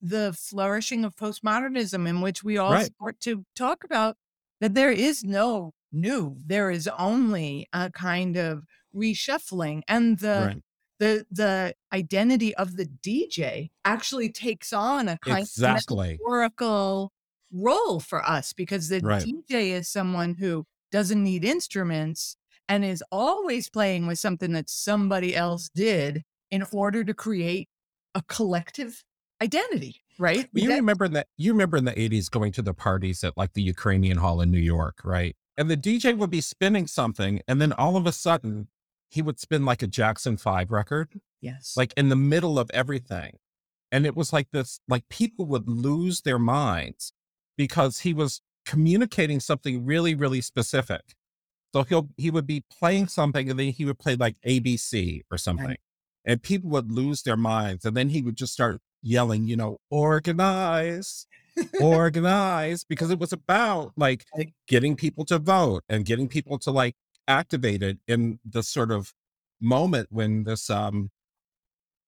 the 0.00 0.32
flourishing 0.32 1.04
of 1.04 1.16
postmodernism 1.16 2.08
in 2.08 2.20
which 2.20 2.42
we 2.44 2.56
all 2.58 2.78
Right. 2.78 2.92
start 2.96 3.20
to 3.20 3.44
talk 3.54 3.84
about 3.84 4.16
that 4.60 4.74
there 4.74 4.90
is 4.92 5.24
no 5.24 5.72
new. 5.92 6.36
There 6.46 6.70
is 6.70 6.88
only 6.98 7.66
a 7.72 7.90
kind 7.90 8.36
of 8.36 8.64
reshuffling. 8.94 9.82
And 9.88 10.18
the 10.18 10.50
right 10.50 10.62
the 10.98 11.26
the 11.30 11.74
identity 11.92 12.54
of 12.56 12.76
the 12.76 12.84
DJ 12.86 13.70
actually 13.84 14.30
takes 14.30 14.72
on 14.72 15.08
a 15.08 15.18
kind 15.18 15.44
of 15.44 15.62
exactly 15.64 16.20
metaphorical 16.20 17.12
role 17.52 18.00
for 18.00 18.22
us 18.24 18.52
because 18.52 18.88
the 18.88 19.00
Right. 19.00 19.28
DJ 19.28 19.70
is 19.72 19.88
someone 19.88 20.34
who 20.34 20.66
doesn't 20.92 21.22
need 21.22 21.44
instruments 21.44 22.36
and 22.68 22.84
is 22.84 23.02
always 23.10 23.68
playing 23.70 24.06
with 24.06 24.18
something 24.18 24.52
that 24.52 24.68
somebody 24.70 25.34
else 25.34 25.68
did 25.74 26.22
in 26.50 26.64
order 26.72 27.02
to 27.04 27.14
create 27.14 27.68
a 28.14 28.22
collective 28.28 29.04
identity, 29.42 29.96
right? 30.18 30.48
You 30.52 30.68
That- 30.68 30.76
remember 30.76 31.08
that 31.08 31.28
you 31.36 31.52
remember 31.52 31.76
in 31.76 31.84
the 31.84 31.98
80s 31.98 32.28
going 32.28 32.52
to 32.52 32.62
the 32.62 32.74
parties 32.74 33.24
at 33.24 33.36
like 33.36 33.52
the 33.54 33.62
Ukrainian 33.62 34.18
Hall 34.18 34.40
in 34.40 34.50
New 34.50 34.58
York, 34.58 35.00
right? 35.04 35.36
And 35.56 35.70
the 35.70 35.76
DJ 35.76 36.16
would 36.16 36.30
be 36.30 36.40
spinning 36.40 36.86
something, 36.86 37.42
and 37.46 37.60
then 37.60 37.72
all 37.72 37.96
of 37.96 38.06
a 38.06 38.12
sudden 38.12 38.68
he 39.10 39.22
would 39.22 39.40
spin 39.40 39.64
like 39.64 39.82
a 39.82 39.86
Jackson 39.86 40.36
5 40.36 40.70
record, 40.70 41.20
yes. 41.40 41.76
like 41.76 41.92
in 41.96 42.08
the 42.08 42.16
middle 42.16 42.58
of 42.58 42.70
everything. 42.72 43.38
And 43.92 44.06
it 44.06 44.14
was 44.14 44.32
like 44.32 44.50
this, 44.52 44.80
like 44.88 45.08
people 45.08 45.46
would 45.46 45.68
lose 45.68 46.20
their 46.20 46.38
minds 46.38 47.12
because 47.56 48.00
he 48.00 48.14
was 48.14 48.40
communicating 48.64 49.40
something 49.40 49.84
really, 49.84 50.14
really 50.14 50.40
specific. 50.40 51.16
So 51.74 51.82
he'll 51.82 52.08
he 52.16 52.30
would 52.30 52.46
be 52.46 52.64
playing 52.70 53.08
something 53.08 53.50
and 53.50 53.58
then 53.58 53.68
he 53.70 53.84
would 53.84 53.98
play 53.98 54.16
like 54.16 54.36
ABC 54.46 55.22
or 55.30 55.38
something. 55.38 55.76
And 56.24 56.42
people 56.42 56.70
would 56.70 56.92
lose 56.92 57.22
their 57.22 57.36
minds. 57.36 57.84
And 57.84 57.96
then 57.96 58.10
he 58.10 58.22
would 58.22 58.36
just 58.36 58.52
start 58.52 58.80
yelling, 59.02 59.46
you 59.46 59.56
know, 59.56 59.78
organize, 59.90 61.26
organize, 61.80 62.84
because 62.84 63.10
it 63.10 63.18
was 63.18 63.32
about 63.32 63.92
like 63.96 64.24
getting 64.66 64.96
people 64.96 65.24
to 65.26 65.38
vote 65.38 65.84
and 65.88 66.04
getting 66.04 66.28
people 66.28 66.58
to 66.60 66.70
like 66.70 66.94
activate 67.28 67.82
it 67.82 67.98
in 68.08 68.38
the 68.48 68.62
sort 68.62 68.90
of 68.90 69.12
moment 69.60 70.08
when 70.10 70.44
this 70.44 70.70
um 70.70 71.10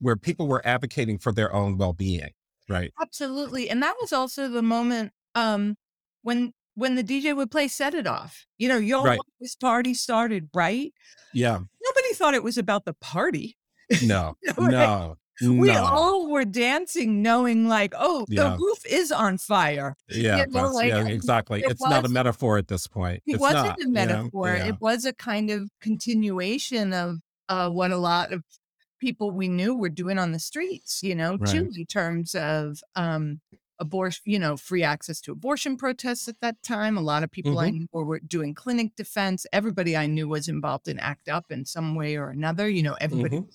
where 0.01 0.17
people 0.17 0.49
were 0.49 0.67
advocating 0.67 1.19
for 1.19 1.33
their 1.33 1.53
own 1.55 1.77
well-being. 1.79 2.31
Right. 2.69 2.93
Absolutely. 3.01 3.69
And 3.71 3.83
that 3.83 3.95
was 4.01 4.13
also 4.13 4.49
the 4.49 4.63
moment 4.63 5.13
um 5.35 5.77
when 6.23 6.53
when 6.75 6.95
the 6.95 7.05
DJ 7.05 7.37
would 7.37 7.51
play 7.51 7.69
Set 7.69 7.95
It 7.95 8.07
Off. 8.07 8.47
You 8.57 8.69
know, 8.69 8.79
yo, 8.79 9.05
Right. 9.05 9.19
this 9.41 9.55
party 9.55 9.93
started, 9.95 10.49
right? 10.55 10.93
Yeah. 11.35 11.59
Nobody 11.59 12.15
thought 12.15 12.35
it 12.35 12.43
was 12.43 12.57
about 12.59 12.85
the 12.85 12.95
party. 12.95 13.57
No. 14.03 14.37
Right. 14.57 14.71
no. 14.71 15.19
We 15.43 15.69
no. 15.69 15.85
all 15.85 16.31
were 16.31 16.45
dancing, 16.45 17.23
knowing 17.23 17.67
like, 17.69 17.95
oh, 17.99 18.25
Yeah. 18.29 18.51
the 18.51 18.57
roof 18.59 18.85
is 18.87 19.11
on 19.13 19.39
fire. 19.39 19.97
Yeah, 20.09 20.39
you 20.39 20.47
know, 20.49 20.69
like, 20.69 20.89
yeah, 20.89 21.07
exactly. 21.07 21.61
it 21.63 21.71
It's 21.73 21.83
not 21.83 22.05
a 22.05 22.09
metaphor 22.09 22.59
at 22.59 22.69
this 22.69 22.87
point. 22.87 23.23
It 23.27 23.33
it's 23.35 23.41
wasn't 23.41 23.67
not, 23.67 23.79
a 23.79 23.81
you 23.81 23.87
know? 23.87 23.93
metaphor. 24.07 24.49
Yeah. 24.49 24.67
It 24.69 24.81
was 24.81 25.05
a 25.05 25.13
kind 25.13 25.51
of 25.51 25.69
continuation 25.81 26.93
of 26.93 27.19
uh, 27.49 27.69
what 27.71 27.91
a 27.91 27.97
lot 27.97 28.33
of 28.33 28.45
people 29.01 29.31
we 29.33 29.49
knew 29.49 29.75
were 29.75 29.89
doing 29.89 30.19
on 30.19 30.33
the 30.33 30.39
streets, 30.39 31.03
you 31.03 31.15
know, 31.15 31.37
too, 31.37 31.71
in 31.77 31.87
terms 31.87 32.35
of 32.37 32.79
um, 32.95 33.41
abortion, 33.81 34.23
you 34.27 34.39
know, 34.39 34.57
free 34.57 34.85
access 34.85 35.21
to 35.21 35.33
abortion 35.33 35.77
protests 35.77 36.29
at 36.29 36.37
that 36.41 36.63
time. 36.63 36.97
A 36.97 37.01
lot 37.01 37.25
of 37.25 37.31
people 37.33 37.59
I 37.59 37.71
Mhm. 37.71 37.79
knew 37.81 37.89
were 37.93 38.21
doing 38.21 38.55
clinic 38.55 38.95
defense. 38.95 39.45
Everybody 39.53 39.97
I 39.97 40.07
knew 40.07 40.29
was 40.29 40.47
involved 40.47 40.87
in 40.87 41.01
ACT 41.01 41.29
UP 41.29 41.51
in 41.51 41.65
some 41.65 41.97
way 41.97 42.17
or 42.17 42.29
another. 42.29 42.69
You 42.69 42.85
know, 42.85 42.95
everybody 43.01 43.39
Mhm. 43.39 43.49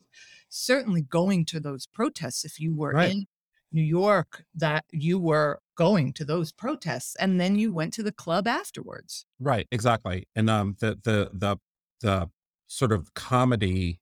Certainly 0.49 1.01
going 1.01 1.45
to 1.45 1.59
those 1.59 1.87
protests. 1.87 2.45
If 2.45 2.59
you 2.59 2.75
were 2.75 2.91
Right. 2.91 3.11
in 3.11 3.25
New 3.71 3.81
York, 3.83 4.45
that 4.55 4.85
you 4.91 5.19
were 5.19 5.59
going 5.77 6.13
to 6.13 6.25
those 6.25 6.51
protests 6.51 7.15
and 7.17 7.39
then 7.39 7.55
you 7.57 7.71
went 7.73 7.93
to 7.93 8.03
the 8.03 8.11
club 8.13 8.47
afterwards. 8.47 9.25
Right, 9.39 9.67
exactly. 9.71 10.27
And 10.35 10.49
um 10.49 10.75
the 10.79 10.97
the 11.03 11.29
the 11.33 11.57
the 12.01 12.29
sort 12.67 12.91
of 12.91 13.13
comedy 13.13 13.99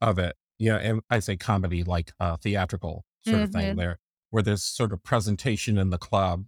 of 0.00 0.18
it, 0.18 0.36
yeah, 0.58 0.76
and 0.76 1.00
I 1.10 1.18
say 1.20 1.36
comedy 1.36 1.84
like 1.84 2.12
uh 2.20 2.36
theatrical 2.36 3.04
sort 3.24 3.36
of 3.42 3.50
thing 3.50 3.76
there, 3.76 3.98
where 4.30 4.42
there's 4.42 4.62
sort 4.62 4.92
of 4.92 5.02
presentation 5.02 5.78
in 5.78 5.90
the 5.90 5.98
club 5.98 6.44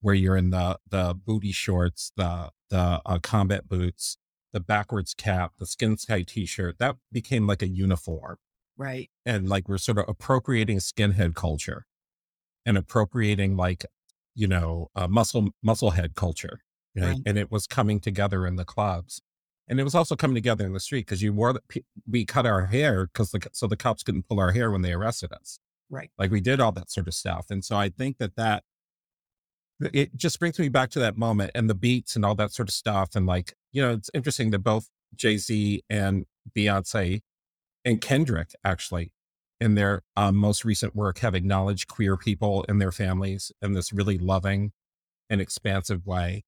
where 0.00 0.14
you're 0.14 0.36
in 0.36 0.50
the 0.50 0.78
the 0.88 1.14
booty 1.14 1.52
shorts, 1.52 2.12
the 2.16 2.50
the 2.70 3.00
uh, 3.04 3.18
combat 3.22 3.68
boots, 3.68 4.16
the 4.52 4.60
backwards 4.60 5.14
cap, 5.14 5.52
the 5.58 5.66
skin 5.66 5.96
tight 5.96 6.28
t-shirt, 6.28 6.78
that 6.78 6.96
became 7.12 7.46
like 7.46 7.62
a 7.62 7.68
uniform. 7.68 8.36
Right. 8.76 9.10
and 9.26 9.46
like 9.48 9.68
we're 9.68 9.76
sort 9.76 9.98
of 9.98 10.06
appropriating 10.08 10.78
skinhead 10.78 11.34
culture 11.34 11.84
and 12.64 12.78
appropriating 12.78 13.54
like 13.56 13.84
you 14.34 14.46
know 14.46 14.88
uh, 14.96 15.06
muscle 15.06 15.50
musclehead 15.64 16.14
culture 16.14 16.60
right? 16.96 17.08
Right. 17.08 17.16
and 17.26 17.36
it 17.36 17.50
was 17.50 17.66
coming 17.66 18.00
together 18.00 18.46
in 18.46 18.56
the 18.56 18.64
clubs 18.64 19.20
and 19.68 19.78
it 19.78 19.84
was 19.84 19.94
also 19.94 20.16
coming 20.16 20.34
together 20.34 20.64
in 20.64 20.72
the 20.72 20.80
street 20.80 21.00
because 21.06 21.20
you 21.22 21.34
wore 21.34 21.52
the, 21.52 21.60
we 22.08 22.24
cut 22.24 22.46
our 22.46 22.66
hair 22.66 23.06
because 23.08 23.32
the 23.32 23.46
so 23.52 23.66
the 23.66 23.76
cops 23.76 24.02
couldn't 24.02 24.26
pull 24.26 24.40
our 24.40 24.52
hair 24.52 24.70
when 24.70 24.80
they 24.80 24.92
arrested 24.94 25.30
us 25.32 25.58
Right. 25.90 26.10
like 26.16 26.30
we 26.30 26.40
did 26.40 26.58
all 26.58 26.72
that 26.72 26.90
sort 26.90 27.06
of 27.06 27.12
stuff 27.12 27.46
and 27.50 27.62
so 27.62 27.76
i 27.76 27.90
think 27.90 28.16
that 28.16 28.34
that 28.36 28.62
it 29.92 30.16
just 30.16 30.38
brings 30.38 30.58
me 30.58 30.70
back 30.70 30.88
to 30.90 30.98
that 31.00 31.18
moment 31.18 31.50
and 31.54 31.68
the 31.68 31.74
beats 31.74 32.16
and 32.16 32.24
all 32.24 32.34
that 32.36 32.52
sort 32.52 32.68
of 32.70 32.74
stuff 32.74 33.10
and 33.14 33.26
like 33.26 33.54
you 33.72 33.82
know 33.82 33.92
it's 33.92 34.10
interesting 34.14 34.50
that 34.50 34.60
both 34.60 34.88
jay-z 35.14 35.82
and 35.90 36.26
beyonce 36.56 37.20
and 37.84 38.00
Kendrick 38.00 38.50
actually 38.64 39.12
in 39.60 39.74
their 39.74 40.02
um, 40.16 40.36
most 40.36 40.64
recent 40.64 40.94
work 40.94 41.18
have 41.18 41.34
acknowledged 41.34 41.88
queer 41.88 42.16
people 42.16 42.64
and 42.68 42.80
their 42.80 42.92
families 42.92 43.52
in 43.60 43.74
this 43.74 43.92
really 43.92 44.18
loving 44.18 44.72
and 45.28 45.40
expansive 45.40 46.06
way. 46.06 46.44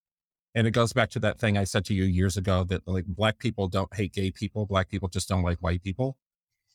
And 0.55 0.67
it 0.67 0.73
goes 0.73 0.93
back 0.93 1.11
to 1.11 1.21
that 1.21 1.39
thing 1.39 1.57
I 1.57 1.65
said 1.65 1.85
to 1.87 1.95
you 1.95 2.05
years 2.05 2.37
ago 2.37 2.65
that 2.65 2.87
like 2.87 3.07
black 3.07 3.39
people 3.39 3.69
don't 3.69 3.95
hate 3.95 4.13
gay 4.13 4.31
people, 4.31 4.67
black 4.67 4.89
people 4.89 5.09
just 5.09 5.29
don't 5.29 5.43
like 5.43 5.59
white 5.59 5.83
people. 5.83 6.17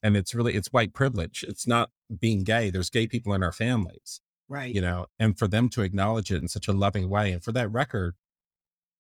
And 0.04 0.16
it's 0.16 0.34
really 0.36 0.54
it's 0.54 0.72
white 0.72 0.94
privilege. 0.94 1.44
It's 1.48 1.68
not 1.68 1.90
being 2.20 2.44
gay. 2.44 2.70
There's 2.70 2.90
gay 2.90 3.08
people 3.08 3.34
in 3.34 3.44
our 3.44 3.52
families, 3.52 4.22
Right. 4.48 4.74
you 4.74 4.82
know, 4.82 5.08
and 5.20 5.38
for 5.38 5.48
them 5.48 5.70
to 5.70 5.82
acknowledge 5.82 6.32
it 6.32 6.42
in 6.42 6.48
such 6.48 6.68
a 6.68 6.74
loving 6.74 7.10
way 7.10 7.32
and 7.32 7.44
for 7.44 7.52
that 7.52 7.72
record, 7.72 8.16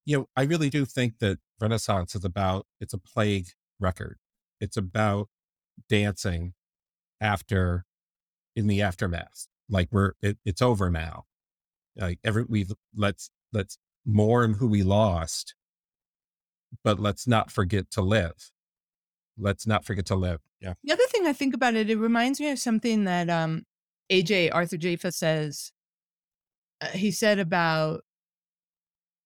you 0.07 0.17
know, 0.17 0.29
I 0.37 0.43
really 0.43 0.69
do 0.69 0.85
think 0.85 1.19
that 1.19 1.37
Renaissance 1.59 2.15
is 2.15 2.23
about 2.23 2.65
it's 2.79 2.93
a 2.93 2.97
plague 2.97 3.47
record. 3.77 4.17
It's 4.61 4.77
about 4.77 5.27
dancing 5.89 6.53
after 7.19 7.85
in 8.55 8.67
the 8.67 8.81
aftermath. 8.81 9.47
Like 9.69 9.89
we're 9.91 10.13
it, 10.21 10.37
it's 10.45 10.61
over 10.61 10.89
now. 10.89 11.25
Like 11.97 12.19
every 12.23 12.45
we've 12.47 12.71
let's 12.95 13.29
let's 13.51 13.77
mourn 14.05 14.53
who 14.53 14.67
we 14.67 14.81
lost 14.81 15.55
but 16.83 16.99
let's 16.99 17.27
not 17.27 17.51
forget 17.51 17.91
to 17.91 18.01
live. 18.01 18.51
Let's 19.37 19.67
not 19.67 19.85
forget 19.85 20.05
to 20.07 20.15
live. 20.15 20.39
Yeah. 20.61 20.73
The 20.83 20.93
other 20.93 21.05
thing 21.09 21.25
I 21.25 21.33
think 21.33 21.53
about 21.53 21.75
it, 21.75 21.89
it 21.89 21.97
reminds 21.97 22.39
me 22.39 22.49
of 22.49 22.59
something 22.59 23.03
that 23.03 23.29
um, 23.29 23.63
AJ 24.11 24.51
Arthur 24.53 24.77
Jafa 24.77 25.13
says. 25.13 25.71
Uh, 26.79 26.87
he 26.87 27.11
said 27.11 27.39
about 27.39 28.03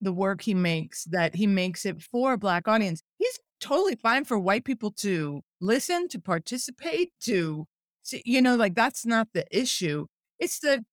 the 0.02 0.14
work 0.14 0.42
he 0.42 0.54
makes 0.54 1.06
that 1.06 1.36
he 1.36 1.48
makes 1.48 1.86
it 1.86 2.02
for 2.02 2.34
a 2.34 2.38
black 2.38 2.68
audience. 2.68 3.04
He's 3.18 3.40
totally 3.60 3.96
fine 3.96 4.26
for 4.26 4.40
white 4.40 4.66
people 4.66 4.92
to 4.92 5.42
listen, 5.62 6.08
to 6.10 6.20
participate, 6.20 7.12
to 7.22 7.68
see, 8.04 8.22
you 8.26 8.42
know, 8.42 8.56
like 8.56 8.76
that's 8.76 9.06
not 9.06 9.30
the 9.34 9.46
issue. 9.52 10.08
It's 10.40 10.60
the 10.60 10.84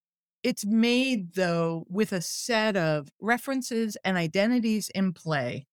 it's 0.43 0.65
made 0.65 1.33
though 1.35 1.85
with 1.89 2.13
a 2.13 2.21
set 2.21 2.77
of 2.77 3.09
references 3.19 3.97
and 4.05 4.15
identities 4.15 4.89
in 4.95 5.13
play 5.13 5.65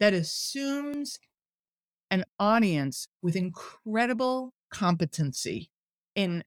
that 0.00 0.14
assumes 0.14 1.18
an 2.10 2.24
audience 2.38 3.06
with 3.22 3.36
incredible 3.36 4.52
competency 4.70 5.70
in 6.16 6.42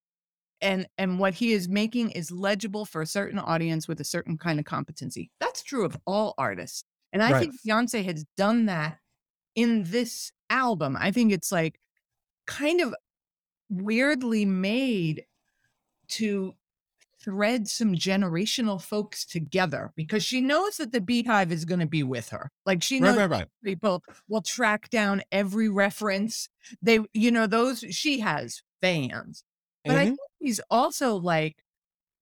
and 0.64 0.88
and 0.98 1.20
what 1.20 1.36
he 1.36 1.54
is 1.54 1.70
making 1.70 2.10
is 2.12 2.32
legible 2.32 2.86
for 2.86 3.02
a 3.02 3.08
certain 3.08 3.38
audience 3.38 3.88
with 3.88 4.00
a 4.00 4.06
certain 4.06 4.38
kind 4.38 4.60
of 4.60 4.66
competency. 4.66 5.30
That's 5.40 5.62
true 5.62 5.86
of 5.86 5.98
all 6.08 6.34
artists 6.38 6.84
and 7.12 7.22
i 7.22 7.32
Right. 7.32 7.40
think 7.42 7.56
beyonce 7.66 8.04
has 8.06 8.26
done 8.36 8.66
that 8.66 8.98
in 9.56 9.84
this 9.84 10.32
album. 10.50 10.98
I 11.00 11.12
think 11.12 11.32
it's 11.32 11.52
like 11.52 11.80
kind 12.48 12.82
of 12.82 12.94
weirdly 13.70 14.46
made 14.46 15.26
to 16.10 16.54
thread 17.24 17.68
some 17.68 17.94
generational 17.96 18.82
folks 18.82 19.26
together 19.26 19.92
because 19.96 20.24
she 20.24 20.42
knows 20.42 20.78
that 20.78 20.92
the 20.92 21.00
BeyHive 21.00 21.52
is 21.52 21.64
going 21.66 21.80
to 21.80 21.86
be 21.88 22.04
with 22.04 22.30
her. 22.30 22.52
Like 22.66 22.84
she 22.84 23.00
knows 23.00 23.16
right 23.16 23.30
right. 23.30 23.48
people 23.64 24.04
will 24.28 24.42
track 24.42 24.90
down 24.90 25.22
every 25.32 25.70
reference. 25.70 26.50
They, 26.82 27.00
you 27.14 27.32
know, 27.32 27.48
those 27.48 27.80
she 27.92 28.20
has 28.20 28.62
fans, 28.82 29.44
but 29.88 29.98
I 29.98 30.04
Mhm. 30.04 30.08
think 30.08 30.30
he's 30.40 30.62
also 30.70 31.16
like 31.16 31.64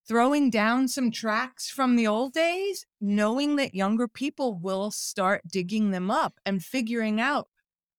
throwing 0.06 0.50
down 0.50 0.88
some 0.88 1.10
tracks 1.10 1.70
from 1.70 1.96
the 1.96 2.06
old 2.06 2.32
days, 2.32 2.86
knowing 3.00 3.56
that 3.56 3.74
younger 3.74 4.08
people 4.08 4.58
will 4.58 4.90
start 4.90 5.42
digging 5.48 5.90
them 5.90 6.10
up 6.10 6.34
and 6.44 6.64
figuring 6.64 7.20
out, 7.20 7.48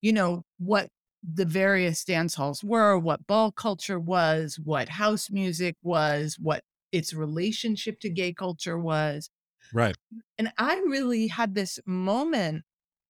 you 0.01 0.13
know, 0.13 0.43
what 0.57 0.89
the 1.23 1.45
various 1.45 2.03
dance 2.03 2.35
halls 2.35 2.63
were, 2.63 2.97
what 2.99 3.25
ball 3.27 3.51
culture 3.51 3.99
was, 3.99 4.59
what 4.59 4.89
house 4.89 5.29
music 5.31 5.77
was, 5.81 6.37
what 6.39 6.63
its 6.91 7.13
relationship 7.13 7.99
to 8.01 8.09
gay 8.09 8.33
culture 8.33 8.77
was 8.77 9.29
right 9.73 9.97
and 10.37 10.51
I 10.57 10.75
really 10.79 11.27
had 11.27 11.55
this 11.55 11.79
moment 11.85 12.63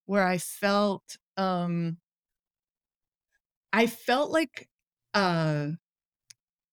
where 0.06 0.26
I 0.26 0.38
felt 0.38 1.16
um 1.36 1.98
I 3.72 3.86
felt 3.86 4.30
like 4.30 4.68
uh 5.14 5.72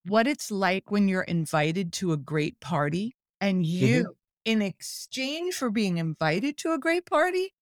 what 0.06 0.28
it's 0.28 0.52
like 0.52 0.92
when 0.92 1.08
you're 1.08 1.24
invited 1.24 1.94
to 1.94 2.12
a 2.14 2.18
great 2.18 2.60
party 2.60 3.16
and 3.40 3.66
you 3.66 4.16
in 4.46 4.62
exchange 4.62 5.56
for 5.56 5.70
being 5.70 5.98
invited 5.98 6.58
to 6.58 6.74
a 6.74 6.80
great 6.80 7.06
party 7.06 7.54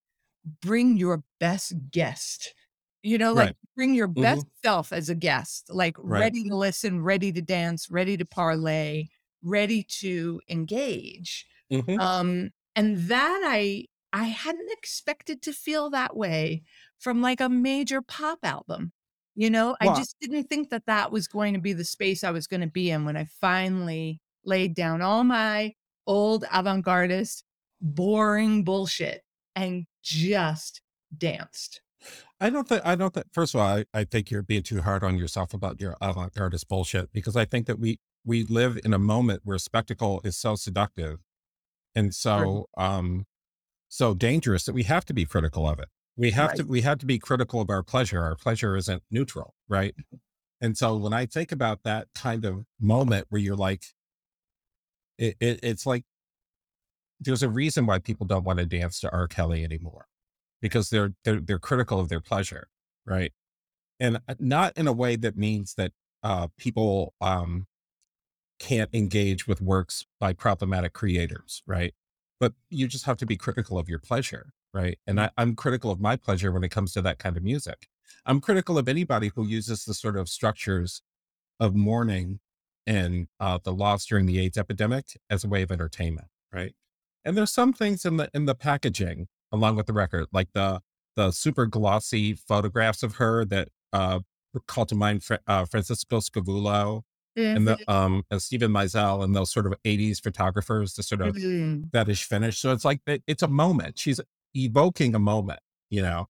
bring 0.62 0.96
your 0.96 1.22
best 1.38 1.74
guest 1.90 2.54
You 3.02 3.18
know, 3.18 3.32
like 3.34 3.50
Right. 3.50 3.56
bring 3.76 3.94
your 3.94 4.08
best 4.08 4.46
self 4.64 4.92
as 4.92 5.08
a 5.08 5.14
guest, 5.14 5.70
like 5.70 5.96
Right. 6.06 6.34
ready 6.34 6.44
to 6.44 6.56
listen, 6.56 7.02
ready 7.02 7.32
to 7.32 7.42
dance, 7.42 7.90
ready 7.90 8.16
to 8.18 8.26
parlay, 8.26 9.06
ready 9.42 9.82
to 10.00 10.40
engage. 10.50 11.46
Mhm. 11.70 12.00
Um, 12.00 12.50
and 12.76 12.98
that 13.08 13.42
I 13.46 13.86
I 14.12 14.24
hadn't 14.24 14.70
expected 14.72 15.42
to 15.42 15.52
feel 15.54 15.90
that 15.90 16.16
way 16.16 16.62
from 16.98 17.22
like 17.22 17.40
a 17.40 17.48
major 17.48 18.02
pop 18.02 18.40
album. 18.42 18.92
You 19.34 19.48
know, 19.50 19.76
I 19.80 19.86
just 19.96 20.16
didn't 20.20 20.44
think 20.44 20.70
that 20.70 20.86
that 20.86 21.12
was 21.12 21.28
going 21.28 21.54
to 21.54 21.60
be 21.60 21.72
the 21.72 21.84
space 21.84 22.24
I 22.24 22.30
was 22.30 22.46
going 22.46 22.60
to 22.60 22.66
be 22.66 22.90
in 22.90 23.04
when 23.04 23.16
I 23.16 23.24
finally 23.24 24.20
laid 24.44 24.74
down 24.74 25.02
all 25.02 25.24
my 25.24 25.74
old 26.06 26.44
avant-gardist 26.52 27.42
boring 27.80 28.64
bullshit 28.64 29.22
and 29.54 29.86
just 30.02 30.82
danced. 31.16 31.80
I 32.40 32.50
don't 32.50 32.66
think 32.66 32.82
I 32.84 32.94
don't 32.94 33.12
think 33.12 33.26
first 33.32 33.54
of 33.54 33.60
all, 33.60 33.66
I, 33.66 33.84
I 33.92 34.04
think 34.04 34.30
you're 34.30 34.42
being 34.42 34.62
too 34.62 34.82
hard 34.82 35.04
on 35.04 35.18
yourself 35.18 35.52
about 35.52 35.80
your 35.80 35.96
avant-gardist 36.00 36.66
bullshit 36.68 37.12
because 37.12 37.36
I 37.36 37.44
think 37.44 37.66
that 37.66 37.78
we 37.78 37.98
we 38.24 38.44
live 38.44 38.78
in 38.84 38.94
a 38.94 38.98
moment 38.98 39.42
where 39.44 39.58
spectacle 39.58 40.20
is 40.24 40.36
so 40.36 40.56
seductive 40.56 41.20
and 41.94 42.14
so 42.14 42.66
um 42.76 43.26
so 43.88 44.14
dangerous 44.14 44.64
that 44.64 44.72
we 44.72 44.84
have 44.84 45.04
to 45.06 45.12
be 45.12 45.24
critical 45.26 45.68
of 45.68 45.78
it. 45.78 45.88
We 46.20 46.32
have 46.32 46.52
to 46.56 46.64
we 46.64 46.82
have 46.82 46.98
to 46.98 47.06
be 47.06 47.18
critical 47.18 47.62
of 47.62 47.70
our 47.70 47.82
pleasure. 47.82 48.22
Our 48.22 48.36
pleasure 48.36 48.76
isn't 48.76 49.02
neutral, 49.10 49.54
right? 49.68 49.94
And 50.60 50.76
so 50.76 50.94
when 50.98 51.14
I 51.14 51.24
think 51.24 51.50
about 51.50 51.82
that 51.84 52.08
kind 52.14 52.44
of 52.44 52.66
moment 52.78 53.28
where 53.30 53.40
you're 53.40 53.56
like 53.56 53.84
it, 55.16 55.36
it 55.40 55.60
it's 55.62 55.86
like 55.86 56.04
there's 57.20 57.42
a 57.42 57.48
reason 57.48 57.86
why 57.86 58.00
people 58.00 58.26
don't 58.26 58.44
want 58.44 58.58
to 58.58 58.66
dance 58.66 59.00
to 59.00 59.10
R. 59.10 59.28
Kelly 59.28 59.64
anymore 59.64 60.08
because 60.60 60.90
they're 60.90 61.14
they're 61.24 61.40
they're 61.40 61.58
critical 61.58 61.98
of 61.98 62.10
their 62.10 62.20
pleasure, 62.20 62.68
right? 63.06 63.32
And 63.98 64.18
uh, 64.28 64.34
not 64.38 64.76
in 64.76 64.86
a 64.86 64.92
way 64.92 65.16
that 65.16 65.38
means 65.38 65.72
that 65.76 65.92
uh, 66.22 66.48
people 66.58 67.14
um, 67.22 67.66
can't 68.58 68.90
engage 68.92 69.48
with 69.48 69.62
works 69.62 70.04
by 70.18 70.34
problematic 70.34 70.92
creators, 70.92 71.62
right? 71.66 71.94
But 72.38 72.52
you 72.68 72.88
just 72.88 73.06
have 73.06 73.16
to 73.18 73.26
be 73.26 73.38
critical 73.38 73.78
of 73.78 73.88
your 73.88 73.98
pleasure, 73.98 74.52
right? 74.72 74.98
And 75.06 75.20
I, 75.20 75.30
I'm 75.36 75.54
critical 75.56 75.90
of 75.90 76.00
my 76.00 76.16
pleasure 76.16 76.52
when 76.52 76.64
it 76.64 76.70
comes 76.70 76.92
to 76.94 77.02
that 77.02 77.18
kind 77.18 77.36
of 77.36 77.42
music. 77.42 77.88
I'm 78.26 78.40
critical 78.40 78.78
of 78.78 78.88
anybody 78.88 79.30
who 79.34 79.46
uses 79.46 79.84
the 79.84 79.94
sort 79.94 80.16
of 80.16 80.28
structures 80.28 81.02
of 81.58 81.74
mourning 81.74 82.40
and 82.86 83.28
uh, 83.38 83.58
the 83.62 83.72
loss 83.72 84.06
during 84.06 84.26
the 84.26 84.38
AIDS 84.40 84.56
epidemic 84.58 85.04
as 85.28 85.44
a 85.44 85.48
way 85.48 85.62
of 85.62 85.70
entertainment, 85.70 86.28
right? 86.52 86.74
And 87.24 87.36
there's 87.36 87.52
some 87.52 87.72
things 87.72 88.04
in 88.04 88.16
the 88.16 88.30
in 88.34 88.46
the 88.46 88.54
packaging 88.54 89.28
along 89.52 89.76
with 89.76 89.86
the 89.86 89.92
record, 89.92 90.26
like 90.32 90.48
the 90.54 90.80
the 91.16 91.30
super 91.32 91.66
glossy 91.66 92.34
photographs 92.34 93.02
of 93.02 93.16
her 93.16 93.44
that 93.46 93.68
uh 93.92 94.20
call 94.66 94.86
to 94.86 94.94
mind 94.94 95.22
Fra- 95.22 95.40
uh, 95.46 95.64
Francisco 95.66 96.18
Scavullo 96.20 97.02
and 97.56 97.66
the 97.68 97.78
um 97.88 98.24
and 98.30 98.42
Steven 98.42 98.70
Meisel 98.72 99.22
and 99.22 99.36
those 99.36 99.50
sort 99.52 99.66
of 99.66 99.74
80s 99.84 100.20
photographers, 100.20 100.94
the 100.94 101.02
sort 101.02 101.20
of 101.20 101.36
Mhm. 101.36 101.90
fetish 101.92 102.24
finish. 102.24 102.58
So 102.58 102.72
it's 102.72 102.84
like 102.84 103.00
it- 103.06 103.22
it's 103.26 103.42
a 103.42 103.48
moment. 103.48 103.98
She's 103.98 104.20
evoking 104.54 105.14
a 105.14 105.18
moment, 105.18 105.60
you 105.90 106.02
know. 106.02 106.28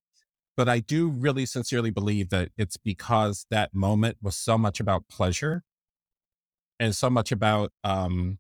But 0.57 0.69
I 0.69 0.81
do 0.81 1.09
really 1.09 1.47
sincerely 1.47 1.91
believe 1.91 2.31
that 2.31 2.51
it's 2.59 2.77
because 2.77 3.47
that 3.51 3.75
moment 3.75 4.19
was 4.23 4.37
so 4.37 4.59
much 4.59 4.81
about 4.81 5.09
pleasure 5.09 5.65
and 6.79 6.95
so 6.95 7.11
much 7.11 7.33
about 7.33 7.73
um 7.85 8.39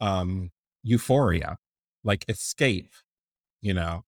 um 0.00 0.50
euphoria, 0.82 1.56
like 2.04 2.24
escape, 2.28 2.92
you 3.62 3.74
know. 3.74 4.04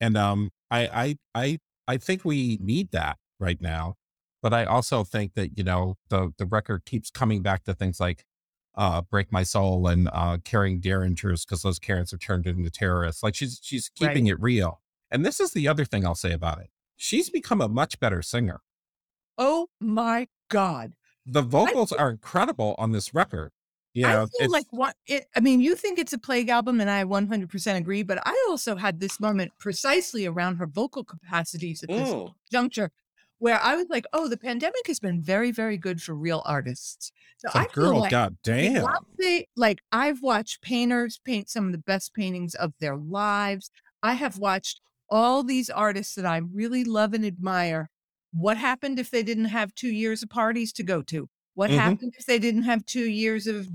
And 0.00 0.16
um 0.18 0.50
I 0.70 0.88
I 0.88 1.18
I 1.34 1.58
I 1.88 1.98
think 1.98 2.24
we 2.24 2.58
need 2.62 2.90
that 2.92 3.18
right 3.40 3.60
now. 3.60 3.96
But 4.42 4.54
I 4.54 4.64
also 4.66 5.04
think 5.04 5.34
that, 5.34 5.58
you 5.58 5.64
know, 5.64 5.96
the 6.10 6.32
the 6.38 6.46
record 6.46 6.84
keeps 6.86 7.10
coming 7.10 7.42
back 7.42 7.64
to 7.64 7.74
things 7.74 8.00
like 8.00 8.24
uh 8.76 9.02
Break 9.02 9.30
My 9.32 9.42
Soul 9.42 9.86
and 9.88 10.08
uh 10.12 10.38
Carrying 10.44 10.80
Derringers 10.80 11.44
because 11.44 11.62
those 11.62 11.78
Karens 11.78 12.10
have 12.12 12.20
turned 12.20 12.46
into 12.46 12.70
terrorists. 12.70 13.22
Like 13.22 13.34
she's 13.34 13.60
she's 13.62 13.88
keeping 13.88 14.26
it 14.26 14.40
real. 14.40 14.80
And 15.10 15.24
this 15.24 15.38
is 15.40 15.52
the 15.52 15.68
other 15.68 15.84
thing 15.84 16.04
I'll 16.06 16.14
say 16.14 16.32
about 16.32 16.60
it. 16.60 16.70
She's 16.96 17.30
become 17.30 17.60
a 17.60 17.68
much 17.68 18.00
better 18.00 18.22
singer. 18.22 18.62
Oh 19.38 19.68
my 19.80 20.28
God. 20.48 20.94
The 21.26 21.42
vocals 21.42 21.92
are 21.92 22.10
incredible 22.10 22.74
on 22.78 22.92
this 22.92 23.14
record. 23.14 23.52
You 23.94 24.06
I 24.06 24.12
know, 24.12 24.26
like 24.48 24.66
what 24.70 24.96
it, 25.06 25.26
I 25.36 25.40
mean, 25.40 25.60
you 25.60 25.76
think 25.76 26.00
it's 26.00 26.12
a 26.12 26.18
plague 26.18 26.48
album, 26.48 26.80
and 26.80 26.90
I 26.90 27.04
100% 27.04 27.76
agree, 27.76 28.02
but 28.02 28.18
I 28.26 28.46
also 28.48 28.74
had 28.74 28.98
this 28.98 29.20
moment 29.20 29.52
precisely 29.60 30.26
around 30.26 30.56
her 30.56 30.66
vocal 30.66 31.04
capacities 31.04 31.84
at 31.84 31.90
this 31.90 32.08
Mm. 32.08 32.34
juncture 32.50 32.90
where 33.44 33.60
I 33.62 33.76
was 33.76 33.88
like, 33.90 34.06
oh, 34.14 34.26
the 34.26 34.38
pandemic 34.38 34.86
has 34.86 34.98
been 34.98 35.20
very, 35.20 35.50
very 35.50 35.76
good 35.76 36.00
for 36.00 36.14
real 36.14 36.40
artists. 36.46 37.12
So 37.36 37.50
I 37.52 37.66
feel 37.66 37.90
girl, 37.90 38.00
like 38.00 38.10
god 38.10 38.38
damn. 38.42 38.86
Beyonce, 38.86 39.44
like 39.54 39.80
I've 39.92 40.22
watched 40.22 40.62
painters 40.62 41.20
paint 41.26 41.50
some 41.50 41.66
of 41.66 41.72
the 41.72 41.78
best 41.92 42.14
paintings 42.14 42.54
of 42.54 42.72
their 42.80 42.96
lives. 42.96 43.70
I 44.02 44.14
have 44.14 44.38
watched 44.38 44.80
all 45.10 45.42
these 45.42 45.68
artists 45.68 46.14
that 46.14 46.24
I 46.24 46.38
really 46.38 46.84
love 46.84 47.12
and 47.12 47.22
admire. 47.22 47.90
What 48.32 48.56
happened 48.56 48.98
if 48.98 49.10
they 49.10 49.22
didn't 49.22 49.44
have 49.46 49.74
two 49.74 49.92
years 49.92 50.22
of 50.22 50.30
parties 50.30 50.72
to 50.72 50.82
go 50.82 51.02
to? 51.02 51.28
What 51.52 51.70
Mhm. 51.70 51.74
happened 51.80 52.14
if 52.16 52.24
they 52.24 52.38
didn't 52.38 52.62
have 52.62 52.86
two 52.86 53.10
years 53.10 53.46
of 53.46 53.68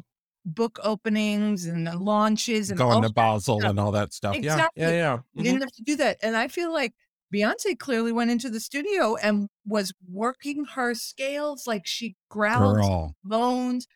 book 0.45 0.79
openings 0.81 1.65
and 1.67 1.85
launches 1.99 2.71
and 2.71 2.79
Going 2.79 3.03
to 3.03 3.13
Basel 3.13 3.59
stuff? 3.59 3.69
and 3.69 3.79
all 3.79 3.91
that 3.91 4.13
stuff. 4.13 4.35
Exactly. 4.35 4.81
Yeah, 4.81 4.89
yeah, 4.89 4.95
yeah. 4.95 5.19
You 5.35 5.41
Mhm. 5.41 5.43
didn't 5.43 5.61
have 5.61 5.73
to 5.73 5.83
do 5.83 5.95
that. 5.97 6.17
And 6.23 6.35
I 6.35 6.47
feel 6.47 6.73
like 6.73 6.95
Beyonce 7.33 7.77
clearly 7.77 8.11
went 8.11 8.31
into 8.31 8.49
the 8.49 8.59
studio 8.59 9.15
and 9.15 9.49
was 9.65 9.93
working 10.09 10.65
her 10.65 10.95
scales 10.95 11.67
like 11.67 11.85
she 11.85 12.15
growls, 12.29 13.13
bones. 13.23 13.87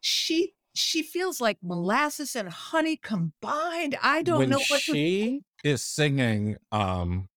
She 0.00 0.52
she 0.74 1.02
feels 1.02 1.40
like 1.40 1.58
molasses 1.62 2.36
and 2.36 2.48
honey 2.48 2.96
combined. 2.96 3.96
I 4.02 4.22
don't 4.22 4.38
when 4.38 4.50
know 4.50 4.58
what 4.68 4.80
to 4.80 4.92
she 4.92 5.40
is 5.62 5.82
singing 5.82 6.56
um 6.72 7.28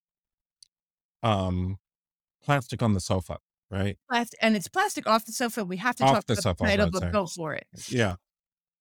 um 1.23 1.77
plastic 2.43 2.81
on 2.81 2.93
the 2.93 2.99
sofa 2.99 3.37
right 3.69 3.97
and 4.41 4.55
it's 4.55 4.67
plastic 4.67 5.07
off 5.07 5.25
the 5.25 5.31
sofa. 5.31 5.63
We 5.65 5.77
have 5.77 5.95
to 5.97 6.03
Off 6.03 6.13
talk 6.13 6.25
the 6.25 6.33
about 6.33 6.43
sofa, 6.43 6.63
the 6.63 6.69
title, 6.69 6.89
but 6.91 7.11
go 7.11 7.25
for 7.25 7.53
it. 7.53 7.67
yeah 7.89 8.15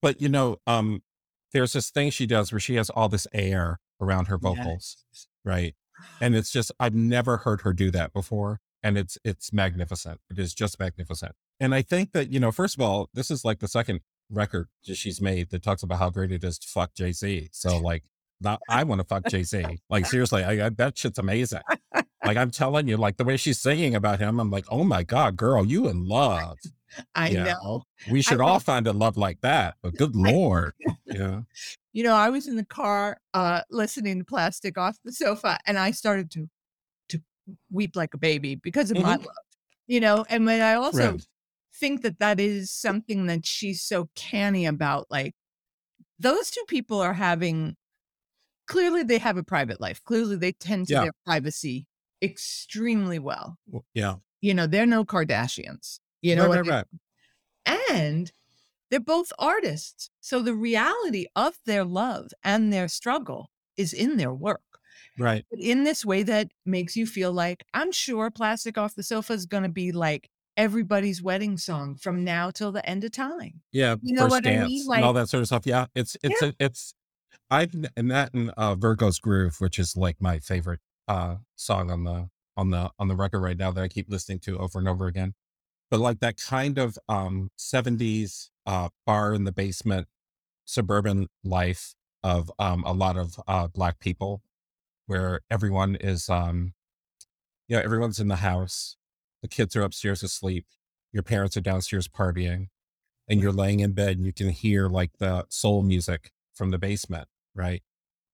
but 0.02 0.20
you 0.20 0.28
know 0.28 0.56
um 0.66 1.02
there's 1.52 1.72
this 1.72 1.90
thing 1.90 2.10
she 2.10 2.26
does 2.26 2.52
where 2.52 2.60
she 2.60 2.74
has 2.74 2.90
all 2.90 3.08
this 3.08 3.26
air 3.32 3.78
around 4.00 4.26
her 4.28 4.38
vocals 4.38 4.96
right 5.44 5.74
and 6.20 6.34
it's 6.36 6.50
just 6.50 6.70
i've 6.80 6.94
never 6.94 7.38
heard 7.38 7.62
her 7.62 7.72
do 7.72 7.90
that 7.90 8.12
before 8.12 8.60
and 8.82 8.96
it's 8.98 9.18
it's 9.24 9.52
magnificent. 9.52 10.20
It 10.30 10.38
is 10.38 10.54
just 10.54 10.78
magnificent. 10.78 11.32
And 11.58 11.74
i 11.74 11.82
think 11.82 12.12
that 12.12 12.30
you 12.32 12.38
know 12.40 12.52
first 12.52 12.76
of 12.76 12.80
all 12.82 13.08
this 13.14 13.30
is 13.30 13.44
like 13.44 13.58
the 13.60 13.68
second 13.68 14.00
record 14.30 14.68
she's 14.82 15.20
made 15.20 15.50
that 15.50 15.62
talks 15.62 15.82
about 15.82 15.98
how 15.98 16.10
great 16.10 16.30
it 16.32 16.44
is 16.44 16.58
to 16.58 16.68
fuck 16.68 16.94
jay-z. 16.94 17.48
So 17.52 17.78
like 17.78 18.04
i 18.68 18.84
want 18.84 19.00
to 19.00 19.06
fuck 19.06 19.26
jay-z. 19.28 19.64
Like 19.88 20.06
seriously 20.06 20.44
I, 20.44 20.66
I 20.66 20.68
that 20.70 20.98
shit's 20.98 21.18
amazing. 21.18 21.62
Like 22.24 22.36
i'm 22.36 22.50
telling 22.50 22.86
you 22.88 22.96
like 22.96 23.16
the 23.16 23.24
way 23.24 23.36
she's 23.36 23.58
singing 23.60 23.94
about 23.94 24.18
him 24.18 24.38
i'm 24.40 24.50
like 24.50 24.66
oh 24.70 24.84
my 24.84 25.02
god 25.02 25.36
girl 25.36 25.64
you 25.64 25.88
in 25.88 26.06
love. 26.06 26.58
I 27.14 27.28
Yeah. 27.30 27.44
know. 27.44 27.82
we 28.10 28.22
should 28.22 28.38
will- 28.38 28.46
all 28.46 28.60
find 28.60 28.86
a 28.86 28.92
love 28.92 29.16
like 29.16 29.40
that 29.40 29.74
but 29.82 29.94
good 29.94 30.14
lord 30.16 30.72
yeah 31.06 31.40
You 31.96 32.02
know, 32.02 32.14
I 32.14 32.28
was 32.28 32.46
in 32.46 32.56
the 32.56 32.64
car 32.66 33.16
uh 33.32 33.62
listening 33.70 34.18
to 34.18 34.24
plastic 34.26 34.76
off 34.76 34.98
the 35.02 35.12
sofa 35.12 35.58
and 35.64 35.78
I 35.78 35.92
started 35.92 36.30
to 36.32 36.46
to 37.08 37.22
weep 37.70 37.96
like 37.96 38.12
a 38.12 38.18
baby 38.18 38.54
because 38.56 38.90
of 38.90 38.98
my 38.98 39.14
Mhm. 39.16 39.20
love. 39.24 39.46
You 39.86 40.00
know, 40.00 40.26
and 40.28 40.44
when 40.44 40.60
I 40.60 40.74
also 40.74 41.12
Right. 41.12 41.26
think 41.74 42.02
that 42.02 42.18
that 42.18 42.38
is 42.38 42.70
something 42.70 43.24
that 43.28 43.46
she's 43.46 43.82
so 43.82 44.10
canny 44.14 44.66
about 44.66 45.06
like 45.10 45.34
those 46.18 46.50
two 46.50 46.64
people 46.68 47.00
are 47.00 47.14
having 47.14 47.76
clearly 48.66 49.02
they 49.02 49.18
have 49.18 49.38
a 49.38 49.42
private 49.44 49.80
life 49.80 50.02
clearly 50.04 50.36
they 50.36 50.52
tend 50.52 50.86
to 50.88 50.94
Yeah. 50.94 51.02
their 51.04 51.12
privacy 51.24 51.86
extremely 52.22 53.18
well 53.18 53.58
W- 53.68 53.84
yeah 53.94 54.16
you 54.42 54.52
know 54.54 54.66
they're 54.66 54.86
no 54.86 55.04
kardashians 55.04 56.00
you 56.22 56.34
know 56.36 56.48
right, 56.48 56.64
what 56.64 56.68
right, 56.68 56.86
I- 57.68 57.72
right. 57.72 57.90
and 57.90 58.32
they're 58.90 59.00
both 59.00 59.32
artists 59.38 60.10
so 60.20 60.40
the 60.42 60.54
reality 60.54 61.26
of 61.34 61.58
their 61.66 61.84
love 61.84 62.30
and 62.44 62.72
their 62.72 62.88
struggle 62.88 63.50
is 63.76 63.92
in 63.92 64.16
their 64.16 64.32
work 64.32 64.62
right 65.18 65.44
but 65.50 65.60
in 65.60 65.84
this 65.84 66.04
way 66.04 66.22
that 66.22 66.48
makes 66.64 66.96
you 66.96 67.06
feel 67.06 67.32
like 67.32 67.64
i'm 67.74 67.92
sure 67.92 68.30
plastic 68.30 68.76
off 68.78 68.94
the 68.94 69.02
sofa 69.02 69.32
is 69.32 69.46
going 69.46 69.62
to 69.62 69.68
be 69.68 69.92
like 69.92 70.28
everybody's 70.56 71.22
wedding 71.22 71.56
song 71.58 71.94
from 71.94 72.24
now 72.24 72.50
till 72.50 72.72
the 72.72 72.84
end 72.88 73.04
of 73.04 73.12
time 73.12 73.60
Yeah, 73.72 73.96
You 74.02 74.14
know 74.14 74.22
first 74.22 74.30
what 74.36 74.46
I 74.46 74.50
dance 74.56 74.68
mean? 74.68 74.86
and 74.94 75.04
all 75.04 75.12
that 75.12 75.28
sort 75.28 75.42
of 75.42 75.46
stuff. 75.48 75.66
Yeah, 75.66 75.86
it's 75.94 76.16
it's 76.22 76.40
a, 76.42 76.54
it's 76.58 76.94
I've 77.50 77.74
and 77.96 78.10
that 78.10 78.32
and 78.34 78.50
uh, 78.56 78.74
Virgo's 78.74 79.18
Groove, 79.18 79.60
which 79.60 79.78
is 79.78 79.96
like 79.96 80.16
my 80.20 80.38
favorite 80.38 80.80
uh 81.08 81.36
song 81.56 81.90
on 81.90 82.04
the 82.04 82.28
on 82.56 82.70
the 82.70 82.90
on 82.98 83.08
the 83.08 83.16
record 83.16 83.40
right 83.40 83.56
now 83.56 83.70
that 83.70 83.82
I 83.84 83.88
keep 83.88 84.08
listening 84.08 84.40
to 84.40 84.58
over 84.58 84.78
and 84.78 84.88
over 84.88 85.06
again. 85.06 85.34
But 85.90 86.00
like 86.00 86.20
that 86.20 86.36
kind 86.38 86.78
of 86.78 86.98
um 87.08 87.50
70s 87.58 88.50
uh 88.66 88.88
bar 89.06 89.34
in 89.34 89.44
the 89.44 89.52
basement 89.52 90.08
suburban 90.64 91.28
life 91.44 91.94
of 92.22 92.50
um 92.58 92.84
a 92.84 92.92
lot 92.92 93.16
of 93.16 93.40
uh 93.46 93.68
black 93.68 94.00
people 94.00 94.42
where 95.06 95.40
everyone 95.50 95.96
is 95.96 96.28
um 96.30 96.74
you 97.68 97.76
know, 97.76 97.82
everyone's 97.82 98.20
in 98.20 98.28
the 98.28 98.36
house, 98.36 98.96
the 99.42 99.48
kids 99.48 99.74
are 99.76 99.82
upstairs 99.82 100.22
asleep, 100.22 100.66
your 101.12 101.22
parents 101.22 101.56
are 101.56 101.60
downstairs 101.60 102.08
partying, 102.08 102.68
and 103.28 103.40
you're 103.40 103.52
laying 103.52 103.80
in 103.80 103.92
bed 103.92 104.16
and 104.16 104.26
you 104.26 104.32
can 104.32 104.50
hear 104.50 104.88
like 104.88 105.12
the 105.18 105.44
soul 105.48 105.82
music 105.82 106.32
from 106.54 106.70
the 106.70 106.78
basement, 106.78 107.28
right? 107.54 107.82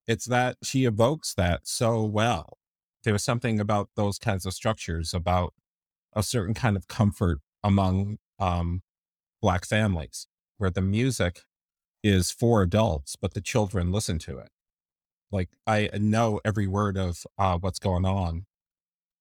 It's 0.07 0.27
that 0.27 0.59
she 0.63 0.85
evokes 0.85 1.35
that 1.35 1.67
so 1.67 2.05
well. 2.05 2.59
There 3.05 3.13
was 3.13 3.25
something 3.25 3.61
about 3.61 3.91
those 3.97 4.19
kinds 4.19 4.47
of 4.47 4.55
structures, 4.55 5.15
about 5.15 5.55
a 6.15 6.23
certain 6.23 6.55
kind 6.55 6.77
of 6.77 6.89
comfort 6.89 7.39
among 7.65 8.19
um, 8.39 8.83
Black 9.41 9.65
families, 9.67 10.27
where 10.59 10.71
the 10.71 10.83
music 10.83 11.43
is 12.03 12.31
for 12.31 12.63
adults, 12.63 13.17
but 13.17 13.35
the 13.35 13.41
children 13.41 13.93
listen 13.93 14.19
to 14.21 14.39
it. 14.39 14.49
Like 15.31 15.51
I 15.67 15.89
know 15.95 16.41
every 16.45 16.67
word 16.67 16.97
of 16.99 17.25
uh, 17.39 17.59
what's 17.59 17.79
going 17.79 18.05
on 18.05 18.45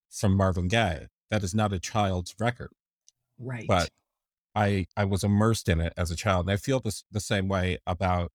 from 0.10 0.36
Marvin 0.36 0.68
Gaye. 0.68 1.08
That 1.30 1.44
is 1.44 1.56
not 1.56 1.72
a 1.72 1.80
child's 1.80 2.36
record, 2.40 2.72
Right. 3.40 3.66
but 3.68 3.90
I 4.54 4.88
I 4.98 5.06
was 5.06 5.24
immersed 5.24 5.70
in 5.70 5.80
it 5.80 5.94
as 5.96 6.12
a 6.12 6.16
child, 6.16 6.46
and 6.48 6.52
I 6.54 6.58
feel 6.58 6.80
this 6.82 7.04
the 7.12 7.22
same 7.22 7.48
way 7.48 7.78
about 7.88 8.32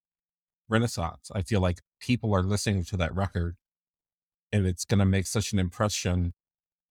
Renaissance. 0.68 1.30
I 1.34 1.42
feel 1.42 1.60
like 1.60 1.80
people 2.00 2.34
are 2.34 2.42
listening 2.42 2.84
to 2.84 2.96
that 2.96 3.14
record, 3.14 3.56
and 4.50 4.66
it's 4.66 4.84
going 4.86 5.00
to 5.00 5.04
make 5.04 5.26
such 5.26 5.52
an 5.52 5.58
impression. 5.58 6.32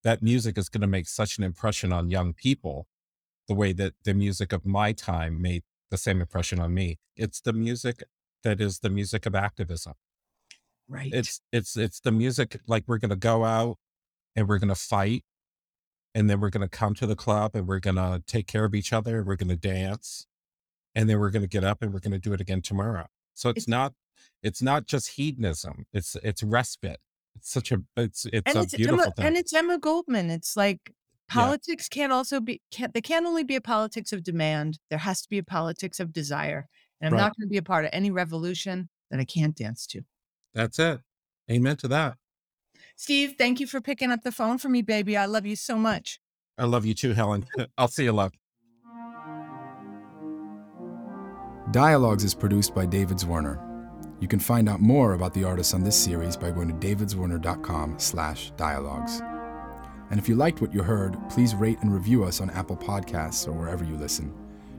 That 0.06 0.24
music 0.24 0.58
is 0.58 0.70
going 0.70 0.82
to 0.84 0.88
make 0.88 1.10
such 1.10 1.38
an 1.40 1.44
impression 1.44 1.92
on 1.94 2.10
young 2.12 2.34
people, 2.34 2.88
the 3.50 3.56
way 3.56 3.74
that 3.74 3.96
the 4.06 4.14
music 4.14 4.54
of 4.54 4.66
my 4.66 4.94
time 4.94 5.42
made 5.42 5.64
the 5.92 5.98
same 5.98 6.22
impression 6.22 6.60
on 6.62 6.74
me. 6.74 7.00
It's 7.18 7.42
the 7.42 7.54
music 7.54 8.04
that 8.44 8.62
is 8.62 8.80
the 8.80 8.90
music 8.92 9.26
of 9.26 9.36
activism. 9.36 9.96
right. 10.88 11.12
It's 11.14 11.42
it's 11.52 11.76
it's 11.78 12.00
the 12.00 12.12
music 12.14 12.60
like 12.68 12.86
we're 12.88 13.00
going 13.00 13.10
to 13.12 13.18
go 13.18 13.44
out 13.46 13.78
and 14.36 14.48
we're 14.48 14.60
going 14.60 14.70
to 14.70 14.76
fight 14.76 15.24
and 16.16 16.30
then 16.30 16.40
we're 16.40 16.52
going 16.52 16.68
to 16.70 16.78
come 16.78 16.94
to 16.96 17.08
the 17.08 17.16
club 17.16 17.52
and 17.56 17.68
we're 17.68 17.80
going 17.80 17.98
to 17.98 18.24
take 18.28 18.48
care 18.48 18.66
of 18.66 18.76
each 18.76 18.94
other 18.94 19.20
and 19.20 19.28
we're 19.28 19.36
going 19.36 19.50
to 19.50 19.56
dance 19.58 20.28
and 20.96 21.10
then 21.10 21.20
we're 21.20 21.32
going 21.32 21.42
to 21.44 21.50
get 21.50 21.64
up 21.64 21.82
and 21.82 21.94
we're 21.94 22.00
going 22.00 22.14
to 22.14 22.20
do 22.20 22.34
it 22.34 22.42
again 22.42 22.62
tomorrow 22.62 23.08
so 23.34 23.50
it's, 23.50 23.64
It's- 23.64 23.68
not 23.68 23.94
it's 24.44 24.62
not 24.62 24.86
just 24.88 25.16
hedonism 25.18 25.86
it's 25.94 26.16
it's 26.24 26.44
respite 26.44 27.00
it's 27.36 27.52
such 27.52 27.72
a 27.72 27.82
it's 27.98 28.26
it's 28.32 28.44
and 28.46 28.58
a 28.58 28.62
it's 28.62 28.76
beautiful 28.76 29.02
Emma, 29.04 29.12
thing 29.16 29.26
and 29.26 29.38
it's 29.38 29.54
Emma 29.54 29.78
Goldman. 29.78 30.30
It's 30.30 30.56
like 30.58 30.80
Yeah. 31.34 31.42
politics 31.44 31.90
can't 31.90 32.12
also 32.14 32.40
be 32.40 32.62
can't 32.72 32.94
they 32.94 33.02
can't 33.02 33.26
only 33.26 33.44
be 33.44 33.56
a 33.56 33.62
politics 33.62 34.14
of 34.14 34.24
demand. 34.24 34.80
There 34.90 35.00
has 35.00 35.22
to 35.24 35.30
be 35.30 35.38
a 35.38 35.44
politics 35.44 36.00
of 36.00 36.14
desire. 36.14 36.68
And 37.02 37.08
I'm 37.10 37.14
Right. 37.18 37.24
not 37.26 37.36
going 37.38 37.48
to 37.48 37.52
be 37.52 37.58
a 37.58 37.64
part 37.64 37.86
of 37.86 37.92
any 37.94 38.10
revolution 38.12 38.90
that 39.12 39.20
I 39.20 39.26
can't 39.26 39.56
dance 39.56 39.86
to. 39.88 40.02
that's 40.54 40.80
it 40.80 41.02
amen 41.52 41.76
to 41.78 41.88
that 41.90 42.18
Steve, 42.96 43.36
thank 43.38 43.60
you 43.60 43.68
for 43.68 43.82
picking 43.82 44.12
up 44.12 44.22
the 44.24 44.32
phone 44.32 44.58
for 44.58 44.70
me, 44.70 44.82
baby. 44.82 45.18
I 45.18 45.26
love 45.26 45.46
you 45.46 45.56
so 45.56 45.76
much. 45.78 46.20
i 46.58 46.64
love 46.66 46.86
you 46.86 46.94
too 46.94 47.14
helen 47.14 47.46
i'll 47.78 47.88
see 47.90 48.04
you 48.06 48.12
love 48.14 48.32
Dialogues 51.72 52.24
is 52.24 52.34
produced 52.36 52.74
by 52.76 52.86
David 52.86 53.18
Zwirner. 53.18 53.58
You 54.20 54.28
can 54.28 54.40
find 54.40 54.70
out 54.70 54.82
more 54.82 55.14
about 55.14 55.34
the 55.34 55.44
artists 55.44 55.74
on 55.74 55.84
this 55.84 55.96
series 55.96 56.38
by 56.38 56.52
going 56.52 56.68
to 56.68 56.88
davidzwirner.com 56.88 58.00
slash 58.00 58.52
dialogues. 58.52 59.22
And 60.10 60.20
if 60.20 60.30
you 60.30 60.36
liked 60.36 60.62
what 60.62 60.74
you 60.74 60.84
heard, 60.84 61.18
please 61.30 61.56
rate 61.56 61.80
and 61.82 61.94
review 61.94 62.24
us 62.24 62.40
on 62.40 62.50
Apple 62.52 62.78
Podcasts 62.78 63.48
or 63.48 63.52
wherever 63.52 63.84
you 63.84 63.98
listen. 63.98 64.34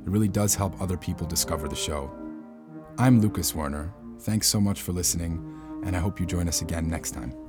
It 0.05 0.11
really 0.11 0.29
does 0.29 0.55
help 0.55 0.81
other 0.81 0.97
people 0.97 1.27
discover 1.27 1.69
the 1.69 1.77
show. 1.77 2.11
I'm 2.99 3.21
Lucas 3.21 3.53
Zwirner. 3.53 3.93
Thanks 4.21 4.47
so 4.47 4.61
much 4.61 4.81
for 4.81 4.93
listening, 4.93 5.45
and 5.85 5.97
I 5.97 5.99
hope 5.99 6.19
you 6.19 6.27
join 6.27 6.49
us 6.49 6.63
again 6.63 6.89
next 6.89 7.11
time. 7.11 7.46